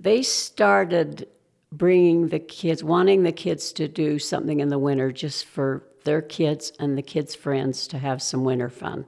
they 0.00 0.22
started 0.22 1.28
bringing 1.70 2.28
the 2.28 2.38
kids, 2.38 2.82
wanting 2.82 3.22
the 3.22 3.32
kids 3.32 3.72
to 3.74 3.86
do 3.86 4.18
something 4.18 4.60
in 4.60 4.68
the 4.68 4.78
winter 4.78 5.12
just 5.12 5.44
for 5.44 5.84
their 6.04 6.22
kids 6.22 6.72
and 6.80 6.96
the 6.96 7.02
kids' 7.02 7.34
friends 7.34 7.86
to 7.86 7.98
have 7.98 8.22
some 8.22 8.42
winter 8.42 8.70
fun. 8.70 9.04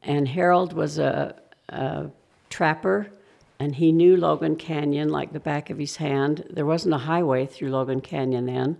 And 0.00 0.26
Harold 0.26 0.72
was 0.72 0.98
a, 0.98 1.36
a 1.68 2.10
trapper 2.48 3.12
and 3.60 3.76
he 3.76 3.92
knew 3.92 4.16
Logan 4.16 4.56
Canyon 4.56 5.10
like 5.10 5.32
the 5.32 5.38
back 5.38 5.70
of 5.70 5.78
his 5.78 5.96
hand. 5.96 6.44
There 6.50 6.66
wasn't 6.66 6.94
a 6.94 6.98
highway 6.98 7.46
through 7.46 7.70
Logan 7.70 8.00
Canyon 8.00 8.46
then, 8.46 8.76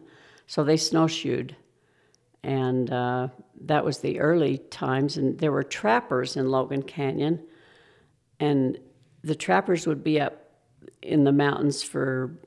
so 0.49 0.65
they 0.65 0.77
snowshoed. 0.77 1.55
And 2.43 2.91
uh, 2.91 3.29
that 3.61 3.85
was 3.85 3.99
the 3.99 4.19
early 4.19 4.59
times, 4.59 5.17
and 5.17 5.39
there 5.39 5.53
were 5.53 5.63
trappers 5.63 6.37
in 6.37 6.51
Logan 6.51 6.83
Canyon. 6.83 7.39
And 8.41 8.77
the 9.23 9.37
trappers 9.37 9.87
would 9.87 10.03
be 10.03 10.21
up 10.21 10.42
in 11.03 11.25
the 11.25 11.33
mountains 11.33 11.83
for 11.83 12.39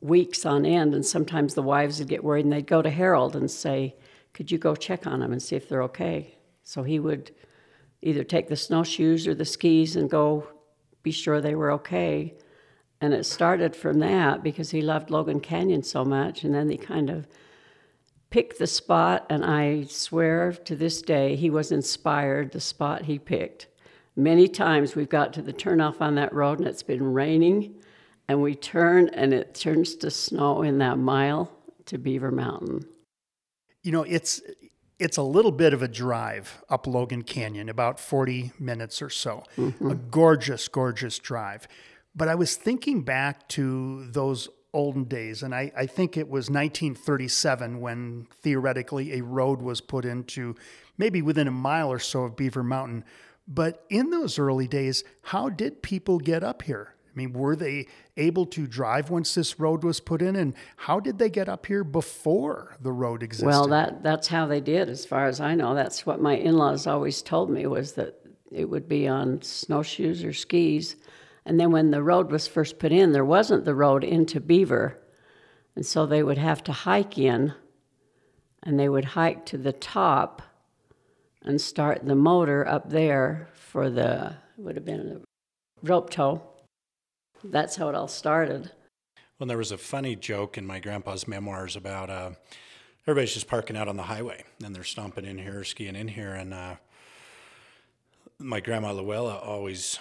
weeks 0.00 0.46
on 0.46 0.64
end, 0.64 0.94
and 0.94 1.04
sometimes 1.04 1.54
the 1.54 1.62
wives 1.62 1.98
would 1.98 2.08
get 2.08 2.24
worried 2.24 2.44
and 2.44 2.52
they'd 2.52 2.66
go 2.66 2.82
to 2.82 2.90
Harold 2.90 3.36
and 3.36 3.50
say, 3.50 3.94
Could 4.32 4.50
you 4.50 4.58
go 4.58 4.74
check 4.74 5.06
on 5.06 5.20
them 5.20 5.32
and 5.32 5.42
see 5.42 5.56
if 5.56 5.68
they're 5.68 5.82
okay? 5.84 6.34
So 6.62 6.82
he 6.82 6.98
would 6.98 7.32
either 8.02 8.24
take 8.24 8.48
the 8.48 8.56
snowshoes 8.56 9.26
or 9.26 9.34
the 9.34 9.44
skis 9.44 9.96
and 9.96 10.08
go 10.08 10.46
be 11.02 11.10
sure 11.10 11.40
they 11.40 11.54
were 11.54 11.72
okay. 11.72 12.34
And 13.00 13.14
it 13.14 13.24
started 13.24 13.74
from 13.74 13.98
that 14.00 14.42
because 14.42 14.70
he 14.70 14.82
loved 14.82 15.10
Logan 15.10 15.40
Canyon 15.40 15.82
so 15.82 16.04
much, 16.04 16.44
and 16.44 16.54
then 16.54 16.68
he 16.68 16.76
kind 16.76 17.08
of 17.08 17.26
picked 18.28 18.58
the 18.58 18.66
spot, 18.66 19.26
and 19.28 19.44
I 19.44 19.84
swear 19.84 20.52
to 20.52 20.76
this 20.76 21.02
day 21.02 21.36
he 21.36 21.50
was 21.50 21.72
inspired 21.72 22.52
the 22.52 22.60
spot 22.60 23.02
he 23.02 23.18
picked. 23.18 23.66
Many 24.20 24.48
times 24.48 24.94
we've 24.94 25.08
got 25.08 25.32
to 25.32 25.42
the 25.42 25.52
turnoff 25.52 26.02
on 26.02 26.14
that 26.16 26.34
road 26.34 26.58
and 26.58 26.68
it's 26.68 26.82
been 26.82 27.12
raining 27.14 27.74
and 28.28 28.42
we 28.42 28.54
turn 28.54 29.08
and 29.08 29.32
it 29.32 29.54
turns 29.54 29.94
to 29.96 30.10
snow 30.10 30.60
in 30.60 30.76
that 30.78 30.98
mile 30.98 31.50
to 31.86 31.96
Beaver 31.96 32.30
Mountain. 32.30 32.84
You 33.82 33.92
know, 33.92 34.02
it's 34.02 34.42
it's 34.98 35.16
a 35.16 35.22
little 35.22 35.52
bit 35.52 35.72
of 35.72 35.80
a 35.80 35.88
drive 35.88 36.62
up 36.68 36.86
Logan 36.86 37.22
Canyon, 37.22 37.70
about 37.70 37.98
40 37.98 38.52
minutes 38.58 39.00
or 39.00 39.08
so. 39.08 39.42
Mm-hmm. 39.56 39.90
A 39.90 39.94
gorgeous, 39.94 40.68
gorgeous 40.68 41.18
drive. 41.18 41.66
But 42.14 42.28
I 42.28 42.34
was 42.34 42.56
thinking 42.56 43.00
back 43.00 43.48
to 43.48 44.06
those 44.10 44.50
olden 44.74 45.04
days, 45.04 45.42
and 45.42 45.54
I, 45.54 45.72
I 45.74 45.86
think 45.86 46.18
it 46.18 46.28
was 46.28 46.50
1937 46.50 47.80
when 47.80 48.26
theoretically 48.42 49.14
a 49.14 49.22
road 49.22 49.62
was 49.62 49.80
put 49.80 50.04
into 50.04 50.54
maybe 50.98 51.22
within 51.22 51.48
a 51.48 51.52
mile 51.52 51.90
or 51.90 51.98
so 51.98 52.24
of 52.24 52.36
Beaver 52.36 52.62
Mountain. 52.62 53.04
But 53.52 53.84
in 53.90 54.10
those 54.10 54.38
early 54.38 54.68
days, 54.68 55.02
how 55.22 55.48
did 55.48 55.82
people 55.82 56.20
get 56.20 56.44
up 56.44 56.62
here? 56.62 56.94
I 57.04 57.16
mean, 57.16 57.32
were 57.32 57.56
they 57.56 57.88
able 58.16 58.46
to 58.46 58.68
drive 58.68 59.10
once 59.10 59.34
this 59.34 59.58
road 59.58 59.82
was 59.82 59.98
put 59.98 60.22
in? 60.22 60.36
And 60.36 60.54
how 60.76 61.00
did 61.00 61.18
they 61.18 61.28
get 61.28 61.48
up 61.48 61.66
here 61.66 61.82
before 61.82 62.76
the 62.80 62.92
road 62.92 63.24
existed? 63.24 63.46
Well, 63.46 63.66
that, 63.66 64.04
that's 64.04 64.28
how 64.28 64.46
they 64.46 64.60
did, 64.60 64.88
as 64.88 65.04
far 65.04 65.26
as 65.26 65.40
I 65.40 65.56
know. 65.56 65.74
That's 65.74 66.06
what 66.06 66.20
my 66.20 66.36
in 66.36 66.56
laws 66.56 66.86
always 66.86 67.22
told 67.22 67.50
me 67.50 67.66
was 67.66 67.94
that 67.94 68.14
it 68.52 68.70
would 68.70 68.88
be 68.88 69.08
on 69.08 69.42
snowshoes 69.42 70.22
or 70.22 70.32
skis. 70.32 70.94
And 71.44 71.58
then 71.58 71.72
when 71.72 71.90
the 71.90 72.04
road 72.04 72.30
was 72.30 72.46
first 72.46 72.78
put 72.78 72.92
in, 72.92 73.10
there 73.10 73.24
wasn't 73.24 73.64
the 73.64 73.74
road 73.74 74.04
into 74.04 74.38
Beaver. 74.38 74.96
And 75.74 75.84
so 75.84 76.06
they 76.06 76.22
would 76.22 76.38
have 76.38 76.62
to 76.64 76.72
hike 76.72 77.18
in, 77.18 77.54
and 78.62 78.78
they 78.78 78.88
would 78.88 79.06
hike 79.06 79.44
to 79.46 79.58
the 79.58 79.72
top 79.72 80.42
and 81.42 81.60
start 81.60 82.04
the 82.04 82.14
motor 82.14 82.66
up 82.66 82.90
there 82.90 83.48
for 83.52 83.90
the, 83.90 84.34
would 84.56 84.76
have 84.76 84.84
been 84.84 85.22
a 85.22 85.86
rope 85.86 86.10
tow 86.10 86.42
that's 87.44 87.76
how 87.76 87.88
it 87.88 87.94
all 87.94 88.08
started. 88.08 88.70
Well, 89.38 89.46
there 89.46 89.58
was 89.58 89.72
a 89.72 89.78
funny 89.78 90.16
joke 90.16 90.58
in 90.58 90.66
my 90.66 90.80
grandpa's 90.80 91.26
memoirs 91.26 91.76
about 91.76 92.10
uh, 92.10 92.32
everybody's 93.06 93.32
just 93.32 93.48
parking 93.48 93.76
out 93.76 93.88
on 93.88 93.96
the 93.96 94.02
highway 94.02 94.44
and 94.62 94.74
they're 94.74 94.84
stomping 94.84 95.24
in 95.24 95.38
here, 95.38 95.64
skiing 95.64 95.96
in 95.96 96.08
here, 96.08 96.34
and 96.34 96.52
uh, 96.52 96.74
my 98.38 98.60
grandma 98.60 98.92
Luella 98.92 99.38
always, 99.38 99.98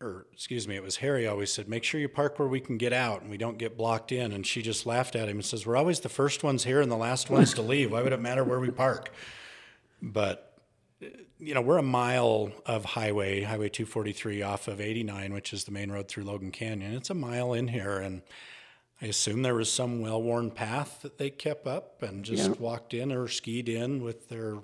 or 0.00 0.26
excuse 0.32 0.66
me, 0.66 0.76
it 0.76 0.82
was 0.82 0.96
Harry 0.96 1.26
always 1.26 1.52
said, 1.52 1.68
"Make 1.68 1.84
sure 1.84 2.00
you 2.00 2.08
park 2.08 2.38
where 2.38 2.48
we 2.48 2.60
can 2.60 2.78
get 2.78 2.94
out 2.94 3.20
and 3.20 3.30
we 3.30 3.36
don't 3.36 3.58
get 3.58 3.76
blocked 3.76 4.12
in." 4.12 4.32
And 4.32 4.46
she 4.46 4.62
just 4.62 4.86
laughed 4.86 5.14
at 5.14 5.28
him 5.28 5.36
and 5.36 5.44
says, 5.44 5.66
"We're 5.66 5.76
always 5.76 6.00
the 6.00 6.08
first 6.08 6.42
ones 6.42 6.64
here 6.64 6.80
and 6.80 6.90
the 6.90 6.96
last 6.96 7.28
ones 7.28 7.52
to 7.54 7.62
leave. 7.62 7.92
Why 7.92 8.02
would 8.02 8.12
it 8.12 8.20
matter 8.20 8.44
where 8.44 8.60
we 8.60 8.70
park?" 8.70 9.10
But 10.02 10.48
you 11.38 11.54
know, 11.54 11.60
we're 11.60 11.78
a 11.78 11.82
mile 11.82 12.52
of 12.66 12.84
highway, 12.84 13.42
Highway 13.42 13.68
243 13.68 14.42
off 14.42 14.68
of 14.68 14.80
89, 14.80 15.32
which 15.32 15.52
is 15.52 15.64
the 15.64 15.72
main 15.72 15.90
road 15.90 16.08
through 16.08 16.24
Logan 16.24 16.50
Canyon. 16.50 16.94
It's 16.94 17.10
a 17.10 17.14
mile 17.14 17.52
in 17.52 17.68
here, 17.68 17.98
and 17.98 18.22
I 19.00 19.06
assume 19.06 19.42
there 19.42 19.54
was 19.54 19.72
some 19.72 20.00
well 20.00 20.22
worn 20.22 20.50
path 20.50 21.00
that 21.02 21.18
they 21.18 21.30
kept 21.30 21.66
up 21.66 22.02
and 22.02 22.24
just 22.24 22.48
yeah. 22.48 22.54
walked 22.58 22.94
in 22.94 23.10
or 23.10 23.26
skied 23.26 23.68
in 23.68 24.02
with 24.02 24.28
their 24.28 24.58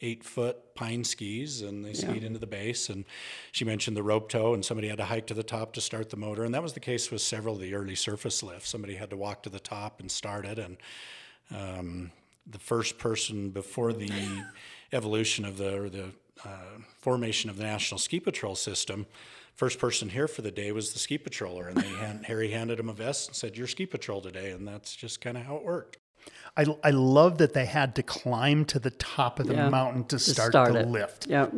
eight 0.00 0.22
foot 0.22 0.74
pine 0.74 1.02
skis 1.02 1.62
and 1.62 1.84
they 1.84 1.90
yeah. 1.90 2.00
skied 2.00 2.22
into 2.22 2.38
the 2.38 2.46
base. 2.46 2.88
And 2.88 3.04
she 3.50 3.64
mentioned 3.64 3.96
the 3.96 4.02
rope 4.02 4.28
tow, 4.28 4.54
and 4.54 4.64
somebody 4.64 4.88
had 4.88 4.98
to 4.98 5.04
hike 5.04 5.26
to 5.26 5.34
the 5.34 5.42
top 5.42 5.72
to 5.74 5.80
start 5.80 6.10
the 6.10 6.16
motor. 6.16 6.44
And 6.44 6.54
that 6.54 6.62
was 6.62 6.74
the 6.74 6.80
case 6.80 7.10
with 7.10 7.20
several 7.20 7.56
of 7.56 7.60
the 7.60 7.74
early 7.74 7.96
surface 7.96 8.42
lifts. 8.42 8.68
Somebody 8.68 8.94
had 8.94 9.10
to 9.10 9.16
walk 9.16 9.42
to 9.42 9.50
the 9.50 9.60
top 9.60 9.98
and 9.98 10.08
start 10.10 10.46
it. 10.46 10.58
And 10.60 10.76
um, 11.50 12.12
the 12.46 12.58
first 12.58 12.98
person 12.98 13.50
before 13.50 13.92
the 13.92 14.10
evolution 14.92 15.44
of 15.44 15.58
the 15.58 15.76
or 15.76 15.88
the 15.88 16.10
uh, 16.44 16.78
formation 16.98 17.50
of 17.50 17.56
the 17.56 17.64
National 17.64 17.98
Ski 17.98 18.20
Patrol 18.20 18.54
system, 18.54 19.06
first 19.54 19.78
person 19.78 20.10
here 20.10 20.28
for 20.28 20.42
the 20.42 20.50
day 20.50 20.72
was 20.72 20.92
the 20.92 20.98
ski 20.98 21.18
patroller, 21.18 21.68
and 21.68 21.76
they 21.76 21.88
hand, 22.00 22.26
Harry 22.26 22.50
handed 22.50 22.78
him 22.78 22.88
a 22.88 22.92
vest 22.92 23.28
and 23.28 23.36
said, 23.36 23.56
"You're 23.56 23.66
ski 23.66 23.86
patrol 23.86 24.20
today," 24.20 24.50
and 24.50 24.66
that's 24.66 24.94
just 24.94 25.20
kind 25.20 25.36
of 25.36 25.44
how 25.44 25.56
it 25.56 25.64
worked. 25.64 25.98
I, 26.56 26.66
I 26.82 26.90
love 26.90 27.38
that 27.38 27.52
they 27.52 27.66
had 27.66 27.96
to 27.96 28.02
climb 28.02 28.64
to 28.66 28.78
the 28.78 28.90
top 28.90 29.40
of 29.40 29.46
the 29.46 29.54
yeah, 29.54 29.68
mountain 29.68 30.04
to, 30.04 30.16
to 30.16 30.18
start, 30.18 30.52
start, 30.52 30.72
the 30.72 30.80
it. 30.80 30.88
lift. 30.88 31.26
Yeah. 31.26 31.48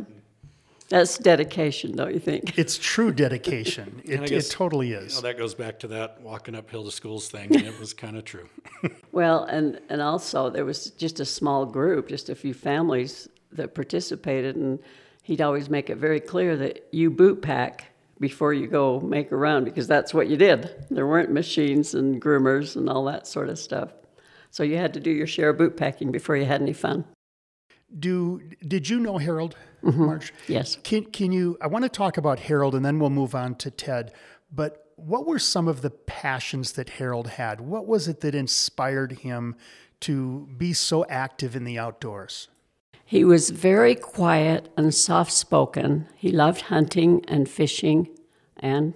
That's 0.89 1.17
dedication, 1.17 1.95
don't 1.95 2.13
you 2.13 2.19
think? 2.19 2.57
It's 2.57 2.77
true 2.77 3.11
dedication. 3.11 4.01
it, 4.05 4.25
guess, 4.25 4.47
it 4.47 4.51
totally 4.51 4.93
is. 4.93 5.15
You 5.15 5.21
know, 5.21 5.27
that 5.27 5.37
goes 5.37 5.53
back 5.53 5.79
to 5.79 5.87
that 5.89 6.21
walking 6.21 6.55
uphill 6.55 6.85
to 6.85 6.91
schools 6.91 7.29
thing, 7.29 7.53
and 7.53 7.65
it 7.65 7.77
was 7.79 7.93
kind 7.93 8.17
of 8.17 8.23
true. 8.23 8.47
well, 9.11 9.43
and, 9.43 9.81
and 9.89 10.01
also 10.01 10.49
there 10.49 10.65
was 10.65 10.91
just 10.91 11.19
a 11.19 11.25
small 11.25 11.65
group, 11.65 12.07
just 12.07 12.29
a 12.29 12.35
few 12.35 12.53
families 12.53 13.27
that 13.51 13.75
participated, 13.75 14.55
and 14.55 14.79
he'd 15.23 15.41
always 15.41 15.69
make 15.69 15.89
it 15.89 15.97
very 15.97 16.21
clear 16.21 16.55
that 16.55 16.87
you 16.91 17.09
boot 17.09 17.41
pack 17.41 17.87
before 18.19 18.53
you 18.53 18.67
go 18.67 18.99
make 19.01 19.31
a 19.31 19.35
run 19.35 19.63
because 19.63 19.87
that's 19.87 20.13
what 20.13 20.27
you 20.27 20.37
did. 20.37 20.85
There 20.89 21.05
weren't 21.05 21.31
machines 21.31 21.93
and 21.93 22.21
groomers 22.21 22.75
and 22.75 22.89
all 22.89 23.03
that 23.05 23.27
sort 23.27 23.49
of 23.49 23.59
stuff. 23.59 23.91
So 24.49 24.63
you 24.63 24.77
had 24.77 24.93
to 24.93 24.99
do 24.99 25.11
your 25.11 25.27
share 25.27 25.49
of 25.49 25.57
boot 25.57 25.77
packing 25.77 26.11
before 26.11 26.35
you 26.35 26.45
had 26.45 26.61
any 26.61 26.73
fun. 26.73 27.05
Do 27.97 28.41
did 28.67 28.89
you 28.89 28.99
know 28.99 29.17
Harold 29.17 29.55
mm-hmm. 29.83 30.05
Marge? 30.05 30.33
Yes. 30.47 30.77
Can 30.83 31.05
can 31.05 31.31
you? 31.31 31.57
I 31.61 31.67
want 31.67 31.83
to 31.83 31.89
talk 31.89 32.17
about 32.17 32.39
Harold, 32.39 32.75
and 32.75 32.83
then 32.83 32.99
we'll 32.99 33.09
move 33.09 33.33
on 33.33 33.55
to 33.55 33.71
Ted. 33.71 34.13
But 34.51 34.87
what 34.97 35.25
were 35.25 35.39
some 35.39 35.67
of 35.67 35.81
the 35.81 35.89
passions 35.89 36.73
that 36.73 36.89
Harold 36.89 37.29
had? 37.29 37.61
What 37.61 37.87
was 37.87 38.07
it 38.07 38.21
that 38.21 38.35
inspired 38.35 39.19
him 39.19 39.55
to 40.01 40.47
be 40.57 40.73
so 40.73 41.05
active 41.05 41.55
in 41.55 41.63
the 41.63 41.77
outdoors? 41.77 42.49
He 43.05 43.23
was 43.23 43.51
very 43.51 43.95
quiet 43.95 44.69
and 44.75 44.93
soft 44.93 45.31
spoken. 45.31 46.07
He 46.15 46.31
loved 46.31 46.61
hunting 46.63 47.23
and 47.27 47.47
fishing 47.47 48.09
and 48.57 48.93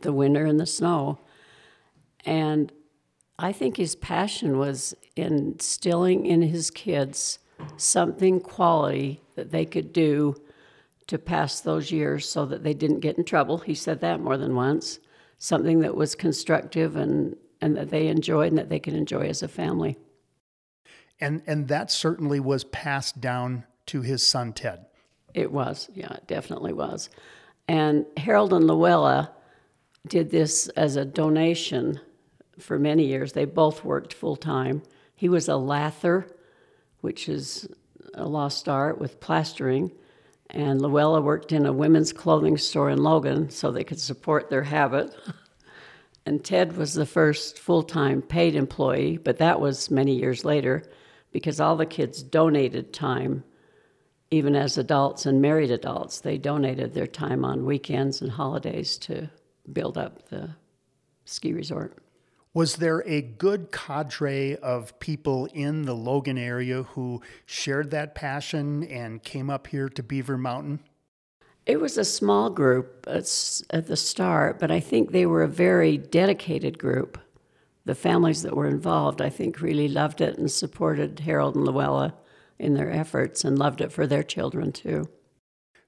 the 0.00 0.12
winter 0.12 0.44
and 0.46 0.58
the 0.58 0.66
snow. 0.66 1.20
And 2.24 2.72
I 3.38 3.52
think 3.52 3.76
his 3.76 3.94
passion 3.94 4.58
was 4.58 4.94
instilling 5.16 6.26
in 6.26 6.42
his 6.42 6.70
kids 6.70 7.38
something 7.76 8.40
quality 8.40 9.20
that 9.34 9.50
they 9.50 9.64
could 9.64 9.92
do 9.92 10.34
to 11.06 11.18
pass 11.18 11.60
those 11.60 11.90
years 11.90 12.28
so 12.28 12.46
that 12.46 12.62
they 12.62 12.74
didn't 12.74 13.00
get 13.00 13.18
in 13.18 13.24
trouble. 13.24 13.58
He 13.58 13.74
said 13.74 14.00
that 14.00 14.20
more 14.20 14.36
than 14.36 14.54
once. 14.54 14.98
Something 15.38 15.80
that 15.80 15.96
was 15.96 16.14
constructive 16.14 16.96
and, 16.96 17.36
and 17.60 17.76
that 17.76 17.90
they 17.90 18.06
enjoyed 18.06 18.48
and 18.48 18.58
that 18.58 18.68
they 18.68 18.78
could 18.78 18.94
enjoy 18.94 19.26
as 19.26 19.42
a 19.42 19.48
family. 19.48 19.96
And 21.20 21.42
and 21.46 21.68
that 21.68 21.90
certainly 21.90 22.40
was 22.40 22.64
passed 22.64 23.20
down 23.20 23.64
to 23.86 24.02
his 24.02 24.26
son 24.26 24.52
Ted. 24.52 24.86
It 25.34 25.52
was, 25.52 25.88
yeah, 25.94 26.12
it 26.12 26.26
definitely 26.26 26.72
was. 26.72 27.10
And 27.68 28.06
Harold 28.16 28.52
and 28.52 28.66
Luella 28.66 29.32
did 30.08 30.30
this 30.30 30.68
as 30.70 30.96
a 30.96 31.04
donation 31.04 32.00
for 32.58 32.78
many 32.78 33.06
years. 33.06 33.32
They 33.32 33.44
both 33.44 33.84
worked 33.84 34.12
full 34.12 34.36
time. 34.36 34.82
He 35.14 35.28
was 35.28 35.48
a 35.48 35.56
lather, 35.56 36.26
which 37.02 37.28
is 37.28 37.68
a 38.14 38.26
lost 38.26 38.68
art 38.68 38.98
with 38.98 39.20
plastering. 39.20 39.92
And 40.50 40.80
Luella 40.80 41.20
worked 41.20 41.52
in 41.52 41.66
a 41.66 41.72
women's 41.72 42.12
clothing 42.12 42.56
store 42.56 42.90
in 42.90 43.02
Logan 43.02 43.50
so 43.50 43.70
they 43.70 43.84
could 43.84 44.00
support 44.00 44.50
their 44.50 44.64
habit. 44.64 45.14
and 46.26 46.42
Ted 46.42 46.76
was 46.76 46.94
the 46.94 47.06
first 47.06 47.58
full 47.58 47.82
time 47.82 48.22
paid 48.22 48.54
employee, 48.54 49.18
but 49.18 49.38
that 49.38 49.60
was 49.60 49.90
many 49.90 50.14
years 50.14 50.44
later 50.44 50.82
because 51.30 51.60
all 51.60 51.76
the 51.76 51.86
kids 51.86 52.22
donated 52.22 52.92
time 52.92 53.44
even 54.32 54.56
as 54.56 54.78
adults 54.78 55.26
and 55.26 55.42
married 55.42 55.70
adults, 55.70 56.20
they 56.20 56.38
donated 56.38 56.94
their 56.94 57.06
time 57.06 57.44
on 57.44 57.66
weekends 57.66 58.22
and 58.22 58.30
holidays 58.30 58.96
to 58.96 59.28
build 59.70 59.98
up 59.98 60.26
the 60.30 60.48
ski 61.26 61.52
resort. 61.52 62.01
Was 62.54 62.76
there 62.76 63.02
a 63.06 63.22
good 63.22 63.72
cadre 63.72 64.56
of 64.56 64.98
people 65.00 65.46
in 65.54 65.82
the 65.82 65.94
Logan 65.94 66.36
area 66.36 66.82
who 66.82 67.22
shared 67.46 67.90
that 67.92 68.14
passion 68.14 68.84
and 68.84 69.22
came 69.22 69.48
up 69.48 69.68
here 69.68 69.88
to 69.88 70.02
Beaver 70.02 70.36
Mountain? 70.36 70.80
It 71.64 71.80
was 71.80 71.96
a 71.96 72.04
small 72.04 72.50
group 72.50 73.06
at 73.08 73.86
the 73.86 73.96
start, 73.96 74.58
but 74.58 74.70
I 74.70 74.80
think 74.80 75.12
they 75.12 75.24
were 75.24 75.42
a 75.42 75.48
very 75.48 75.96
dedicated 75.96 76.78
group. 76.78 77.18
The 77.86 77.94
families 77.94 78.42
that 78.42 78.54
were 78.54 78.68
involved, 78.68 79.22
I 79.22 79.30
think, 79.30 79.62
really 79.62 79.88
loved 79.88 80.20
it 80.20 80.36
and 80.36 80.50
supported 80.50 81.20
Harold 81.20 81.56
and 81.56 81.64
Luella 81.64 82.14
in 82.58 82.74
their 82.74 82.90
efforts 82.90 83.44
and 83.44 83.58
loved 83.58 83.80
it 83.80 83.92
for 83.92 84.06
their 84.06 84.22
children 84.22 84.72
too. 84.72 85.08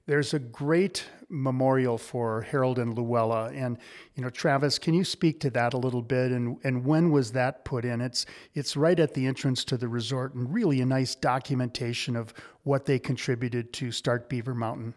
There's 0.07 0.33
a 0.33 0.39
great 0.39 1.05
memorial 1.35 1.97
for 1.97 2.41
Harold 2.41 2.79
and 2.79 2.97
Luella, 2.97 3.51
and 3.53 3.77
you 4.15 4.23
know, 4.23 4.29
Travis, 4.29 4.79
can 4.79 4.93
you 4.93 5.03
speak 5.03 5.39
to 5.41 5.49
that 5.51 5.73
a 5.73 5.77
little 5.77 6.01
bit? 6.01 6.31
And 6.31 6.57
and 6.63 6.85
when 6.85 7.11
was 7.11 7.33
that 7.33 7.65
put 7.65 7.85
in? 7.85 8.01
It's 8.01 8.25
it's 8.53 8.77
right 8.77 8.99
at 8.99 9.13
the 9.13 9.27
entrance 9.27 9.63
to 9.65 9.77
the 9.77 9.87
resort, 9.87 10.33
and 10.33 10.51
really 10.53 10.81
a 10.81 10.85
nice 10.85 11.15
documentation 11.15 12.15
of 12.15 12.33
what 12.63 12.85
they 12.85 12.97
contributed 12.97 13.73
to 13.73 13.91
start 13.91 14.29
Beaver 14.29 14.55
Mountain. 14.55 14.95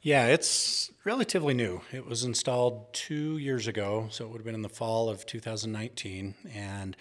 Yeah, 0.00 0.26
it's 0.26 0.90
relatively 1.04 1.54
new. 1.54 1.82
It 1.92 2.06
was 2.06 2.24
installed 2.24 2.92
two 2.92 3.38
years 3.38 3.68
ago, 3.68 4.08
so 4.10 4.24
it 4.24 4.30
would 4.30 4.38
have 4.38 4.44
been 4.44 4.56
in 4.56 4.62
the 4.62 4.68
fall 4.68 5.08
of 5.08 5.24
2019, 5.26 6.34
and 6.52 6.96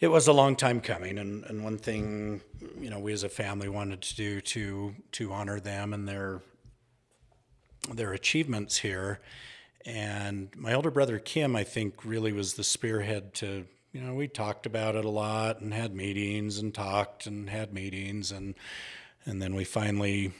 it 0.00 0.08
was 0.08 0.26
a 0.26 0.32
long 0.32 0.56
time 0.56 0.80
coming, 0.80 1.18
and, 1.18 1.44
and 1.44 1.62
one 1.62 1.78
thing 1.78 2.40
you 2.80 2.90
know 2.90 2.98
we 2.98 3.12
as 3.12 3.22
a 3.22 3.28
family 3.28 3.68
wanted 3.68 4.00
to 4.00 4.16
do 4.16 4.40
to 4.40 4.94
to 5.12 5.32
honor 5.32 5.60
them 5.60 5.92
and 5.92 6.08
their 6.08 6.42
their 7.96 8.12
achievements 8.12 8.78
here. 8.78 9.20
And 9.86 10.50
my 10.56 10.74
older 10.74 10.90
brother 10.90 11.18
Kim, 11.18 11.56
I 11.56 11.64
think, 11.64 12.04
really 12.04 12.32
was 12.32 12.54
the 12.54 12.64
spearhead 12.64 13.34
to 13.34 13.66
you 13.92 14.00
know 14.00 14.14
we 14.14 14.28
talked 14.28 14.66
about 14.66 14.94
it 14.94 15.04
a 15.04 15.10
lot 15.10 15.60
and 15.60 15.74
had 15.74 15.94
meetings 15.94 16.58
and 16.58 16.72
talked 16.72 17.26
and 17.26 17.50
had 17.50 17.72
meetings 17.72 18.30
and 18.30 18.54
and 19.24 19.42
then 19.42 19.54
we 19.54 19.64
finally 19.64 20.32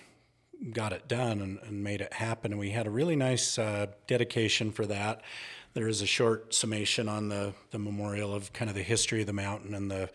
got 0.73 0.93
it 0.93 1.09
done 1.09 1.41
and, 1.41 1.59
and 1.67 1.83
made 1.83 2.01
it 2.01 2.13
happen. 2.13 2.53
And 2.53 2.61
we 2.61 2.71
had 2.71 2.87
a 2.87 2.91
really 2.91 3.17
nice 3.17 3.59
uh, 3.59 3.87
dedication 4.07 4.71
for 4.71 4.87
that 4.87 5.23
there 5.75 5.89
is 5.89 6.03
a 6.03 6.07
short 6.07 6.53
summation 6.53 7.09
on 7.09 7.29
the, 7.29 7.55
the 7.71 7.79
memorial 7.79 8.35
of 8.35 8.53
kind 8.53 8.69
of 8.69 8.75
the 8.75 8.83
history 8.83 9.21
of 9.21 9.27
the 9.27 9.33
mountain 9.33 9.75
and 9.75 9.91
the 9.91 10.11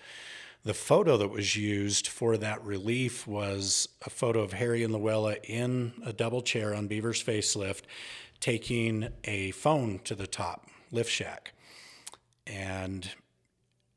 the 0.66 0.74
photo 0.74 1.16
that 1.16 1.30
was 1.30 1.56
used 1.56 2.08
for 2.08 2.38
that 2.38 2.64
relief 2.66 3.28
was 3.28 3.88
a 4.04 4.10
photo 4.10 4.42
of 4.42 4.54
Harry 4.54 4.84
and 4.84 4.92
Luella 4.92 5.36
in 5.44 5.94
a 6.04 6.12
double 6.12 6.42
chair 6.42 6.74
on 6.74 6.88
Beaver's 6.88 7.24
facelift, 7.24 7.84
taking 8.40 9.10
a 9.26 9.52
phone 9.52 10.00
to 10.06 10.16
the 10.16 10.26
top, 10.26 10.68
lift 10.92 11.12
shack. 11.12 11.54
And 12.48 13.08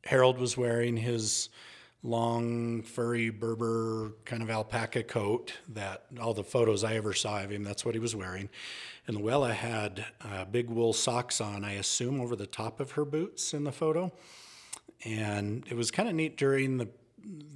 Harold 0.04 0.38
was 0.38 0.58
wearing 0.58 0.98
his 0.98 1.48
long, 2.02 2.82
furry 2.82 3.30
Berber 3.30 4.12
kind 4.26 4.42
of 4.42 4.50
alpaca 4.50 5.04
coat 5.04 5.54
that 5.68 6.04
all 6.20 6.34
the 6.34 6.44
photos 6.44 6.84
I 6.84 6.96
ever 6.96 7.14
saw 7.14 7.42
of 7.42 7.50
him, 7.50 7.64
that's 7.64 7.86
what 7.86 7.94
he 7.94 7.98
was 7.98 8.14
wearing. 8.14 8.50
And 9.06 9.16
Luella 9.16 9.54
had 9.54 10.04
uh, 10.20 10.44
big 10.44 10.68
wool 10.68 10.92
socks 10.92 11.40
on, 11.40 11.64
I 11.64 11.72
assume, 11.72 12.20
over 12.20 12.36
the 12.36 12.46
top 12.46 12.78
of 12.78 12.92
her 12.92 13.06
boots 13.06 13.54
in 13.54 13.64
the 13.64 13.72
photo. 13.72 14.12
And 15.04 15.64
it 15.68 15.74
was 15.76 15.90
kind 15.90 16.08
of 16.08 16.14
neat 16.14 16.36
during 16.36 16.78
the 16.78 16.88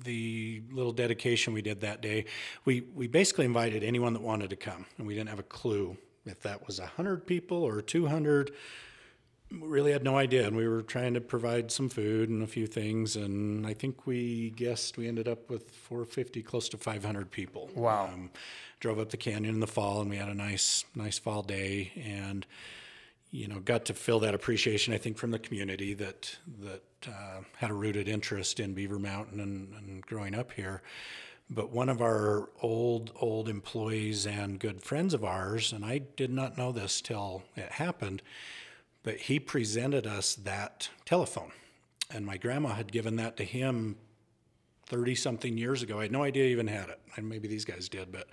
the 0.04 0.62
little 0.70 0.92
dedication 0.92 1.52
we 1.52 1.62
did 1.62 1.80
that 1.80 2.00
day. 2.02 2.26
We 2.64 2.82
we 2.94 3.06
basically 3.06 3.44
invited 3.44 3.82
anyone 3.82 4.12
that 4.12 4.22
wanted 4.22 4.50
to 4.50 4.56
come, 4.56 4.86
and 4.98 5.06
we 5.06 5.14
didn't 5.14 5.30
have 5.30 5.38
a 5.38 5.44
clue 5.44 5.96
if 6.24 6.40
that 6.42 6.66
was 6.66 6.78
hundred 6.78 7.26
people 7.26 7.62
or 7.62 7.82
two 7.82 8.06
hundred. 8.06 8.52
We 9.50 9.58
really 9.58 9.92
had 9.92 10.02
no 10.02 10.16
idea 10.16 10.46
and 10.46 10.56
we 10.56 10.66
were 10.66 10.80
trying 10.80 11.12
to 11.12 11.20
provide 11.20 11.70
some 11.70 11.90
food 11.90 12.30
and 12.30 12.42
a 12.42 12.46
few 12.46 12.66
things 12.66 13.16
and 13.16 13.66
i 13.66 13.74
think 13.74 14.06
we 14.06 14.48
guessed 14.56 14.96
we 14.96 15.06
ended 15.06 15.28
up 15.28 15.50
with 15.50 15.72
450 15.72 16.42
close 16.42 16.70
to 16.70 16.78
500 16.78 17.30
people. 17.30 17.68
Wow. 17.74 18.08
Um, 18.10 18.30
drove 18.80 18.98
up 18.98 19.10
the 19.10 19.18
canyon 19.18 19.52
in 19.52 19.60
the 19.60 19.66
fall 19.66 20.00
and 20.00 20.08
we 20.08 20.16
had 20.16 20.30
a 20.30 20.34
nice 20.34 20.86
nice 20.94 21.18
fall 21.18 21.42
day 21.42 21.92
and 22.02 22.46
you 23.32 23.48
know 23.48 23.58
got 23.58 23.84
to 23.84 23.94
feel 23.94 24.20
that 24.20 24.34
appreciation 24.34 24.94
i 24.94 24.98
think 24.98 25.16
from 25.16 25.32
the 25.32 25.38
community 25.38 25.94
that 25.94 26.36
that 26.60 26.82
uh, 27.08 27.40
had 27.56 27.70
a 27.70 27.74
rooted 27.74 28.08
interest 28.08 28.60
in 28.60 28.72
beaver 28.72 28.98
mountain 28.98 29.40
and, 29.40 29.74
and 29.74 30.06
growing 30.06 30.34
up 30.34 30.52
here 30.52 30.82
but 31.50 31.70
one 31.70 31.88
of 31.88 32.00
our 32.00 32.48
old 32.62 33.10
old 33.16 33.48
employees 33.48 34.26
and 34.26 34.60
good 34.60 34.80
friends 34.80 35.12
of 35.12 35.24
ours 35.24 35.72
and 35.72 35.84
i 35.84 35.98
did 35.98 36.30
not 36.30 36.56
know 36.56 36.70
this 36.70 37.00
till 37.00 37.42
it 37.56 37.72
happened 37.72 38.22
but 39.02 39.16
he 39.16 39.38
presented 39.40 40.06
us 40.06 40.34
that 40.34 40.88
telephone. 41.04 41.52
And 42.10 42.26
my 42.26 42.36
grandma 42.36 42.70
had 42.70 42.92
given 42.92 43.16
that 43.16 43.36
to 43.38 43.44
him 43.44 43.96
30 44.86 45.14
something 45.14 45.58
years 45.58 45.82
ago. 45.82 45.98
I 45.98 46.02
had 46.02 46.12
no 46.12 46.22
idea 46.22 46.44
he 46.44 46.52
even 46.52 46.68
had 46.68 46.88
it. 46.88 47.00
And 47.16 47.28
maybe 47.28 47.48
these 47.48 47.64
guys 47.64 47.88
did, 47.88 48.12
but 48.12 48.28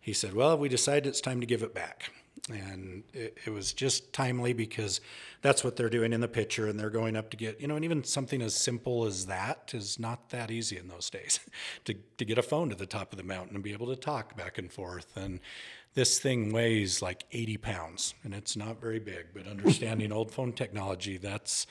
he 0.00 0.12
said, 0.12 0.34
Well, 0.34 0.58
we 0.58 0.68
decided 0.68 1.06
it's 1.06 1.20
time 1.20 1.40
to 1.40 1.46
give 1.46 1.62
it 1.62 1.74
back. 1.74 2.10
And 2.50 3.04
it, 3.14 3.38
it, 3.46 3.50
was 3.50 3.72
just 3.72 4.12
timely 4.12 4.52
because 4.52 5.00
that's 5.40 5.64
what 5.64 5.76
they're 5.76 5.88
doing 5.88 6.12
in 6.12 6.20
the 6.20 6.28
picture. 6.28 6.66
And 6.66 6.78
they're 6.78 6.90
going 6.90 7.16
up 7.16 7.30
to 7.30 7.38
get, 7.38 7.58
you 7.58 7.66
know, 7.66 7.76
and 7.76 7.84
even 7.86 8.04
something 8.04 8.42
as 8.42 8.54
simple 8.54 9.06
as 9.06 9.26
that 9.26 9.72
is 9.72 9.98
not 9.98 10.28
that 10.28 10.50
easy 10.50 10.76
in 10.76 10.88
those 10.88 11.08
days 11.08 11.40
to, 11.86 11.94
to 12.18 12.24
get 12.24 12.36
a 12.36 12.42
phone 12.42 12.68
to 12.68 12.74
the 12.74 12.84
top 12.84 13.12
of 13.12 13.16
the 13.16 13.24
mountain 13.24 13.54
and 13.54 13.64
be 13.64 13.72
able 13.72 13.86
to 13.86 13.96
talk 13.96 14.36
back 14.36 14.58
and 14.58 14.70
forth. 14.70 15.16
And 15.16 15.40
this 15.94 16.18
thing 16.18 16.52
weighs 16.52 17.00
like 17.00 17.24
80 17.32 17.56
pounds 17.56 18.14
and 18.24 18.34
it's 18.34 18.56
not 18.56 18.78
very 18.78 18.98
big, 18.98 19.28
but 19.32 19.46
understanding 19.46 20.12
old 20.12 20.30
phone 20.30 20.52
technology, 20.52 21.16
that's, 21.16 21.66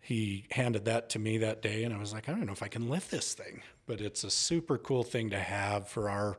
he 0.00 0.46
handed 0.50 0.86
that 0.86 1.10
to 1.10 1.20
me 1.20 1.38
that 1.38 1.62
day 1.62 1.84
and 1.84 1.94
I 1.94 1.98
was 1.98 2.12
like, 2.12 2.28
I 2.28 2.32
don't 2.32 2.46
know 2.46 2.52
if 2.52 2.64
I 2.64 2.68
can 2.68 2.88
lift 2.88 3.12
this 3.12 3.34
thing, 3.34 3.62
but 3.86 4.00
it's 4.00 4.24
a 4.24 4.30
super 4.30 4.76
cool 4.76 5.04
thing 5.04 5.30
to 5.30 5.38
have 5.38 5.86
for 5.88 6.10
our 6.10 6.36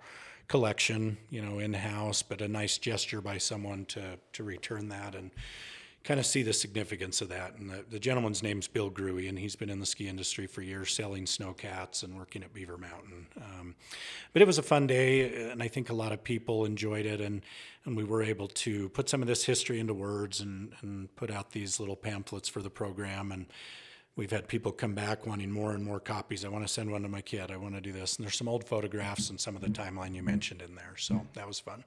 collection, 0.52 1.18
you 1.30 1.42
know, 1.42 1.60
in 1.60 1.74
house, 1.74 2.22
but 2.22 2.42
a 2.42 2.48
nice 2.48 2.78
gesture 2.78 3.22
by 3.22 3.38
someone 3.38 3.86
to, 3.86 4.02
to 4.34 4.44
return 4.44 4.90
that. 4.90 5.16
And 5.16 5.32
kind 6.04 6.20
of 6.20 6.26
see 6.26 6.44
the 6.44 6.52
significance 6.52 7.22
of 7.22 7.30
that. 7.30 7.56
And 7.58 7.70
the, 7.70 7.86
the 7.90 8.00
gentleman's 8.00 8.44
name's 8.44 8.68
Bill 8.68 8.90
Gruey, 8.90 9.30
and 9.30 9.40
he's 9.40 9.56
been 9.56 9.70
in 9.70 9.80
the 9.80 9.86
ski 9.86 10.10
industry 10.10 10.48
for 10.48 10.62
years, 10.62 10.94
selling 10.94 11.24
snowcats 11.24 12.04
and 12.04 12.18
working 12.18 12.44
at 12.44 12.54
Beaver 12.54 12.78
Mountain. 12.78 13.28
Um, 13.38 13.76
but 14.34 14.42
it 14.42 14.46
was 14.46 14.58
a 14.58 14.64
fun 14.64 14.88
day, 14.88 15.50
and 15.52 15.64
I 15.64 15.70
think 15.70 15.90
a 15.90 15.94
lot 15.94 16.12
of 16.12 16.22
people 16.22 16.66
enjoyed 16.66 17.06
it, 17.06 17.22
and 17.22 17.42
and 17.86 17.96
we 17.96 18.04
were 18.04 18.22
able 18.22 18.48
to 18.48 18.90
put 18.90 19.10
some 19.10 19.22
of 19.22 19.28
this 19.28 19.46
history 19.46 19.80
into 19.80 19.94
words 19.94 20.42
and 20.42 20.74
and 20.82 21.16
put 21.16 21.32
out 21.32 21.52
these 21.52 21.80
little 21.80 21.96
pamphlets 21.96 22.50
for 22.50 22.62
the 22.62 22.70
program 22.70 23.32
and. 23.32 23.46
We've 24.22 24.30
had 24.30 24.48
people 24.48 24.72
come 24.72 24.94
back 24.94 25.26
wanting 25.26 25.50
more 25.50 25.72
and 25.72 25.84
more 25.84 26.00
copies. 26.00 26.46
I 26.46 26.48
want 26.48 26.64
to 26.64 26.72
send 26.72 26.92
one 26.92 27.02
to 27.02 27.10
my 27.10 27.22
kid. 27.22 27.50
I 27.50 27.58
want 27.58 27.74
to 27.74 27.82
do 27.82 27.92
this. 27.92 28.18
And 28.18 28.24
there's 28.24 28.38
some 28.38 28.48
old 28.48 28.64
photographs 28.64 29.32
and 29.32 29.40
some 29.40 29.56
of 29.56 29.64
the 29.64 29.70
timeline 29.70 30.14
you 30.14 30.22
mentioned 30.22 30.62
in 30.62 30.76
there. 30.76 30.94
So 30.96 31.26
that 31.34 31.48
was 31.48 31.60
fun. 31.60 31.86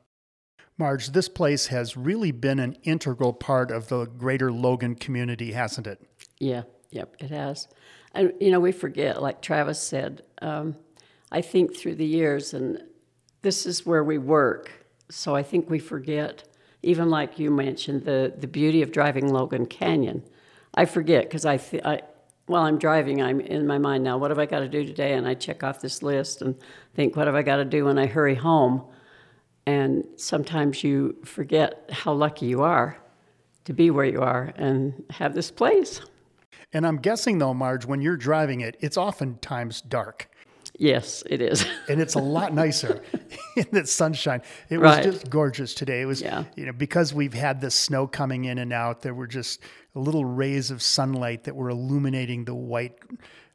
Marge, 0.76 1.10
this 1.10 1.28
place 1.28 1.68
has 1.68 1.96
really 1.96 2.32
been 2.32 2.58
an 2.58 2.76
integral 2.82 3.32
part 3.32 3.70
of 3.70 3.86
the 3.86 4.06
greater 4.06 4.50
Logan 4.50 4.96
community, 4.96 5.52
hasn't 5.52 5.86
it? 5.86 6.02
Yeah, 6.40 6.62
yep, 6.90 7.14
it 7.20 7.30
has. 7.30 7.68
And, 8.14 8.32
you 8.40 8.50
know, 8.50 8.58
we 8.58 8.72
forget, 8.72 9.22
like 9.22 9.40
Travis 9.40 9.80
said, 9.80 10.24
um, 10.42 10.74
I 11.30 11.40
think 11.40 11.76
through 11.76 11.94
the 11.94 12.04
years, 12.04 12.52
and 12.52 12.82
this 13.42 13.64
is 13.64 13.86
where 13.86 14.02
we 14.02 14.18
work, 14.18 14.72
so 15.08 15.36
I 15.36 15.44
think 15.44 15.70
we 15.70 15.78
forget, 15.78 16.42
even 16.82 17.10
like 17.10 17.38
you 17.38 17.52
mentioned, 17.52 18.04
the, 18.04 18.34
the 18.36 18.48
beauty 18.48 18.82
of 18.82 18.90
driving 18.90 19.32
Logan 19.32 19.66
Canyon. 19.66 20.24
I 20.74 20.86
forget 20.86 21.22
because 21.22 21.44
I, 21.44 21.58
th- 21.58 21.84
I, 21.84 22.00
while 22.46 22.62
I'm 22.62 22.78
driving, 22.78 23.22
I'm 23.22 23.40
in 23.40 23.66
my 23.66 23.78
mind 23.78 24.04
now, 24.04 24.18
what 24.18 24.30
have 24.30 24.38
I 24.38 24.46
got 24.46 24.60
to 24.60 24.68
do 24.68 24.84
today? 24.84 25.14
And 25.14 25.26
I 25.26 25.34
check 25.34 25.62
off 25.62 25.80
this 25.80 26.02
list 26.02 26.42
and 26.42 26.54
think, 26.94 27.16
what 27.16 27.26
have 27.26 27.34
I 27.34 27.42
got 27.42 27.56
to 27.56 27.64
do 27.64 27.86
when 27.86 27.98
I 27.98 28.06
hurry 28.06 28.34
home? 28.34 28.82
And 29.66 30.06
sometimes 30.16 30.84
you 30.84 31.16
forget 31.24 31.88
how 31.90 32.12
lucky 32.12 32.46
you 32.46 32.62
are 32.62 32.98
to 33.64 33.72
be 33.72 33.90
where 33.90 34.04
you 34.04 34.20
are 34.20 34.52
and 34.56 35.04
have 35.10 35.34
this 35.34 35.50
place. 35.50 36.02
And 36.74 36.86
I'm 36.86 36.98
guessing, 36.98 37.38
though, 37.38 37.54
Marge, 37.54 37.86
when 37.86 38.02
you're 38.02 38.16
driving 38.16 38.60
it, 38.60 38.76
it's 38.80 38.96
oftentimes 38.96 39.80
dark. 39.80 40.28
Yes, 40.78 41.22
it 41.30 41.40
is. 41.40 41.64
and 41.88 42.00
it's 42.00 42.14
a 42.14 42.18
lot 42.20 42.52
nicer 42.52 43.00
in 43.56 43.66
the 43.72 43.86
sunshine. 43.86 44.42
It 44.68 44.78
Right. 44.80 45.04
was 45.06 45.14
just 45.16 45.30
gorgeous 45.30 45.72
today. 45.74 46.00
It 46.02 46.06
was, 46.06 46.20
Yeah. 46.20 46.44
you 46.56 46.66
know, 46.66 46.72
because 46.72 47.14
we've 47.14 47.34
had 47.34 47.60
the 47.60 47.70
snow 47.70 48.06
coming 48.06 48.44
in 48.46 48.58
and 48.58 48.72
out, 48.72 49.02
there 49.02 49.14
were 49.14 49.26
just 49.28 49.60
little 49.94 50.24
rays 50.24 50.70
of 50.72 50.82
sunlight 50.82 51.44
that 51.44 51.54
were 51.54 51.68
illuminating 51.70 52.44
the 52.44 52.54
white 52.54 52.96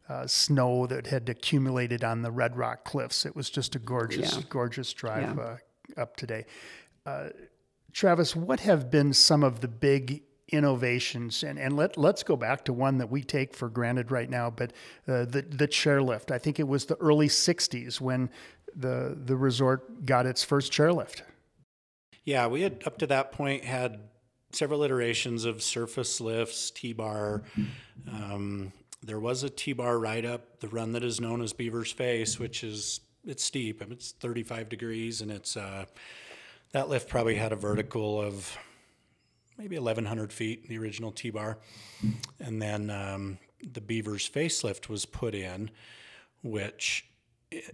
uh, 0.08 0.26
snow 0.26 0.88
that 0.88 1.08
had 1.08 1.28
accumulated 1.30 2.04
on 2.04 2.22
the 2.24 2.32
Red 2.32 2.56
Rock 2.58 2.84
cliffs. 2.86 3.26
It 3.26 3.36
was 3.36 3.50
just 3.50 3.76
a 3.76 3.80
gorgeous, 3.80 4.36
Yeah. 4.38 4.42
gorgeous 4.50 4.92
drive 4.94 5.36
Yeah. 5.38 5.44
uh, 5.44 5.58
up 6.02 6.16
today. 6.16 6.46
Uh, 7.06 7.30
Travis, 7.92 8.36
what 8.36 8.62
have 8.62 8.90
been 8.90 9.14
some 9.14 9.44
of 9.44 9.60
the 9.62 9.68
big 9.68 10.24
innovations? 10.50 11.44
And, 11.44 11.58
and 11.58 11.76
let, 11.76 11.98
let's 11.98 12.24
go 12.24 12.36
back 12.36 12.66
to 12.66 12.74
one 12.74 12.98
that 12.98 13.10
we 13.10 13.24
take 13.24 13.54
for 13.56 13.70
granted 13.70 14.12
right 14.12 14.30
now, 14.30 14.50
but 14.50 14.72
uh, 15.08 15.26
the, 15.26 15.42
the 15.42 15.68
chairlift. 15.68 16.32
I 16.32 16.38
think 16.38 16.60
it 16.60 16.68
was 16.68 16.86
the 16.86 16.96
early 16.98 17.28
60s 17.28 18.02
when 18.02 18.30
the, 18.76 19.18
the 19.26 19.36
resort 19.36 20.06
got 20.06 20.26
its 20.26 20.44
first 20.44 20.72
chairlift. 20.72 21.22
Yeah, 22.24 22.48
we 22.48 22.62
had 22.62 22.84
up 22.86 22.98
to 23.00 23.08
that 23.08 23.32
point 23.32 23.64
had 23.64 24.02
several 24.52 24.84
iterations 24.84 25.46
of 25.46 25.62
surface 25.62 26.20
lifts, 26.20 26.72
T-bar. 26.72 27.44
Um, 28.12 28.72
there 29.02 29.20
was 29.20 29.44
a 29.44 29.50
T-bar 29.50 29.98
right 29.98 30.26
up 30.26 30.60
the 30.60 30.68
run 30.68 30.92
that 30.94 31.04
is 31.04 31.22
known 31.22 31.42
as 31.42 31.54
Beaver's 31.54 31.92
Face, 31.92 32.40
which 32.40 32.64
is 32.64 33.00
it's 33.26 33.44
steep. 33.44 33.82
I 33.82 33.86
mean, 33.86 33.94
it's 33.94 34.12
35 34.12 34.70
degrees, 34.70 35.22
and 35.22 35.32
it's 35.32 35.56
uh, 35.56 35.86
that 36.72 36.90
lift 36.90 37.10
probably 37.10 37.36
had 37.36 37.52
a 37.52 37.56
vertical 37.56 38.22
of 38.22 38.58
maybe 39.60 39.78
1,100 39.78 40.32
feet. 40.32 40.70
The 40.70 40.78
original 40.78 41.12
T-bar, 41.12 41.58
and 42.40 42.62
then 42.62 42.90
um, 42.90 43.38
the 43.62 43.82
Beaver's 43.82 44.28
facelift 44.28 44.88
was 44.88 45.06
put 45.06 45.36
in, 45.36 45.70
which 46.42 47.06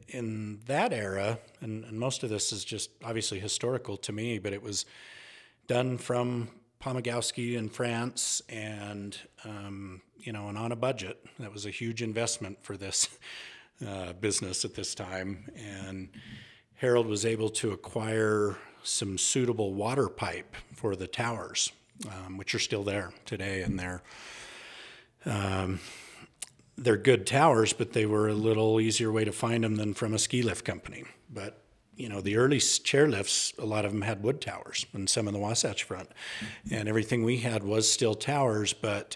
in 0.07 0.61
that 0.65 0.91
era, 0.91 1.37
and, 1.61 1.83
and 1.85 1.99
most 1.99 2.23
of 2.23 2.29
this 2.29 2.51
is 2.51 2.65
just 2.65 2.89
obviously 3.03 3.39
historical 3.39 3.97
to 3.97 4.11
me, 4.11 4.39
but 4.39 4.51
it 4.51 4.63
was 4.63 4.85
done 5.67 5.97
from 5.97 6.49
Pomagalski 6.81 7.55
in 7.55 7.69
France 7.69 8.41
and, 8.49 9.17
um, 9.43 10.01
you 10.17 10.31
know, 10.31 10.47
and 10.47 10.57
on 10.57 10.71
a 10.71 10.75
budget. 10.75 11.23
That 11.39 11.53
was 11.53 11.65
a 11.65 11.71
huge 11.71 12.01
investment 12.01 12.63
for 12.63 12.77
this 12.77 13.09
uh, 13.85 14.13
business 14.13 14.65
at 14.65 14.73
this 14.73 14.95
time. 14.95 15.51
And 15.55 16.09
Harold 16.75 17.05
was 17.05 17.25
able 17.25 17.49
to 17.49 17.71
acquire 17.71 18.55
some 18.85 19.17
suitable 19.17 19.73
water 19.73 20.07
pipe 20.07 20.55
for 20.73 20.95
the 20.95 21.07
towers, 21.07 21.71
um, 22.09 22.37
which 22.37 22.53
are 22.55 22.59
still 22.59 22.83
there 22.83 23.11
today. 23.25 23.61
And 23.61 23.79
they're, 23.79 24.01
um, 25.25 25.79
they're 26.77 26.97
good 26.97 27.25
towers, 27.25 27.73
but 27.73 27.93
they 27.93 28.05
were 28.05 28.27
a 28.27 28.33
little 28.33 28.79
easier 28.79 29.11
way 29.11 29.25
to 29.25 29.31
find 29.31 29.63
them 29.63 29.75
than 29.75 29.93
from 29.93 30.13
a 30.13 30.19
ski 30.19 30.41
lift 30.41 30.65
company. 30.65 31.03
But 31.33 31.61
you 31.95 32.09
know, 32.09 32.21
the 32.21 32.35
early 32.35 32.57
chairlifts, 32.57 33.57
a 33.57 33.65
lot 33.65 33.85
of 33.85 33.91
them 33.91 34.01
had 34.01 34.21
wood 34.21 34.41
towers, 34.41 34.85
and 34.93 35.09
some 35.09 35.27
in 35.27 35.33
the 35.33 35.39
Wasatch 35.39 35.83
Front, 35.83 36.09
and 36.69 36.89
everything 36.89 37.23
we 37.23 37.37
had 37.37 37.63
was 37.63 37.89
still 37.89 38.15
towers, 38.15 38.73
but 38.73 39.15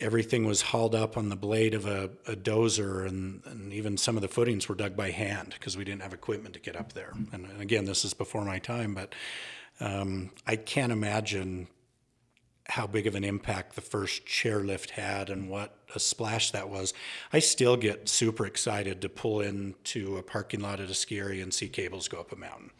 everything 0.00 0.44
was 0.44 0.62
hauled 0.62 0.94
up 0.94 1.16
on 1.16 1.28
the 1.28 1.36
blade 1.36 1.74
of 1.74 1.86
a, 1.86 2.10
a 2.26 2.36
dozer, 2.36 3.06
and, 3.06 3.42
and 3.46 3.72
even 3.72 3.96
some 3.96 4.16
of 4.16 4.22
the 4.22 4.28
footings 4.28 4.68
were 4.68 4.74
dug 4.74 4.96
by 4.96 5.10
hand 5.10 5.54
because 5.54 5.76
we 5.76 5.84
didn't 5.84 6.02
have 6.02 6.12
equipment 6.12 6.54
to 6.54 6.60
get 6.60 6.76
up 6.76 6.92
there. 6.92 7.12
And, 7.32 7.44
and 7.46 7.60
again, 7.60 7.84
this 7.84 8.04
is 8.04 8.14
before 8.14 8.44
my 8.44 8.58
time, 8.58 8.94
but 8.94 9.14
um, 9.80 10.30
I 10.46 10.56
can't 10.56 10.92
imagine 10.92 11.68
how 12.68 12.86
big 12.86 13.06
of 13.06 13.14
an 13.14 13.24
impact 13.24 13.74
the 13.74 13.80
first 13.80 14.26
chairlift 14.26 14.90
had 14.90 15.30
and 15.30 15.48
what 15.48 15.74
a 15.94 15.98
splash 15.98 16.50
that 16.50 16.68
was. 16.68 16.92
I 17.32 17.38
still 17.38 17.78
get 17.78 18.10
super 18.10 18.44
excited 18.44 19.00
to 19.00 19.08
pull 19.08 19.40
into 19.40 20.18
a 20.18 20.22
parking 20.22 20.60
lot 20.60 20.78
at 20.78 20.90
a 20.90 20.94
ski 20.94 21.18
area 21.18 21.42
and 21.42 21.52
see 21.52 21.68
cables 21.68 22.08
go 22.08 22.20
up 22.20 22.30
a 22.30 22.36
mountain. 22.36 22.70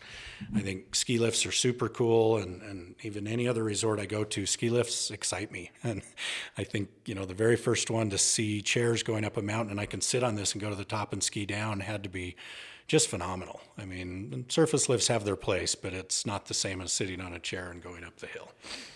I 0.54 0.60
think 0.60 0.94
ski 0.94 1.18
lifts 1.18 1.46
are 1.46 1.52
super 1.52 1.88
cool, 1.88 2.36
and, 2.36 2.60
and 2.62 2.94
even 3.02 3.26
any 3.26 3.48
other 3.48 3.64
resort 3.64 3.98
I 3.98 4.04
go 4.04 4.24
to, 4.24 4.44
ski 4.44 4.68
lifts 4.68 5.10
excite 5.10 5.50
me. 5.50 5.70
And 5.82 6.02
I 6.58 6.64
think, 6.64 6.90
you 7.06 7.14
know, 7.14 7.24
the 7.24 7.32
very 7.32 7.56
first 7.56 7.88
one 7.90 8.10
to 8.10 8.18
see 8.18 8.60
chairs 8.60 9.02
going 9.02 9.24
up 9.24 9.38
a 9.38 9.42
mountain 9.42 9.70
and 9.70 9.80
I 9.80 9.86
can 9.86 10.02
sit 10.02 10.22
on 10.22 10.34
this 10.34 10.52
and 10.52 10.60
go 10.60 10.68
to 10.68 10.76
the 10.76 10.84
top 10.84 11.14
and 11.14 11.22
ski 11.22 11.46
down 11.46 11.80
had 11.80 12.02
to 12.02 12.10
be 12.10 12.36
just 12.88 13.08
phenomenal. 13.08 13.60
I 13.76 13.84
mean, 13.84 14.46
surface 14.48 14.88
lifts 14.88 15.08
have 15.08 15.24
their 15.24 15.36
place, 15.36 15.74
but 15.74 15.92
it's 15.92 16.26
not 16.26 16.46
the 16.46 16.54
same 16.54 16.80
as 16.80 16.90
sitting 16.90 17.20
on 17.20 17.34
a 17.34 17.38
chair 17.38 17.70
and 17.70 17.82
going 17.82 18.02
up 18.02 18.16
the 18.16 18.26
hill. 18.26 18.50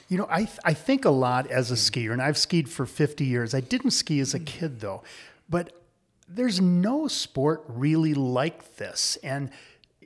You 0.09 0.19
know, 0.19 0.27
I, 0.31 0.49
I 0.65 0.73
think 0.73 1.05
a 1.05 1.11
lot 1.11 1.47
as 1.51 1.71
a 1.71 1.75
skier, 1.75 2.13
and 2.13 2.21
I've 2.21 2.39
skied 2.39 2.71
for 2.71 2.87
50 2.87 3.25
years. 3.25 3.55
I 3.55 3.61
didn't 3.61 3.91
ski 3.93 4.19
as 4.21 4.33
a 4.33 4.41
kid, 4.41 4.81
though, 4.81 5.03
but 5.49 5.73
there's 6.27 6.61
no 6.61 7.07
sport 7.07 7.65
really 7.69 8.15
like 8.15 8.77
this. 8.77 9.19
And 9.23 9.51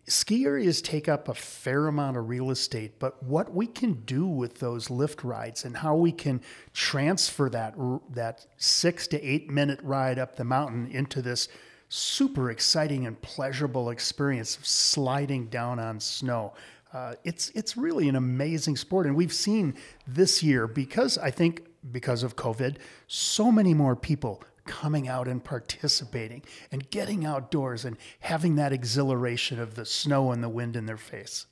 ski 0.08 0.44
areas 0.44 0.82
take 0.82 1.08
up 1.08 1.28
a 1.28 1.34
fair 1.34 1.86
amount 1.86 2.16
of 2.16 2.28
real 2.28 2.50
estate, 2.50 2.98
but 2.98 3.22
what 3.22 3.54
we 3.54 3.68
can 3.68 3.94
do 4.04 4.26
with 4.26 4.58
those 4.58 4.90
lift 4.90 5.22
rides 5.22 5.64
and 5.64 5.76
how 5.76 5.94
we 5.94 6.10
can 6.10 6.40
transfer 6.72 7.48
that, 7.50 7.74
that 8.10 8.46
six 8.56 9.06
to 9.08 9.22
eight 9.22 9.48
minute 9.48 9.80
ride 9.82 10.18
up 10.18 10.34
the 10.34 10.44
mountain 10.44 10.88
into 10.90 11.22
this 11.22 11.48
super 11.88 12.50
exciting 12.50 13.06
and 13.06 13.20
pleasurable 13.22 13.90
experience 13.90 14.56
of 14.56 14.66
sliding 14.66 15.46
down 15.46 15.78
on 15.78 16.00
snow. 16.00 16.54
Uh, 16.92 17.14
it's 17.24 17.50
it's 17.50 17.76
really 17.76 18.08
an 18.08 18.16
amazing 18.16 18.76
sport, 18.76 19.06
and 19.06 19.16
we've 19.16 19.32
seen 19.32 19.74
this 20.06 20.42
year 20.42 20.66
because 20.66 21.18
I 21.18 21.30
think 21.30 21.66
because 21.92 22.22
of 22.22 22.36
COVID, 22.36 22.76
so 23.06 23.52
many 23.52 23.74
more 23.74 23.94
people 23.94 24.42
coming 24.64 25.06
out 25.08 25.28
and 25.28 25.42
participating 25.42 26.42
and 26.72 26.90
getting 26.90 27.24
outdoors 27.24 27.84
and 27.84 27.96
having 28.20 28.56
that 28.56 28.72
exhilaration 28.72 29.60
of 29.60 29.74
the 29.74 29.84
snow 29.84 30.32
and 30.32 30.42
the 30.42 30.48
wind 30.48 30.76
in 30.76 30.86
their 30.86 30.96
face. 30.96 31.46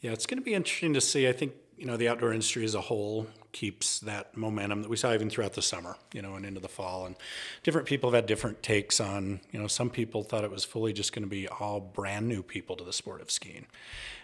Yeah, 0.00 0.12
it's 0.12 0.26
going 0.26 0.38
to 0.38 0.44
be 0.44 0.54
interesting 0.54 0.94
to 0.94 1.00
see. 1.00 1.28
I 1.28 1.32
think 1.32 1.52
you 1.76 1.86
know 1.86 1.96
the 1.96 2.08
outdoor 2.08 2.32
industry 2.32 2.64
as 2.64 2.74
a 2.74 2.80
whole 2.80 3.26
keeps 3.52 4.00
that 4.00 4.36
momentum 4.36 4.82
that 4.82 4.88
we 4.88 4.96
saw 4.96 5.12
even 5.12 5.30
throughout 5.30 5.52
the 5.52 5.62
summer, 5.62 5.96
you 6.12 6.20
know, 6.20 6.34
and 6.34 6.44
into 6.44 6.60
the 6.60 6.68
fall. 6.68 7.06
And 7.06 7.14
different 7.62 7.86
people 7.86 8.10
have 8.10 8.14
had 8.14 8.26
different 8.26 8.62
takes 8.62 9.00
on. 9.00 9.40
You 9.52 9.60
know, 9.60 9.66
some 9.66 9.90
people 9.90 10.22
thought 10.24 10.44
it 10.44 10.50
was 10.50 10.64
fully 10.64 10.92
just 10.92 11.12
going 11.12 11.22
to 11.22 11.28
be 11.28 11.48
all 11.48 11.80
brand 11.80 12.28
new 12.28 12.42
people 12.42 12.76
to 12.76 12.84
the 12.84 12.92
sport 12.92 13.20
of 13.20 13.30
skiing, 13.30 13.66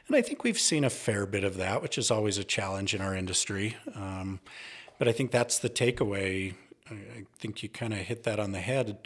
and 0.09 0.17
I 0.17 0.23
think 0.23 0.45
we've 0.45 0.59
seen 0.59 0.85
a 0.85 0.91
fair 0.91 1.27
bit 1.27 1.45
of 1.45 1.57
that, 1.57 1.83
which 1.83 1.99
is 1.99 2.11
always 2.11 2.39
a 2.39 2.45
challenge 2.45 2.95
in 2.95 3.01
our 3.01 3.15
industry. 3.15 3.77
Um, 3.95 4.41
but 4.99 5.09
I 5.09 5.13
think 5.13 5.31
that's 5.31 5.59
the 5.59 5.71
takeaway. 5.71 6.55
I, 6.91 7.25
think 7.39 7.63
you 7.63 7.69
kind 7.69 7.93
of 7.93 8.01
hit 8.01 8.25
that 8.25 8.41
on 8.41 8.53
the 8.53 8.59
head 8.59 8.99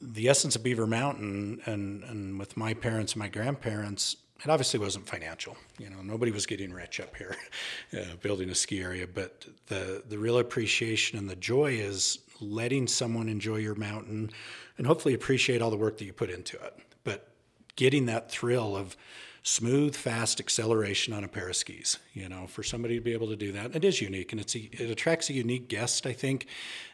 the 0.00 0.28
essence 0.28 0.54
of 0.54 0.62
Beaver 0.62 0.86
Mountain 0.86 1.62
and, 1.64 2.04
and 2.04 2.38
with 2.38 2.56
my 2.56 2.74
parents 2.74 3.14
and 3.14 3.20
my 3.20 3.28
grandparents, 3.28 4.16
it 4.44 4.50
obviously 4.50 4.78
wasn't 4.78 5.08
financial. 5.08 5.56
You 5.78 5.88
know, 5.88 6.02
nobody 6.02 6.30
was 6.30 6.44
getting 6.44 6.72
rich 6.72 7.00
up 7.00 7.16
here 7.16 7.34
uh, 7.96 8.16
building 8.20 8.50
a 8.50 8.54
ski 8.54 8.82
area, 8.82 9.06
but 9.06 9.46
the, 9.68 10.02
the 10.08 10.18
real 10.18 10.38
appreciation 10.38 11.18
and 11.18 11.28
the 11.28 11.36
joy 11.36 11.72
is 11.72 12.18
letting 12.40 12.86
someone 12.86 13.28
enjoy 13.28 13.56
your 13.56 13.74
mountain 13.74 14.30
and 14.76 14.86
hopefully 14.86 15.14
appreciate 15.14 15.62
all 15.62 15.70
the 15.70 15.76
work 15.76 15.96
that 15.98 16.04
you 16.04 16.12
put 16.12 16.30
into 16.30 16.56
it. 16.58 16.78
But 17.04 17.28
getting 17.76 18.06
that 18.06 18.30
thrill 18.30 18.76
of 18.76 18.96
smooth, 19.44 19.94
fast 19.94 20.40
acceleration 20.40 21.14
on 21.14 21.22
a 21.22 21.28
pair 21.28 21.48
of 21.48 21.56
skis. 21.56 21.98
You 22.12 22.28
know, 22.28 22.46
for 22.46 22.62
somebody 22.62 22.96
to 22.96 23.00
be 23.00 23.12
able 23.12 23.28
to 23.28 23.36
do 23.36 23.52
that, 23.52 23.74
it 23.76 23.84
is 23.84 24.00
unique, 24.00 24.32
and 24.32 24.40
it's 24.40 24.56
a, 24.56 24.60
it 24.72 24.90
attracts 24.90 25.30
a 25.30 25.34
unique 25.34 25.68
guest, 25.68 26.06
I 26.06 26.12
think. 26.12 26.48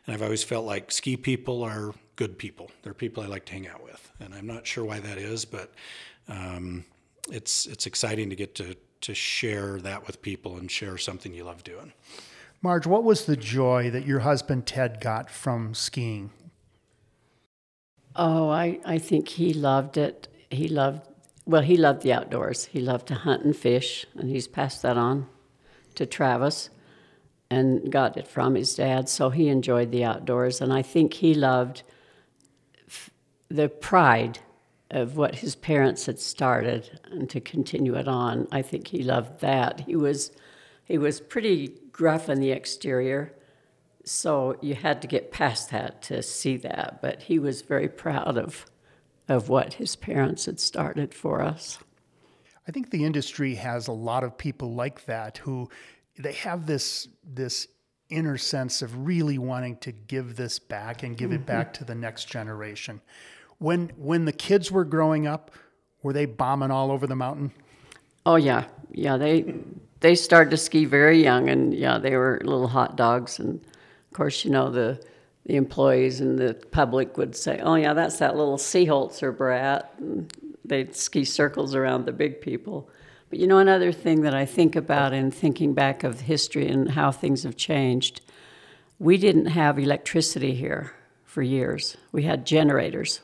And 0.07 0.15
I've 0.15 0.23
always 0.23 0.45
felt 0.45 0.67
like 0.67 0.93
ski 0.93 1.17
people 1.17 1.63
are 1.63 1.95
good 2.17 2.39
people. 2.39 2.71
They're 2.83 2.95
people 2.95 3.23
I 3.23 3.27
like 3.27 3.47
to 3.47 3.53
hang 3.53 3.69
out 3.69 3.83
with, 3.83 4.13
and 4.21 4.35
I'm 4.35 4.47
not 4.47 4.67
sure 4.67 4.85
why 4.85 5.01
that 5.01 5.17
is, 5.17 5.45
but 5.45 5.73
um, 6.29 6.85
it's 7.31 7.67
it's 7.67 7.87
exciting 7.87 8.31
to 8.31 8.37
get 8.37 8.55
to 8.57 8.77
to 9.03 9.15
share 9.15 9.81
that 9.81 10.07
with 10.07 10.23
people 10.23 10.57
and 10.57 10.71
share 10.71 10.99
something 10.99 11.33
you 11.33 11.45
love 11.45 11.65
doing. 11.65 11.93
Marge, 12.63 12.87
what 12.87 13.05
was 13.05 13.25
the 13.25 13.37
joy 13.37 13.91
that 13.91 14.07
your 14.07 14.21
husband 14.21 14.67
Ted 14.67 15.01
got 15.01 15.31
from 15.31 15.75
skiing? 15.75 16.31
Oh, 18.15 18.51
I, 18.51 18.81
I 18.85 18.99
think 18.99 19.29
he 19.29 19.55
loved 19.55 19.97
it. 19.97 20.29
He 20.51 20.69
loved, 20.69 21.09
well, 21.47 21.63
he 21.63 21.77
loved 21.77 22.03
the 22.03 22.13
outdoors. 22.13 22.67
He 22.67 22.81
loved 22.81 23.07
to 23.09 23.15
hunt 23.15 23.45
and 23.45 23.57
fish, 23.57 24.05
and 24.15 24.29
he's 24.29 24.47
passed 24.47 24.83
that 24.83 24.99
on 24.99 25.27
to 25.95 26.05
Travis 26.05 26.69
and 27.49 27.91
got 27.91 28.17
it 28.17 28.29
from 28.29 28.55
his 28.55 28.75
dad. 28.75 29.09
So 29.09 29.31
he 29.31 29.49
enjoyed 29.49 29.91
the 29.91 30.05
outdoors, 30.05 30.61
and 30.61 30.73
I 30.73 30.83
think 30.83 31.15
he 31.15 31.33
loved 31.35 31.83
f- 32.87 33.11
the 33.49 33.69
pride 33.69 34.41
of 34.91 35.17
what 35.17 35.37
his 35.37 35.55
parents 35.55 36.07
had 36.07 36.19
started 36.19 37.01
and 37.11 37.31
to 37.31 37.41
continue 37.41 37.95
it 37.95 38.09
on. 38.09 38.49
I 38.51 38.63
think 38.63 38.89
he 38.89 39.03
loved 39.03 39.41
that. 39.41 39.81
He 39.81 39.97
was 39.97 40.33
he 40.85 40.99
was 40.99 41.21
pretty 41.21 41.79
gruff 41.93 42.29
in 42.29 42.41
the 42.41 42.51
exterior, 42.51 43.33
so 44.05 44.57
you 44.61 44.75
had 44.75 45.01
to 45.03 45.09
get 45.09 45.31
past 45.31 45.71
that 45.71 46.03
to 46.03 46.23
see 46.23 46.57
that. 46.59 46.99
But 47.01 47.23
he 47.23 47.39
was 47.39 47.63
very 47.63 47.89
proud 47.89 48.37
of 48.37 48.67
of 49.29 49.49
what 49.49 49.75
his 49.75 49.95
parents 49.95 50.47
had 50.47 50.59
started 50.59 51.15
for 51.15 51.41
us. 51.41 51.79
I 52.67 52.73
think 52.73 52.91
the 52.91 53.05
industry 53.05 53.55
has 53.55 53.87
a 53.87 53.93
lot 53.93 54.25
of 54.25 54.37
people 54.37 54.75
like 54.75 55.05
that 55.07 55.39
who 55.39 55.69
they 56.19 56.33
have 56.33 56.67
this 56.67 57.09
this 57.25 57.69
inner 58.09 58.37
sense 58.37 58.83
of 58.83 59.07
really 59.07 59.39
wanting 59.39 59.77
to 59.77 59.93
give 59.93 60.35
this 60.35 60.59
back 60.59 61.05
and 61.05 61.17
give 61.17 61.31
mm-hmm. 61.31 61.43
it 61.43 61.47
back 61.47 61.73
to 61.73 61.85
the 61.85 61.95
next 61.95 62.25
generation. 62.25 63.01
When 63.61 63.91
when 63.99 64.25
the 64.25 64.33
kids 64.33 64.73
were 64.73 64.87
growing 64.87 65.27
up, 65.27 65.51
were 66.03 66.15
they 66.15 66.25
bombing 66.25 66.71
all 66.71 66.91
over 66.91 67.07
the 67.07 67.15
mountain? 67.15 67.53
Oh 68.25 68.37
yeah, 68.37 68.65
yeah. 68.91 69.19
They 69.19 69.55
they 70.01 70.15
started 70.15 70.51
to 70.53 70.57
ski 70.57 70.87
very 70.87 71.23
young, 71.23 71.51
and 71.51 71.75
yeah, 71.75 71.99
they 71.99 72.17
were 72.17 72.41
little 72.43 72.69
hot 72.69 72.97
dogs. 72.97 73.39
And 73.39 73.61
of 73.61 74.13
course, 74.15 74.47
you 74.47 74.51
know 74.51 74.71
the 74.71 74.99
the 75.45 75.57
employees 75.57 76.23
and 76.23 76.39
the 76.39 76.55
public 76.71 77.19
would 77.19 77.37
say, 77.37 77.61
"Oh 77.63 77.75
yeah, 77.75 77.93
that's 77.93 78.19
that 78.19 78.35
little 78.35 78.57
Seeholzer 78.57 79.37
brat." 79.37 79.93
And 79.99 80.33
they'd 80.65 80.97
ski 80.97 81.25
circles 81.25 81.75
around 81.75 82.07
the 82.07 82.13
big 82.13 82.41
people. 82.41 82.89
But 83.29 83.41
you 83.41 83.47
know, 83.47 83.59
another 83.59 83.93
thing 83.93 84.23
that 84.23 84.35
I 84.35 84.47
think 84.47 84.75
about 84.75 85.13
in 85.13 85.31
thinking 85.31 85.75
back 85.75 86.03
of 86.03 86.23
history 86.23 86.67
and 86.67 86.93
how 86.93 87.13
things 87.13 87.43
have 87.43 87.57
changed, 87.57 88.23
we 88.99 89.19
didn't 89.19 89.47
have 89.47 89.79
electricity 89.79 90.55
here 90.55 90.93
for 91.25 91.43
years. 91.43 91.99
We 92.11 92.23
had 92.23 92.47
generators. 92.47 93.21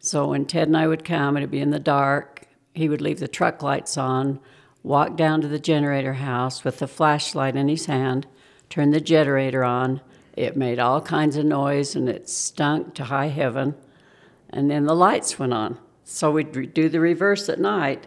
So 0.00 0.28
when 0.28 0.46
Ted 0.46 0.66
and 0.66 0.76
I 0.76 0.86
would 0.86 1.04
come, 1.04 1.36
it'd 1.36 1.50
be 1.50 1.60
in 1.60 1.70
the 1.70 1.78
dark. 1.78 2.46
He 2.74 2.88
would 2.88 3.02
leave 3.02 3.20
the 3.20 3.28
truck 3.28 3.62
lights 3.62 3.98
on, 3.98 4.40
walk 4.82 5.14
down 5.14 5.42
to 5.42 5.48
the 5.48 5.58
generator 5.58 6.14
house 6.14 6.64
with 6.64 6.78
the 6.78 6.88
flashlight 6.88 7.54
in 7.54 7.68
his 7.68 7.84
hand, 7.86 8.26
turn 8.70 8.90
the 8.90 9.00
generator 9.00 9.62
on. 9.62 10.00
It 10.34 10.56
made 10.56 10.78
all 10.78 11.02
kinds 11.02 11.36
of 11.36 11.44
noise 11.44 11.94
and 11.94 12.08
it 12.08 12.30
stunk 12.30 12.94
to 12.94 13.04
high 13.04 13.28
heaven. 13.28 13.74
And 14.48 14.70
then 14.70 14.86
the 14.86 14.94
lights 14.96 15.38
went 15.38 15.52
on. 15.52 15.78
So 16.02 16.30
we'd 16.30 16.72
do 16.72 16.88
the 16.88 16.98
reverse 16.98 17.48
at 17.50 17.60
night. 17.60 18.06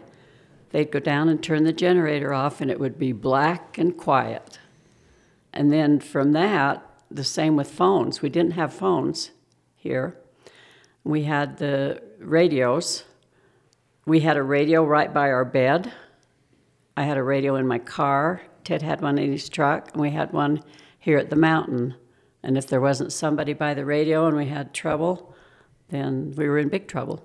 They'd 0.70 0.90
go 0.90 0.98
down 0.98 1.28
and 1.28 1.40
turn 1.40 1.62
the 1.62 1.72
generator 1.72 2.34
off, 2.34 2.60
and 2.60 2.70
it 2.70 2.80
would 2.80 2.98
be 2.98 3.12
black 3.12 3.78
and 3.78 3.96
quiet. 3.96 4.58
And 5.52 5.72
then 5.72 6.00
from 6.00 6.32
that, 6.32 6.84
the 7.08 7.22
same 7.22 7.54
with 7.54 7.70
phones. 7.70 8.20
We 8.20 8.28
didn't 8.28 8.54
have 8.54 8.74
phones 8.74 9.30
here. 9.76 10.18
We 11.04 11.24
had 11.24 11.58
the 11.58 12.02
radios. 12.18 13.04
We 14.06 14.20
had 14.20 14.38
a 14.38 14.42
radio 14.42 14.84
right 14.84 15.12
by 15.12 15.30
our 15.30 15.44
bed. 15.44 15.92
I 16.96 17.04
had 17.04 17.18
a 17.18 17.22
radio 17.22 17.56
in 17.56 17.66
my 17.66 17.78
car. 17.78 18.40
Ted 18.64 18.80
had 18.80 19.02
one 19.02 19.18
in 19.18 19.30
his 19.30 19.48
truck, 19.50 19.90
and 19.92 20.00
we 20.00 20.10
had 20.10 20.32
one 20.32 20.62
here 20.98 21.18
at 21.18 21.28
the 21.28 21.36
mountain. 21.36 21.94
And 22.42 22.56
if 22.56 22.66
there 22.66 22.80
wasn't 22.80 23.12
somebody 23.12 23.52
by 23.52 23.74
the 23.74 23.84
radio 23.84 24.26
and 24.26 24.36
we 24.36 24.46
had 24.46 24.72
trouble, 24.72 25.34
then 25.88 26.32
we 26.36 26.48
were 26.48 26.58
in 26.58 26.68
big 26.68 26.88
trouble. 26.88 27.22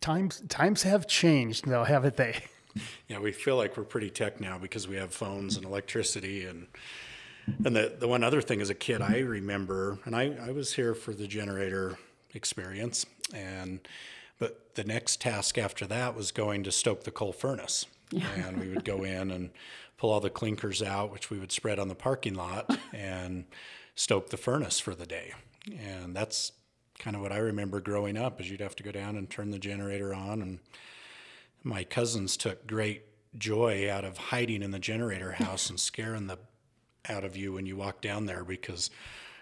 Times 0.00 0.42
times 0.48 0.82
have 0.82 1.06
changed, 1.06 1.66
though, 1.66 1.84
haven't 1.84 2.16
they? 2.16 2.34
Yeah, 3.08 3.20
we 3.20 3.32
feel 3.32 3.56
like 3.56 3.78
we're 3.78 3.84
pretty 3.84 4.10
tech 4.10 4.38
now 4.38 4.58
because 4.58 4.86
we 4.86 4.96
have 4.96 5.10
phones 5.14 5.56
and 5.56 5.64
electricity 5.64 6.44
and 6.44 6.66
and 7.64 7.74
the 7.74 7.96
the 7.98 8.06
one 8.06 8.22
other 8.22 8.42
thing 8.42 8.60
as 8.60 8.68
a 8.68 8.74
kid 8.74 9.00
I 9.00 9.20
remember, 9.20 9.98
and 10.04 10.14
I, 10.14 10.36
I 10.46 10.50
was 10.50 10.74
here 10.74 10.94
for 10.94 11.14
the 11.14 11.26
generator 11.26 11.96
experience. 12.36 13.06
And 13.34 13.80
but 14.38 14.74
the 14.74 14.84
next 14.84 15.20
task 15.20 15.56
after 15.58 15.86
that 15.86 16.14
was 16.14 16.30
going 16.30 16.62
to 16.64 16.72
stoke 16.72 17.04
the 17.04 17.10
coal 17.10 17.32
furnace. 17.32 17.86
Yeah. 18.10 18.26
And 18.36 18.60
we 18.60 18.68
would 18.68 18.84
go 18.84 19.02
in 19.02 19.30
and 19.30 19.50
pull 19.96 20.12
all 20.12 20.20
the 20.20 20.30
clinkers 20.30 20.86
out, 20.86 21.10
which 21.10 21.30
we 21.30 21.38
would 21.38 21.50
spread 21.50 21.78
on 21.78 21.88
the 21.88 21.94
parking 21.94 22.34
lot 22.34 22.78
and 22.92 23.46
stoke 23.94 24.30
the 24.30 24.36
furnace 24.36 24.78
for 24.78 24.94
the 24.94 25.06
day. 25.06 25.32
And 25.80 26.14
that's 26.14 26.52
kind 26.98 27.16
of 27.16 27.22
what 27.22 27.32
I 27.32 27.38
remember 27.38 27.80
growing 27.80 28.16
up 28.16 28.40
is 28.40 28.50
you'd 28.50 28.60
have 28.60 28.76
to 28.76 28.82
go 28.82 28.92
down 28.92 29.16
and 29.16 29.28
turn 29.28 29.50
the 29.50 29.58
generator 29.58 30.14
on 30.14 30.42
and 30.42 30.58
my 31.62 31.82
cousins 31.82 32.36
took 32.36 32.66
great 32.66 33.02
joy 33.36 33.90
out 33.90 34.04
of 34.04 34.16
hiding 34.16 34.62
in 34.62 34.70
the 34.70 34.78
generator 34.78 35.32
house 35.32 35.68
and 35.68 35.80
scaring 35.80 36.28
the 36.28 36.38
out 37.08 37.24
of 37.24 37.36
you 37.36 37.52
when 37.52 37.66
you 37.66 37.76
walk 37.76 38.00
down 38.00 38.26
there 38.26 38.44
because 38.44 38.90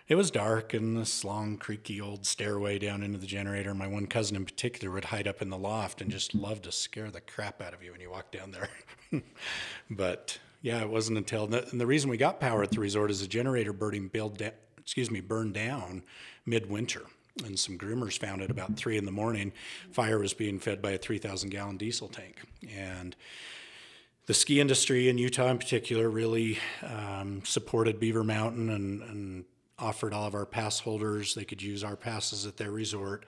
it 0.06 0.16
was 0.16 0.30
dark 0.30 0.74
and 0.74 0.96
this 0.96 1.24
long, 1.24 1.56
creaky 1.56 2.00
old 2.00 2.26
stairway 2.26 2.78
down 2.78 3.02
into 3.02 3.18
the 3.18 3.26
generator. 3.26 3.74
My 3.74 3.86
one 3.86 4.06
cousin 4.06 4.36
in 4.36 4.44
particular 4.44 4.92
would 4.92 5.06
hide 5.06 5.26
up 5.26 5.40
in 5.40 5.48
the 5.48 5.56
loft 5.56 6.02
and 6.02 6.10
just 6.10 6.34
love 6.34 6.60
to 6.62 6.72
scare 6.72 7.10
the 7.10 7.22
crap 7.22 7.62
out 7.62 7.72
of 7.72 7.82
you 7.82 7.92
when 7.92 8.00
you 8.00 8.10
walk 8.10 8.30
down 8.30 8.50
there. 8.50 8.68
but 9.90 10.38
yeah, 10.60 10.80
it 10.82 10.90
wasn't 10.90 11.16
until 11.16 11.44
and 11.54 11.80
the 11.80 11.86
reason 11.86 12.10
we 12.10 12.18
got 12.18 12.38
power 12.38 12.62
at 12.62 12.70
the 12.70 12.80
resort 12.80 13.10
is 13.10 13.20
the 13.20 13.26
generator 13.26 13.72
burning 13.72 14.08
build 14.08 14.38
da- 14.38 14.50
excuse 14.78 15.10
me 15.10 15.20
burned 15.20 15.54
down 15.54 16.02
midwinter. 16.44 17.02
And 17.44 17.58
some 17.58 17.76
groomers 17.76 18.16
found 18.16 18.42
it 18.42 18.50
about 18.50 18.76
three 18.76 18.96
in 18.96 19.06
the 19.06 19.10
morning. 19.10 19.52
Fire 19.90 20.20
was 20.20 20.34
being 20.34 20.60
fed 20.60 20.80
by 20.80 20.92
a 20.92 20.98
3,000 20.98 21.50
gallon 21.50 21.76
diesel 21.76 22.06
tank. 22.06 22.36
And 22.72 23.16
the 24.26 24.34
ski 24.34 24.60
industry 24.60 25.08
in 25.08 25.18
Utah, 25.18 25.48
in 25.48 25.58
particular, 25.58 26.08
really 26.08 26.58
um, 26.82 27.42
supported 27.44 27.98
Beaver 27.98 28.22
Mountain 28.22 28.70
and, 28.70 29.02
and 29.02 29.44
offered 29.78 30.12
all 30.12 30.26
of 30.26 30.34
our 30.34 30.46
pass 30.46 30.80
holders 30.80 31.34
they 31.34 31.44
could 31.44 31.62
use 31.62 31.82
our 31.82 31.96
passes 31.96 32.46
at 32.46 32.56
their 32.56 32.70
resort 32.70 33.24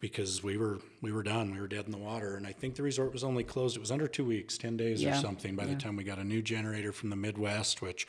because 0.00 0.42
we 0.42 0.56
were 0.56 0.78
we 1.00 1.12
were 1.12 1.22
done 1.22 1.50
we 1.52 1.60
were 1.60 1.68
dead 1.68 1.86
in 1.86 1.92
the 1.92 1.98
water 1.98 2.36
and 2.36 2.46
i 2.46 2.52
think 2.52 2.74
the 2.74 2.82
resort 2.82 3.12
was 3.12 3.24
only 3.24 3.42
closed 3.42 3.76
it 3.76 3.80
was 3.80 3.90
under 3.90 4.06
two 4.06 4.24
weeks 4.24 4.58
10 4.58 4.76
days 4.76 5.02
yeah. 5.02 5.16
or 5.16 5.20
something 5.20 5.56
by 5.56 5.64
yeah. 5.64 5.74
the 5.74 5.80
time 5.80 5.96
we 5.96 6.04
got 6.04 6.18
a 6.18 6.24
new 6.24 6.42
generator 6.42 6.92
from 6.92 7.10
the 7.10 7.16
midwest 7.16 7.82
which 7.82 8.06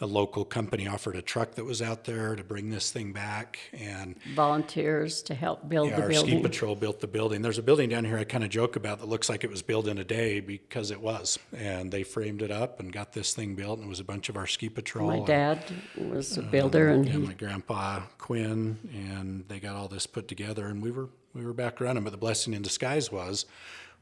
a 0.00 0.06
local 0.06 0.44
company 0.44 0.88
offered 0.88 1.14
a 1.14 1.22
truck 1.22 1.52
that 1.52 1.64
was 1.64 1.80
out 1.80 2.04
there 2.04 2.34
to 2.34 2.42
bring 2.42 2.70
this 2.70 2.90
thing 2.90 3.12
back 3.12 3.58
and 3.72 4.16
volunteers 4.34 5.22
to 5.22 5.34
help 5.34 5.68
build 5.68 5.90
yeah, 5.90 5.96
the 5.96 6.02
our 6.02 6.08
building. 6.08 6.38
ski 6.38 6.42
patrol 6.42 6.74
built 6.74 7.00
the 7.00 7.06
building. 7.06 7.42
There's 7.42 7.58
a 7.58 7.62
building 7.62 7.88
down 7.88 8.04
here 8.04 8.18
i 8.18 8.24
kind 8.24 8.42
of 8.42 8.50
joke 8.50 8.74
about 8.74 8.98
that 8.98 9.06
looks 9.06 9.28
like 9.28 9.44
it 9.44 9.50
was 9.50 9.62
built 9.62 9.86
in 9.86 9.98
a 9.98 10.04
day 10.04 10.40
because 10.40 10.90
it 10.90 11.00
was. 11.00 11.38
And 11.56 11.92
they 11.92 12.02
framed 12.02 12.42
it 12.42 12.50
up 12.50 12.80
and 12.80 12.92
got 12.92 13.12
this 13.12 13.34
thing 13.34 13.54
built 13.54 13.78
and 13.78 13.86
it 13.86 13.88
was 13.88 14.00
a 14.00 14.04
bunch 14.04 14.28
of 14.28 14.36
our 14.36 14.46
ski 14.46 14.68
patrol 14.68 15.08
my 15.08 15.16
and, 15.16 15.26
dad 15.26 15.64
was 15.96 16.38
a 16.38 16.42
uh, 16.42 16.50
builder 16.50 16.88
and 16.88 17.06
yeah, 17.06 17.12
he... 17.12 17.18
my 17.18 17.34
grandpa 17.34 18.00
quinn 18.18 18.78
and 18.92 19.44
they 19.48 19.60
got 19.60 19.76
all 19.76 19.88
this 19.88 20.06
put 20.06 20.26
together 20.26 20.66
and 20.66 20.82
we 20.82 20.90
were 20.90 21.08
we 21.34 21.44
were 21.44 21.52
back 21.52 21.80
running 21.80 22.02
but 22.02 22.10
the 22.10 22.16
blessing 22.16 22.54
in 22.54 22.62
disguise 22.62 23.12
was 23.12 23.46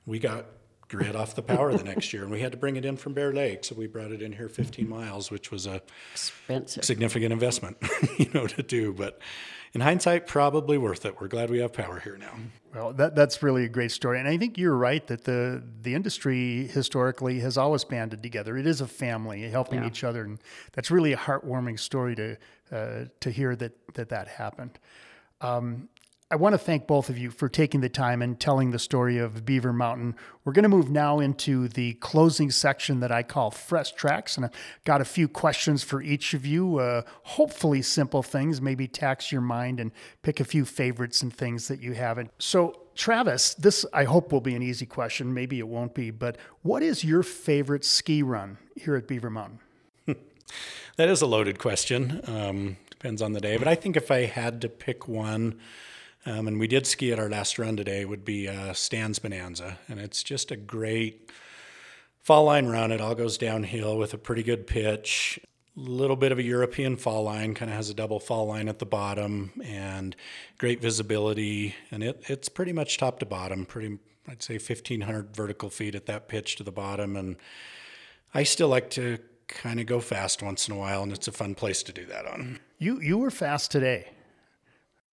we 0.06 0.18
got 0.18 0.46
grid 0.92 1.16
off 1.16 1.34
the 1.34 1.42
power 1.42 1.72
the 1.72 1.82
next 1.82 2.12
year, 2.12 2.22
and 2.22 2.30
we 2.30 2.40
had 2.40 2.52
to 2.52 2.58
bring 2.58 2.76
it 2.76 2.84
in 2.84 2.96
from 2.96 3.14
Bear 3.14 3.32
Lake, 3.32 3.64
so 3.64 3.74
we 3.74 3.86
brought 3.86 4.12
it 4.12 4.20
in 4.20 4.32
here 4.32 4.48
15 4.48 4.86
miles, 4.86 5.30
which 5.30 5.50
was 5.50 5.66
a 5.66 5.80
Expensive. 6.12 6.84
significant 6.84 7.32
investment, 7.32 7.78
you 8.18 8.28
know, 8.34 8.46
to 8.46 8.62
do. 8.62 8.92
But 8.92 9.18
in 9.72 9.80
hindsight, 9.80 10.26
probably 10.26 10.76
worth 10.76 11.06
it. 11.06 11.18
We're 11.18 11.28
glad 11.28 11.48
we 11.48 11.60
have 11.60 11.72
power 11.72 11.98
here 11.98 12.18
now. 12.18 12.32
Well, 12.74 12.92
that 12.94 13.14
that's 13.14 13.42
really 13.42 13.64
a 13.64 13.68
great 13.68 13.90
story, 13.90 14.18
and 14.18 14.28
I 14.28 14.36
think 14.36 14.58
you're 14.58 14.76
right 14.76 15.06
that 15.06 15.24
the 15.24 15.62
the 15.80 15.94
industry 15.94 16.66
historically 16.66 17.40
has 17.40 17.56
always 17.56 17.84
banded 17.84 18.22
together. 18.22 18.56
It 18.56 18.66
is 18.66 18.80
a 18.80 18.86
family 18.86 19.42
helping 19.42 19.80
yeah. 19.80 19.88
each 19.88 20.04
other, 20.04 20.24
and 20.24 20.38
that's 20.72 20.90
really 20.90 21.12
a 21.12 21.16
heartwarming 21.16 21.78
story 21.78 22.14
to 22.16 22.36
uh, 22.70 23.04
to 23.20 23.30
hear 23.30 23.56
that 23.56 23.72
that 23.94 24.10
that 24.10 24.28
happened. 24.28 24.78
Um, 25.40 25.88
I 26.32 26.36
want 26.36 26.54
to 26.54 26.58
thank 26.58 26.86
both 26.86 27.10
of 27.10 27.18
you 27.18 27.30
for 27.30 27.46
taking 27.46 27.82
the 27.82 27.90
time 27.90 28.22
and 28.22 28.40
telling 28.40 28.70
the 28.70 28.78
story 28.78 29.18
of 29.18 29.44
Beaver 29.44 29.74
Mountain. 29.74 30.16
We're 30.46 30.54
going 30.54 30.62
to 30.62 30.70
move 30.70 30.88
now 30.88 31.20
into 31.20 31.68
the 31.68 31.92
closing 31.94 32.50
section 32.50 33.00
that 33.00 33.12
I 33.12 33.22
call 33.22 33.50
Fresh 33.50 33.92
Tracks, 33.92 34.38
and 34.38 34.46
I've 34.46 34.84
got 34.86 35.02
a 35.02 35.04
few 35.04 35.28
questions 35.28 35.84
for 35.84 36.00
each 36.00 36.32
of 36.32 36.46
you. 36.46 36.78
Uh, 36.78 37.02
hopefully, 37.24 37.82
simple 37.82 38.22
things, 38.22 38.62
maybe 38.62 38.88
tax 38.88 39.30
your 39.30 39.42
mind 39.42 39.78
and 39.78 39.92
pick 40.22 40.40
a 40.40 40.44
few 40.44 40.64
favorites 40.64 41.20
and 41.20 41.36
things 41.36 41.68
that 41.68 41.82
you 41.82 41.92
haven't. 41.92 42.30
So, 42.38 42.80
Travis, 42.94 43.52
this 43.52 43.84
I 43.92 44.04
hope 44.04 44.32
will 44.32 44.40
be 44.40 44.54
an 44.54 44.62
easy 44.62 44.86
question. 44.86 45.34
Maybe 45.34 45.58
it 45.58 45.68
won't 45.68 45.92
be, 45.92 46.10
but 46.10 46.38
what 46.62 46.82
is 46.82 47.04
your 47.04 47.22
favorite 47.22 47.84
ski 47.84 48.22
run 48.22 48.56
here 48.74 48.96
at 48.96 49.06
Beaver 49.06 49.28
Mountain? 49.28 49.58
that 50.96 51.10
is 51.10 51.20
a 51.20 51.26
loaded 51.26 51.58
question. 51.58 52.22
Um, 52.26 52.78
depends 52.88 53.20
on 53.20 53.34
the 53.34 53.40
day. 53.42 53.58
But 53.58 53.68
I 53.68 53.74
think 53.74 53.98
if 53.98 54.10
I 54.10 54.24
had 54.24 54.62
to 54.62 54.70
pick 54.70 55.06
one, 55.06 55.60
um, 56.24 56.46
and 56.46 56.60
we 56.60 56.66
did 56.66 56.86
ski 56.86 57.12
at 57.12 57.18
our 57.18 57.28
last 57.28 57.58
run 57.58 57.76
today, 57.76 58.04
would 58.04 58.24
be 58.24 58.48
uh, 58.48 58.72
Stan's 58.72 59.18
Bonanza. 59.18 59.78
And 59.88 59.98
it's 59.98 60.22
just 60.22 60.50
a 60.50 60.56
great 60.56 61.30
fall 62.22 62.44
line 62.44 62.66
run. 62.66 62.92
It 62.92 63.00
all 63.00 63.14
goes 63.14 63.36
downhill 63.36 63.98
with 63.98 64.14
a 64.14 64.18
pretty 64.18 64.42
good 64.42 64.66
pitch. 64.66 65.40
A 65.76 65.80
little 65.80 66.16
bit 66.16 66.32
of 66.32 66.38
a 66.38 66.42
European 66.42 66.96
fall 66.96 67.24
line, 67.24 67.54
kind 67.54 67.70
of 67.70 67.76
has 67.76 67.88
a 67.88 67.94
double 67.94 68.20
fall 68.20 68.46
line 68.46 68.68
at 68.68 68.78
the 68.78 68.86
bottom, 68.86 69.52
and 69.64 70.14
great 70.58 70.82
visibility. 70.82 71.74
And 71.90 72.02
it, 72.02 72.22
it's 72.28 72.48
pretty 72.48 72.72
much 72.72 72.98
top 72.98 73.18
to 73.20 73.26
bottom, 73.26 73.64
pretty, 73.64 73.98
I'd 74.28 74.42
say 74.42 74.54
1,500 74.54 75.34
vertical 75.34 75.70
feet 75.70 75.94
at 75.94 76.06
that 76.06 76.28
pitch 76.28 76.56
to 76.56 76.62
the 76.62 76.72
bottom. 76.72 77.16
And 77.16 77.36
I 78.34 78.42
still 78.42 78.68
like 78.68 78.90
to 78.90 79.18
kind 79.48 79.80
of 79.80 79.86
go 79.86 80.00
fast 80.00 80.42
once 80.42 80.68
in 80.68 80.74
a 80.74 80.78
while, 80.78 81.02
and 81.02 81.12
it's 81.12 81.26
a 81.26 81.32
fun 81.32 81.54
place 81.54 81.82
to 81.84 81.92
do 81.92 82.04
that 82.06 82.26
on. 82.26 82.60
You 82.78 83.00
you 83.00 83.18
were 83.18 83.30
fast 83.30 83.70
today. 83.70 84.08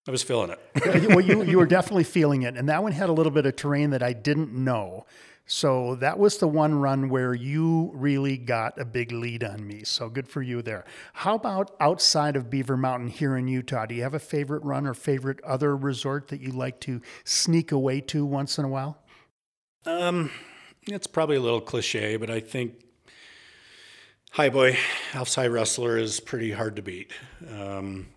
I 0.09 0.11
was 0.11 0.23
feeling 0.23 0.49
it. 0.49 1.09
well, 1.09 1.21
you 1.21 1.43
you 1.43 1.59
were 1.59 1.67
definitely 1.67 2.03
feeling 2.03 2.41
it, 2.41 2.57
and 2.57 2.67
that 2.67 2.81
one 2.81 2.93
had 2.93 3.09
a 3.09 3.13
little 3.13 3.31
bit 3.31 3.45
of 3.45 3.55
terrain 3.55 3.91
that 3.91 4.01
I 4.01 4.11
didn't 4.11 4.51
know. 4.51 5.05
So 5.45 5.93
that 5.97 6.17
was 6.17 6.39
the 6.39 6.47
one 6.47 6.73
run 6.73 7.09
where 7.09 7.35
you 7.35 7.91
really 7.93 8.35
got 8.35 8.79
a 8.79 8.85
big 8.85 9.11
lead 9.11 9.43
on 9.43 9.67
me. 9.67 9.83
So 9.83 10.09
good 10.09 10.27
for 10.27 10.41
you 10.41 10.63
there. 10.63 10.83
How 11.13 11.35
about 11.35 11.75
outside 11.79 12.35
of 12.35 12.49
Beaver 12.49 12.75
Mountain 12.75 13.09
here 13.09 13.37
in 13.37 13.47
Utah? 13.47 13.85
Do 13.85 13.93
you 13.93 14.01
have 14.01 14.15
a 14.15 14.19
favorite 14.19 14.63
run 14.63 14.87
or 14.87 14.95
favorite 14.95 15.39
other 15.43 15.77
resort 15.77 16.29
that 16.29 16.41
you 16.41 16.53
like 16.53 16.79
to 16.81 17.03
sneak 17.23 17.71
away 17.71 18.01
to 18.01 18.25
once 18.25 18.57
in 18.57 18.65
a 18.65 18.69
while? 18.69 18.97
Um, 19.85 20.31
it's 20.87 21.05
probably 21.05 21.35
a 21.35 21.41
little 21.41 21.61
cliche, 21.61 22.17
but 22.17 22.31
I 22.31 22.39
think 22.39 22.83
Highboy, 24.33 24.75
Alta's 25.13 25.35
High 25.35 25.47
Rustler 25.47 25.97
is 25.97 26.19
pretty 26.19 26.51
hard 26.51 26.77
to 26.77 26.81
beat. 26.81 27.11
Um, 27.47 28.07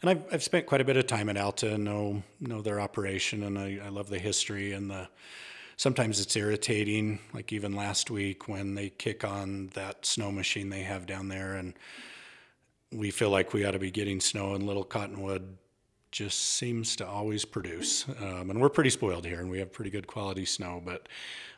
and 0.00 0.10
I've, 0.10 0.24
I've 0.32 0.42
spent 0.42 0.66
quite 0.66 0.80
a 0.80 0.84
bit 0.84 0.96
of 0.96 1.06
time 1.06 1.28
at 1.28 1.36
Alta, 1.36 1.76
know 1.78 2.22
know 2.40 2.62
their 2.62 2.80
operation, 2.80 3.42
and 3.42 3.58
I, 3.58 3.80
I 3.84 3.88
love 3.88 4.08
the 4.08 4.18
history 4.18 4.72
and 4.72 4.90
the 4.90 5.08
sometimes 5.78 6.20
it's 6.20 6.36
irritating, 6.36 7.20
like 7.32 7.52
even 7.52 7.72
last 7.74 8.10
week 8.10 8.48
when 8.48 8.74
they 8.74 8.90
kick 8.90 9.24
on 9.24 9.68
that 9.74 10.04
snow 10.04 10.30
machine 10.30 10.68
they 10.68 10.82
have 10.82 11.06
down 11.06 11.28
there, 11.28 11.54
and 11.54 11.72
we 12.92 13.10
feel 13.10 13.30
like 13.30 13.54
we 13.54 13.64
ought 13.64 13.72
to 13.72 13.78
be 13.78 13.90
getting 13.90 14.20
snow, 14.20 14.54
and 14.54 14.66
Little 14.66 14.84
Cottonwood 14.84 15.56
just 16.10 16.38
seems 16.38 16.96
to 16.96 17.06
always 17.06 17.44
produce. 17.44 18.06
Um, 18.20 18.50
and 18.50 18.60
we're 18.60 18.70
pretty 18.70 18.90
spoiled 18.90 19.26
here, 19.26 19.40
and 19.40 19.50
we 19.50 19.58
have 19.58 19.72
pretty 19.72 19.90
good 19.90 20.06
quality 20.06 20.46
snow. 20.46 20.82
But 20.84 21.06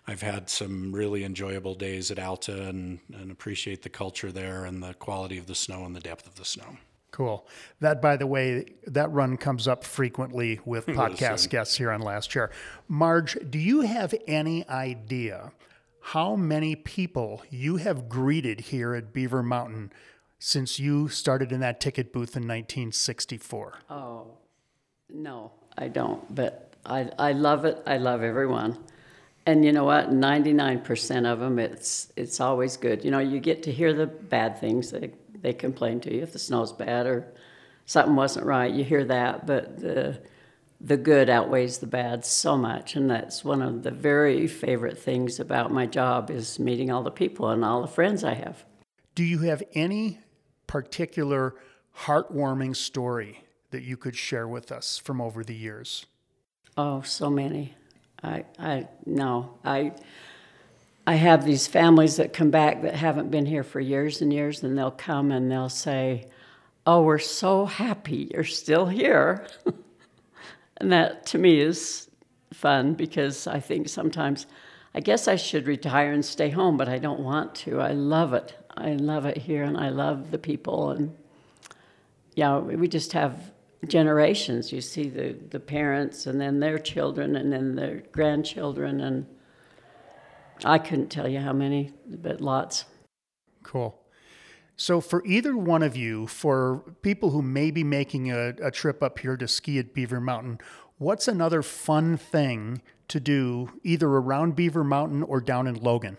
I've 0.06 0.22
had 0.22 0.50
some 0.50 0.92
really 0.92 1.24
enjoyable 1.24 1.74
days 1.74 2.10
at 2.10 2.18
Alta, 2.18 2.68
and, 2.68 2.98
and 3.12 3.30
appreciate 3.30 3.82
the 3.82 3.88
culture 3.88 4.32
there, 4.32 4.64
and 4.64 4.82
the 4.82 4.94
quality 4.94 5.38
of 5.38 5.46
the 5.46 5.54
snow, 5.54 5.84
and 5.84 5.94
the 5.94 6.00
depth 6.00 6.26
of 6.26 6.34
the 6.34 6.44
snow. 6.44 6.76
Cool. 7.10 7.46
That, 7.80 8.00
by 8.00 8.16
the 8.16 8.26
way, 8.26 8.66
that 8.86 9.10
run 9.10 9.36
comes 9.36 9.66
up 9.66 9.84
frequently 9.84 10.60
with 10.64 10.86
podcast 10.86 11.50
guests 11.50 11.76
here 11.76 11.90
on 11.90 12.00
Last 12.00 12.30
Chair. 12.30 12.50
Marge, 12.88 13.36
do 13.48 13.58
you 13.58 13.82
have 13.82 14.14
any 14.26 14.68
idea 14.68 15.52
how 16.00 16.36
many 16.36 16.74
people 16.76 17.42
you 17.50 17.76
have 17.76 18.08
greeted 18.08 18.60
here 18.60 18.94
at 18.94 19.12
Beaver 19.12 19.42
Mountain 19.42 19.92
since 20.38 20.78
you 20.78 21.08
started 21.08 21.52
in 21.52 21.60
that 21.60 21.80
ticket 21.80 22.12
booth 22.12 22.36
in 22.36 22.42
1964? 22.42 23.74
Oh, 23.90 24.26
no, 25.12 25.52
I 25.76 25.88
don't. 25.88 26.34
But 26.34 26.72
I, 26.86 27.10
I 27.18 27.32
love 27.32 27.64
it. 27.64 27.82
I 27.86 27.98
love 27.98 28.22
everyone. 28.22 28.78
And 29.46 29.64
you 29.64 29.72
know 29.72 29.84
what? 29.84 30.10
99% 30.10 31.26
of 31.26 31.40
them, 31.40 31.58
it's, 31.58 32.12
it's 32.16 32.40
always 32.40 32.76
good. 32.76 33.04
You 33.04 33.10
know, 33.10 33.18
you 33.18 33.40
get 33.40 33.62
to 33.64 33.72
hear 33.72 33.92
the 33.92 34.06
bad 34.06 34.58
things. 34.60 34.90
They, 34.90 35.10
they 35.40 35.52
complain 35.52 36.00
to 36.00 36.14
you 36.14 36.22
if 36.22 36.32
the 36.32 36.38
snow's 36.38 36.72
bad 36.72 37.06
or 37.06 37.32
something 37.86 38.16
wasn't 38.16 38.46
right. 38.46 38.72
You 38.72 38.84
hear 38.84 39.04
that, 39.04 39.46
but 39.46 39.78
the 39.78 40.20
the 40.80 40.96
good 40.96 41.28
outweighs 41.28 41.78
the 41.78 41.86
bad 41.86 42.24
so 42.24 42.56
much, 42.56 42.96
and 42.96 43.10
that's 43.10 43.44
one 43.44 43.60
of 43.60 43.82
the 43.82 43.90
very 43.90 44.46
favorite 44.46 44.98
things 44.98 45.38
about 45.38 45.70
my 45.70 45.84
job 45.84 46.30
is 46.30 46.58
meeting 46.58 46.90
all 46.90 47.02
the 47.02 47.10
people 47.10 47.50
and 47.50 47.64
all 47.64 47.82
the 47.82 47.86
friends 47.86 48.24
I 48.24 48.34
have. 48.34 48.64
Do 49.14 49.22
you 49.22 49.40
have 49.40 49.62
any 49.74 50.20
particular 50.66 51.54
heartwarming 52.04 52.74
story 52.76 53.44
that 53.70 53.82
you 53.82 53.96
could 53.96 54.16
share 54.16 54.48
with 54.48 54.72
us 54.72 54.96
from 54.96 55.20
over 55.20 55.44
the 55.44 55.54
years? 55.54 56.06
Oh, 56.76 57.02
so 57.02 57.28
many. 57.28 57.74
I 58.22 58.44
I 58.58 58.88
no 59.06 59.58
I 59.64 59.92
I 61.10 61.14
have 61.14 61.44
these 61.44 61.66
families 61.66 62.18
that 62.18 62.32
come 62.32 62.52
back 62.52 62.82
that 62.82 62.94
haven't 62.94 63.32
been 63.32 63.44
here 63.44 63.64
for 63.64 63.80
years 63.80 64.22
and 64.22 64.32
years, 64.32 64.62
and 64.62 64.78
they'll 64.78 64.92
come 64.92 65.32
and 65.32 65.50
they'll 65.50 65.68
say, 65.68 66.28
Oh, 66.86 67.02
we're 67.02 67.18
so 67.18 67.66
happy 67.66 68.30
you're 68.32 68.44
still 68.44 68.86
here. 68.86 69.44
and 70.76 70.92
that 70.92 71.26
to 71.26 71.38
me 71.38 71.58
is 71.58 72.08
fun 72.52 72.94
because 72.94 73.48
I 73.48 73.58
think 73.58 73.88
sometimes 73.88 74.46
I 74.94 75.00
guess 75.00 75.26
I 75.26 75.34
should 75.34 75.66
retire 75.66 76.12
and 76.12 76.24
stay 76.24 76.48
home, 76.48 76.76
but 76.76 76.88
I 76.88 76.98
don't 76.98 77.24
want 77.24 77.56
to. 77.56 77.80
I 77.80 77.90
love 77.90 78.32
it. 78.32 78.56
I 78.76 78.92
love 78.92 79.26
it 79.26 79.36
here 79.36 79.64
and 79.64 79.76
I 79.76 79.88
love 79.88 80.30
the 80.30 80.38
people. 80.38 80.90
And 80.90 81.12
yeah, 82.36 82.56
we 82.60 82.86
just 82.86 83.14
have 83.14 83.50
generations. 83.88 84.70
You 84.70 84.80
see 84.80 85.08
the, 85.08 85.32
the 85.32 85.58
parents 85.58 86.28
and 86.28 86.40
then 86.40 86.60
their 86.60 86.78
children 86.78 87.34
and 87.34 87.52
then 87.52 87.74
their 87.74 88.04
grandchildren 88.12 89.00
and 89.00 89.26
I 90.64 90.78
couldn't 90.78 91.08
tell 91.08 91.28
you 91.28 91.40
how 91.40 91.52
many, 91.52 91.92
but 92.06 92.40
lots. 92.40 92.84
Cool. 93.62 93.98
So, 94.76 95.00
for 95.00 95.24
either 95.26 95.56
one 95.56 95.82
of 95.82 95.94
you, 95.96 96.26
for 96.26 96.82
people 97.02 97.30
who 97.30 97.42
may 97.42 97.70
be 97.70 97.84
making 97.84 98.30
a, 98.30 98.54
a, 98.62 98.70
trip 98.70 99.02
up 99.02 99.18
here 99.18 99.36
to 99.36 99.46
ski 99.46 99.78
at 99.78 99.92
Beaver 99.92 100.20
Mountain, 100.20 100.58
what's 100.96 101.28
another 101.28 101.60
fun 101.60 102.16
thing 102.16 102.80
to 103.08 103.20
do 103.20 103.72
either 103.84 104.08
around 104.08 104.56
Beaver 104.56 104.82
Mountain 104.82 105.22
or 105.22 105.42
down 105.42 105.66
in 105.66 105.74
Logan? 105.74 106.16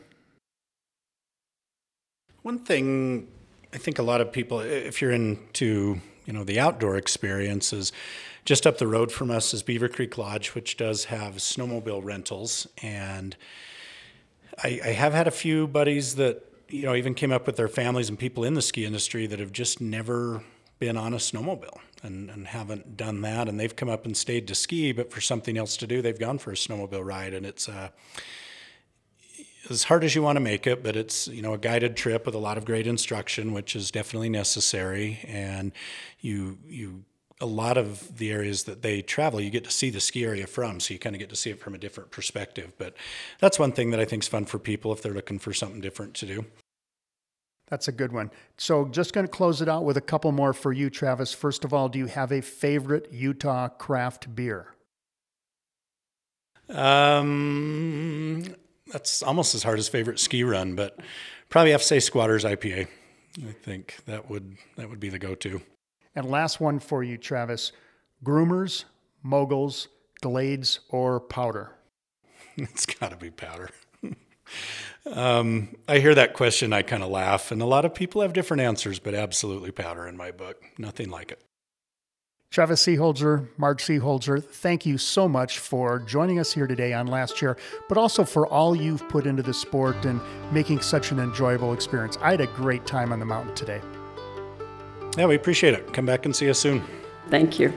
One 2.44 2.60
thing 2.60 3.30
I 3.74 3.78
think 3.78 4.00
a 4.00 4.04
lot 4.04 4.22
of 4.22 4.32
people, 4.32 4.60
if 4.60 5.02
you're 5.02 5.12
into 5.12 6.02
you 6.26 6.34
know 6.34 6.44
the 6.44 6.60
outdoor 6.60 6.98
experiences, 6.98 7.92
just 8.46 8.68
up 8.68 8.78
the 8.78 8.88
road 8.88 9.12
from 9.12 9.32
us 9.32 9.54
is 9.54 9.64
Beaver 9.64 9.88
Creek 9.88 10.18
Lodge, 10.18 10.50
which 10.50 10.78
does 10.78 11.06
have 11.06 11.36
snowmobile 11.36 12.04
rentals 12.04 12.68
and 12.82 13.36
I, 14.64 14.80
I 14.84 14.89
have 14.89 15.14
had 15.14 15.28
a 15.28 15.32
few 15.32 15.68
buddies 15.68 16.16
that 16.16 16.43
you 16.70 16.84
know 16.84 16.95
even 16.95 17.14
came 17.14 17.32
up 17.32 17.45
with 17.45 17.56
their 17.56 17.68
families 17.68 18.10
and 18.10 18.18
people 18.18 18.43
in 18.43 18.54
the 18.54 18.62
ski 18.62 18.86
industry 18.86 19.28
that 19.28 19.39
have 19.39 19.52
just 19.52 19.82
never 19.82 20.43
been 20.80 20.97
on 20.97 21.14
a 21.14 21.18
snowmobile 21.18 21.78
and, 22.02 22.30
and 22.32 22.47
haven't 22.47 22.97
done 22.97 23.22
that. 23.22 23.47
And 23.47 23.60
they've 23.60 23.76
come 23.76 23.89
up 23.89 24.06
and 24.06 24.18
stayed 24.18 24.47
to 24.47 24.56
ski 24.56 24.91
but 24.91 25.12
for 25.12 25.22
something 25.22 25.58
else 25.58 25.78
to 25.78 25.88
do 25.88 26.02
they've 26.02 26.20
gone 26.20 26.39
for 26.39 26.52
a 26.52 26.56
snowmobile 26.56 27.06
ride. 27.06 27.34
And 27.34 27.45
it's 27.45 27.70
uh, 27.70 27.89
as 29.70 29.84
hard 29.84 30.04
as 30.04 30.16
you 30.16 30.24
want 30.24 30.38
to 30.38 30.41
make 30.41 30.66
it 30.66 30.84
but 30.84 30.95
it's 30.95 31.28
you 31.28 31.41
know 31.41 31.54
a 31.54 31.58
guided 31.58 31.95
trip 31.95 32.26
with 32.26 32.36
a 32.36 32.39
lot 32.39 32.58
of 32.58 32.66
great 32.66 32.88
instruction 32.88 33.54
which 33.54 33.76
is 33.76 33.91
definitely 33.91 34.30
necessary. 34.30 35.20
And 35.28 35.72
you 36.20 36.58
you 36.68 37.06
a 37.42 37.46
lot 37.46 37.78
of 37.78 38.18
the 38.18 38.32
areas 38.32 38.64
that 38.64 38.84
they 38.84 39.02
travel, 39.02 39.42
you 39.42 39.50
get 39.50 39.64
to 39.64 39.72
see 39.72 39.89
the 39.89 40.00
ski 40.00 40.24
area 40.24 40.46
from, 40.46 40.80
so 40.80 40.94
you 40.94 41.00
kind 41.00 41.16
of 41.16 41.20
get 41.20 41.30
to 41.30 41.36
see 41.36 41.50
it 41.50 41.60
from 41.60 41.74
a 41.74 41.78
different 41.78 42.12
perspective. 42.12 42.74
But 42.78 42.96
that's 43.39 43.58
one 43.58 43.72
thing 43.72 43.89
that 43.92 44.00
I 44.00 44.06
think 44.06 44.24
is 44.24 44.30
fun 44.30 44.46
for 44.46 44.60
people 44.60 44.94
if 44.94 45.02
they're 45.02 45.14
looking 45.14 45.39
for 45.39 45.52
something 45.52 45.82
different 45.82 46.14
to 46.16 46.26
do. 46.28 46.46
That's 47.68 47.88
a 47.88 47.92
good 47.92 48.12
one. 48.12 48.32
So, 48.58 48.86
just 48.86 49.14
going 49.14 49.26
to 49.26 49.32
close 49.32 49.62
it 49.62 49.70
out 49.70 49.86
with 49.86 49.98
a 49.98 50.02
couple 50.02 50.32
more 50.34 50.54
for 50.54 50.74
you, 50.74 50.89
Travis. 50.89 51.34
First 51.34 51.64
of 51.64 51.74
all, 51.74 51.89
do 51.89 51.98
you 52.00 52.06
have 52.06 52.32
a 52.32 52.42
favorite 52.42 53.12
Utah 53.12 53.70
craft 53.70 54.36
beer? 54.36 54.76
Um, 56.70 58.44
that's 58.88 59.24
almost 59.24 59.56
as 59.56 59.64
hard 59.64 59.80
as 59.80 59.88
favorite 59.88 60.20
ski 60.20 60.44
run, 60.44 60.76
but 60.76 61.00
probably 61.50 61.72
have 61.72 61.82
to 61.82 61.88
say 61.88 62.00
Squatters 62.00 62.44
IPA. 62.44 62.88
I 63.48 63.52
think 63.54 63.98
that 64.06 64.30
would 64.30 64.58
that 64.76 64.89
would 64.89 65.00
be 65.00 65.10
the 65.10 65.20
go-to. 65.20 65.62
And 66.16 66.30
last 66.30 66.59
one 66.59 66.80
for 66.80 67.03
you, 67.03 67.18
Travis 67.18 67.72
groomers, 68.24 68.86
moguls, 69.24 69.88
glades, 70.22 70.80
or 70.89 71.20
powder? 71.20 71.72
It's 72.57 72.86
got 72.86 73.12
to 73.12 73.18
be 73.18 73.32
powder. 73.32 73.70
um, 75.14 75.74
I 75.88 75.99
hear 75.99 76.14
that 76.14 76.34
question, 76.34 76.74
I 76.74 76.82
kind 76.82 77.01
of 77.01 77.09
laugh, 77.09 77.49
and 77.49 77.62
a 77.62 77.66
lot 77.66 77.86
of 77.86 77.95
people 77.95 78.22
have 78.22 78.34
different 78.34 78.62
answers, 78.62 78.99
but 78.99 79.16
absolutely 79.16 79.72
powder 79.72 80.05
in 80.05 80.18
my 80.18 80.32
book. 80.32 80.62
Nothing 80.78 81.09
like 81.09 81.32
it. 81.32 81.41
Travis 82.51 82.86
Seeholzer, 82.86 83.47
Marge 83.57 83.82
Seeholzer, 83.82 84.43
thank 84.43 84.86
you 84.86 84.97
so 84.97 85.30
much 85.30 85.59
for 85.59 85.99
joining 85.99 86.39
us 86.39 86.51
here 86.51 86.68
today 86.68 86.91
on 86.91 87.07
Last 87.07 87.38
Chair, 87.38 87.55
but 87.88 87.97
also 87.97 88.26
for 88.26 88.45
all 88.45 88.76
you've 88.76 89.07
put 89.07 89.26
into 89.26 89.41
the 89.41 89.53
sport 89.53 90.03
and 90.03 90.20
making 90.51 90.82
such 90.82 91.14
an 91.14 91.20
enjoyable 91.20 91.72
experience. 91.72 92.18
I 92.22 92.32
had 92.32 92.41
a 92.41 92.47
great 92.47 92.86
time 92.86 93.14
on 93.14 93.20
the 93.20 93.26
mountain 93.26 93.55
today. 93.55 93.80
Yeah, 95.18 95.26
we 95.26 95.36
appreciate 95.36 95.74
it. 95.74 95.93
Come 95.93 96.05
back 96.05 96.26
and 96.26 96.36
see 96.36 96.49
us 96.49 96.59
soon. 96.59 96.82
Thank 97.30 97.59
you. 97.59 97.74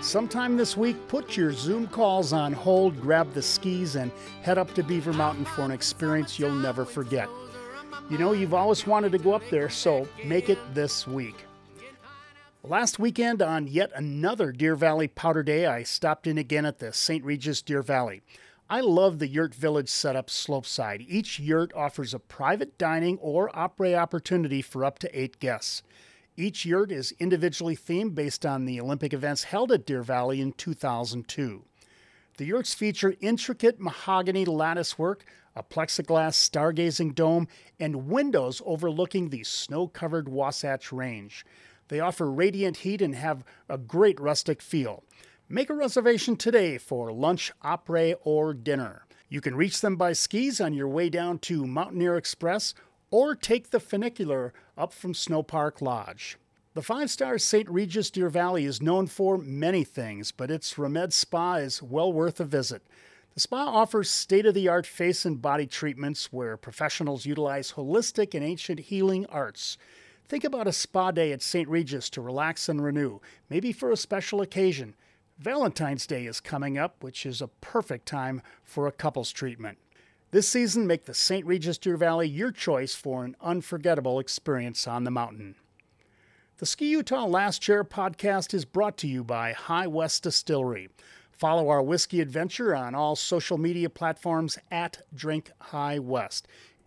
Sometime 0.00 0.56
this 0.56 0.76
week, 0.76 1.08
put 1.08 1.36
your 1.36 1.52
Zoom 1.52 1.86
calls 1.86 2.32
on 2.32 2.52
hold, 2.52 3.00
grab 3.00 3.32
the 3.32 3.40
skis, 3.40 3.96
and 3.96 4.12
head 4.42 4.58
up 4.58 4.74
to 4.74 4.82
Beaver 4.82 5.12
Mountain 5.12 5.46
for 5.46 5.62
an 5.62 5.70
experience 5.70 6.38
you'll 6.38 6.50
never 6.50 6.84
forget. 6.84 7.28
You 8.10 8.18
know, 8.18 8.32
you've 8.32 8.52
always 8.52 8.86
wanted 8.86 9.12
to 9.12 9.18
go 9.18 9.32
up 9.32 9.48
there, 9.50 9.70
so 9.70 10.06
make 10.24 10.50
it 10.50 10.58
this 10.74 11.06
week. 11.06 11.46
Last 12.62 12.98
weekend, 12.98 13.40
on 13.40 13.66
yet 13.66 13.90
another 13.94 14.52
Deer 14.52 14.76
Valley 14.76 15.08
Powder 15.08 15.42
Day, 15.42 15.66
I 15.66 15.82
stopped 15.82 16.26
in 16.26 16.36
again 16.36 16.66
at 16.66 16.78
the 16.78 16.92
St. 16.92 17.24
Regis 17.24 17.62
Deer 17.62 17.82
Valley. 17.82 18.22
I 18.72 18.80
love 18.80 19.18
the 19.18 19.28
Yurt 19.28 19.54
Village 19.54 19.90
setup 19.90 20.30
slopeside. 20.30 21.04
Each 21.06 21.38
yurt 21.38 21.74
offers 21.74 22.14
a 22.14 22.18
private 22.18 22.78
dining 22.78 23.18
or 23.18 23.54
opera 23.54 23.92
opportunity 23.92 24.62
for 24.62 24.82
up 24.82 24.98
to 25.00 25.20
eight 25.20 25.38
guests. 25.38 25.82
Each 26.38 26.64
yurt 26.64 26.90
is 26.90 27.12
individually 27.18 27.76
themed 27.76 28.14
based 28.14 28.46
on 28.46 28.64
the 28.64 28.80
Olympic 28.80 29.12
events 29.12 29.44
held 29.44 29.72
at 29.72 29.84
Deer 29.84 30.02
Valley 30.02 30.40
in 30.40 30.52
2002. 30.52 31.64
The 32.38 32.46
yurts 32.46 32.72
feature 32.72 33.14
intricate 33.20 33.78
mahogany 33.78 34.46
lattice 34.46 34.98
work, 34.98 35.26
a 35.54 35.62
plexiglass 35.62 36.32
stargazing 36.32 37.14
dome, 37.14 37.48
and 37.78 38.08
windows 38.08 38.62
overlooking 38.64 39.28
the 39.28 39.44
snow 39.44 39.86
covered 39.86 40.30
Wasatch 40.30 40.90
Range. 40.90 41.44
They 41.88 42.00
offer 42.00 42.30
radiant 42.30 42.78
heat 42.78 43.02
and 43.02 43.16
have 43.16 43.44
a 43.68 43.76
great 43.76 44.18
rustic 44.18 44.62
feel. 44.62 45.04
Make 45.54 45.68
a 45.68 45.74
reservation 45.74 46.36
today 46.36 46.78
for 46.78 47.12
lunch, 47.12 47.52
après, 47.62 48.14
or 48.24 48.54
dinner. 48.54 49.04
You 49.28 49.42
can 49.42 49.54
reach 49.54 49.82
them 49.82 49.96
by 49.96 50.14
skis 50.14 50.62
on 50.62 50.72
your 50.72 50.88
way 50.88 51.10
down 51.10 51.40
to 51.40 51.66
Mountaineer 51.66 52.16
Express 52.16 52.72
or 53.10 53.34
take 53.34 53.68
the 53.68 53.78
funicular 53.78 54.54
up 54.78 54.94
from 54.94 55.12
Snow 55.12 55.42
Park 55.42 55.82
Lodge. 55.82 56.38
The 56.72 56.80
five 56.80 57.10
star 57.10 57.36
St. 57.36 57.68
Regis 57.68 58.10
Deer 58.10 58.30
Valley 58.30 58.64
is 58.64 58.80
known 58.80 59.08
for 59.08 59.36
many 59.36 59.84
things, 59.84 60.32
but 60.32 60.50
its 60.50 60.72
Remède 60.76 61.12
Spa 61.12 61.56
is 61.56 61.82
well 61.82 62.10
worth 62.10 62.40
a 62.40 62.46
visit. 62.46 62.80
The 63.34 63.40
spa 63.40 63.66
offers 63.66 64.08
state 64.08 64.46
of 64.46 64.54
the 64.54 64.68
art 64.68 64.86
face 64.86 65.26
and 65.26 65.42
body 65.42 65.66
treatments 65.66 66.32
where 66.32 66.56
professionals 66.56 67.26
utilize 67.26 67.72
holistic 67.72 68.32
and 68.32 68.42
ancient 68.42 68.80
healing 68.80 69.26
arts. 69.26 69.76
Think 70.26 70.44
about 70.44 70.66
a 70.66 70.72
spa 70.72 71.10
day 71.10 71.30
at 71.30 71.42
St. 71.42 71.68
Regis 71.68 72.08
to 72.08 72.22
relax 72.22 72.70
and 72.70 72.82
renew, 72.82 73.20
maybe 73.50 73.70
for 73.70 73.90
a 73.90 73.98
special 73.98 74.40
occasion. 74.40 74.94
Valentine's 75.38 76.06
Day 76.06 76.26
is 76.26 76.40
coming 76.40 76.78
up, 76.78 77.02
which 77.02 77.26
is 77.26 77.40
a 77.40 77.48
perfect 77.48 78.06
time 78.06 78.42
for 78.62 78.86
a 78.86 78.92
couples 78.92 79.32
treatment. 79.32 79.78
This 80.30 80.48
season, 80.48 80.86
make 80.86 81.04
the 81.04 81.14
St. 81.14 81.44
Regis 81.44 81.78
Deer 81.78 81.96
Valley 81.96 82.28
your 82.28 82.52
choice 82.52 82.94
for 82.94 83.24
an 83.24 83.36
unforgettable 83.40 84.18
experience 84.18 84.86
on 84.86 85.04
the 85.04 85.10
mountain. 85.10 85.56
The 86.58 86.66
Ski 86.66 86.90
Utah 86.90 87.26
Last 87.26 87.60
Chair 87.60 87.82
podcast 87.82 88.54
is 88.54 88.64
brought 88.64 88.96
to 88.98 89.08
you 89.08 89.24
by 89.24 89.52
High 89.52 89.88
West 89.88 90.22
Distillery. 90.22 90.88
Follow 91.32 91.68
our 91.68 91.82
whiskey 91.82 92.20
adventure 92.20 92.74
on 92.74 92.94
all 92.94 93.16
social 93.16 93.58
media 93.58 93.90
platforms 93.90 94.58
at 94.70 95.02
Drink 95.12 95.50
High 95.58 95.98
West. 95.98 96.46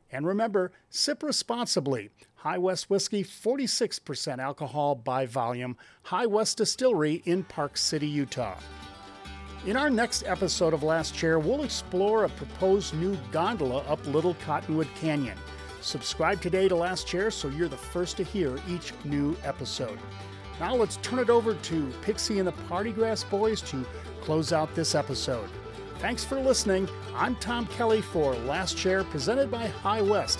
And 0.10 0.26
remember, 0.26 0.72
sip 0.90 1.22
responsibly. 1.22 2.10
High 2.36 2.58
West 2.58 2.90
Whiskey, 2.90 3.24
46% 3.24 4.40
alcohol 4.40 4.96
by 4.96 5.26
volume. 5.26 5.78
High 6.04 6.28
West 6.28 6.58
Distillery 6.58 7.24
in 7.26 7.44
Park 7.44 7.78
City, 7.78 8.08
Utah. 8.08 8.58
In 9.66 9.76
our 9.76 9.90
next 9.90 10.24
episode 10.28 10.74
of 10.74 10.84
Last 10.84 11.16
Chair, 11.16 11.40
we'll 11.40 11.64
explore 11.64 12.26
a 12.26 12.30
proposed 12.30 12.94
new 12.94 13.18
gondola 13.32 13.80
up 13.86 14.06
Little 14.06 14.36
Cottonwood 14.46 14.88
Canyon. 15.00 15.38
Subscribe 15.82 16.40
today 16.40 16.68
to 16.68 16.76
Last 16.76 17.08
Chair 17.08 17.32
so 17.32 17.48
you're 17.48 17.68
the 17.68 17.78
first 17.78 18.18
to 18.18 18.24
hear 18.24 18.60
each 18.68 18.94
new 19.04 19.36
episode. 19.44 19.98
Now 20.60 20.76
let's 20.76 20.98
turn 20.98 21.20
it 21.20 21.30
over 21.30 21.56
to 21.56 21.94
Pixie 22.02 22.40
and 22.40 22.48
the 22.48 22.54
Partygrass 22.70 23.28
Boys 23.30 23.62
to 23.64 23.86
close 24.22 24.54
out 24.54 24.74
this 24.76 24.96
episode. 24.96 25.50
Thanks 26.00 26.24
for 26.24 26.40
listening. 26.40 26.88
I'm 27.16 27.36
Tom 27.38 27.66
Kelly 27.68 28.02
for 28.02 28.36
Last 28.36 28.78
Chair, 28.78 29.04
presented 29.04 29.50
by 29.50 29.68
High 29.68 30.02
West. 30.02 30.40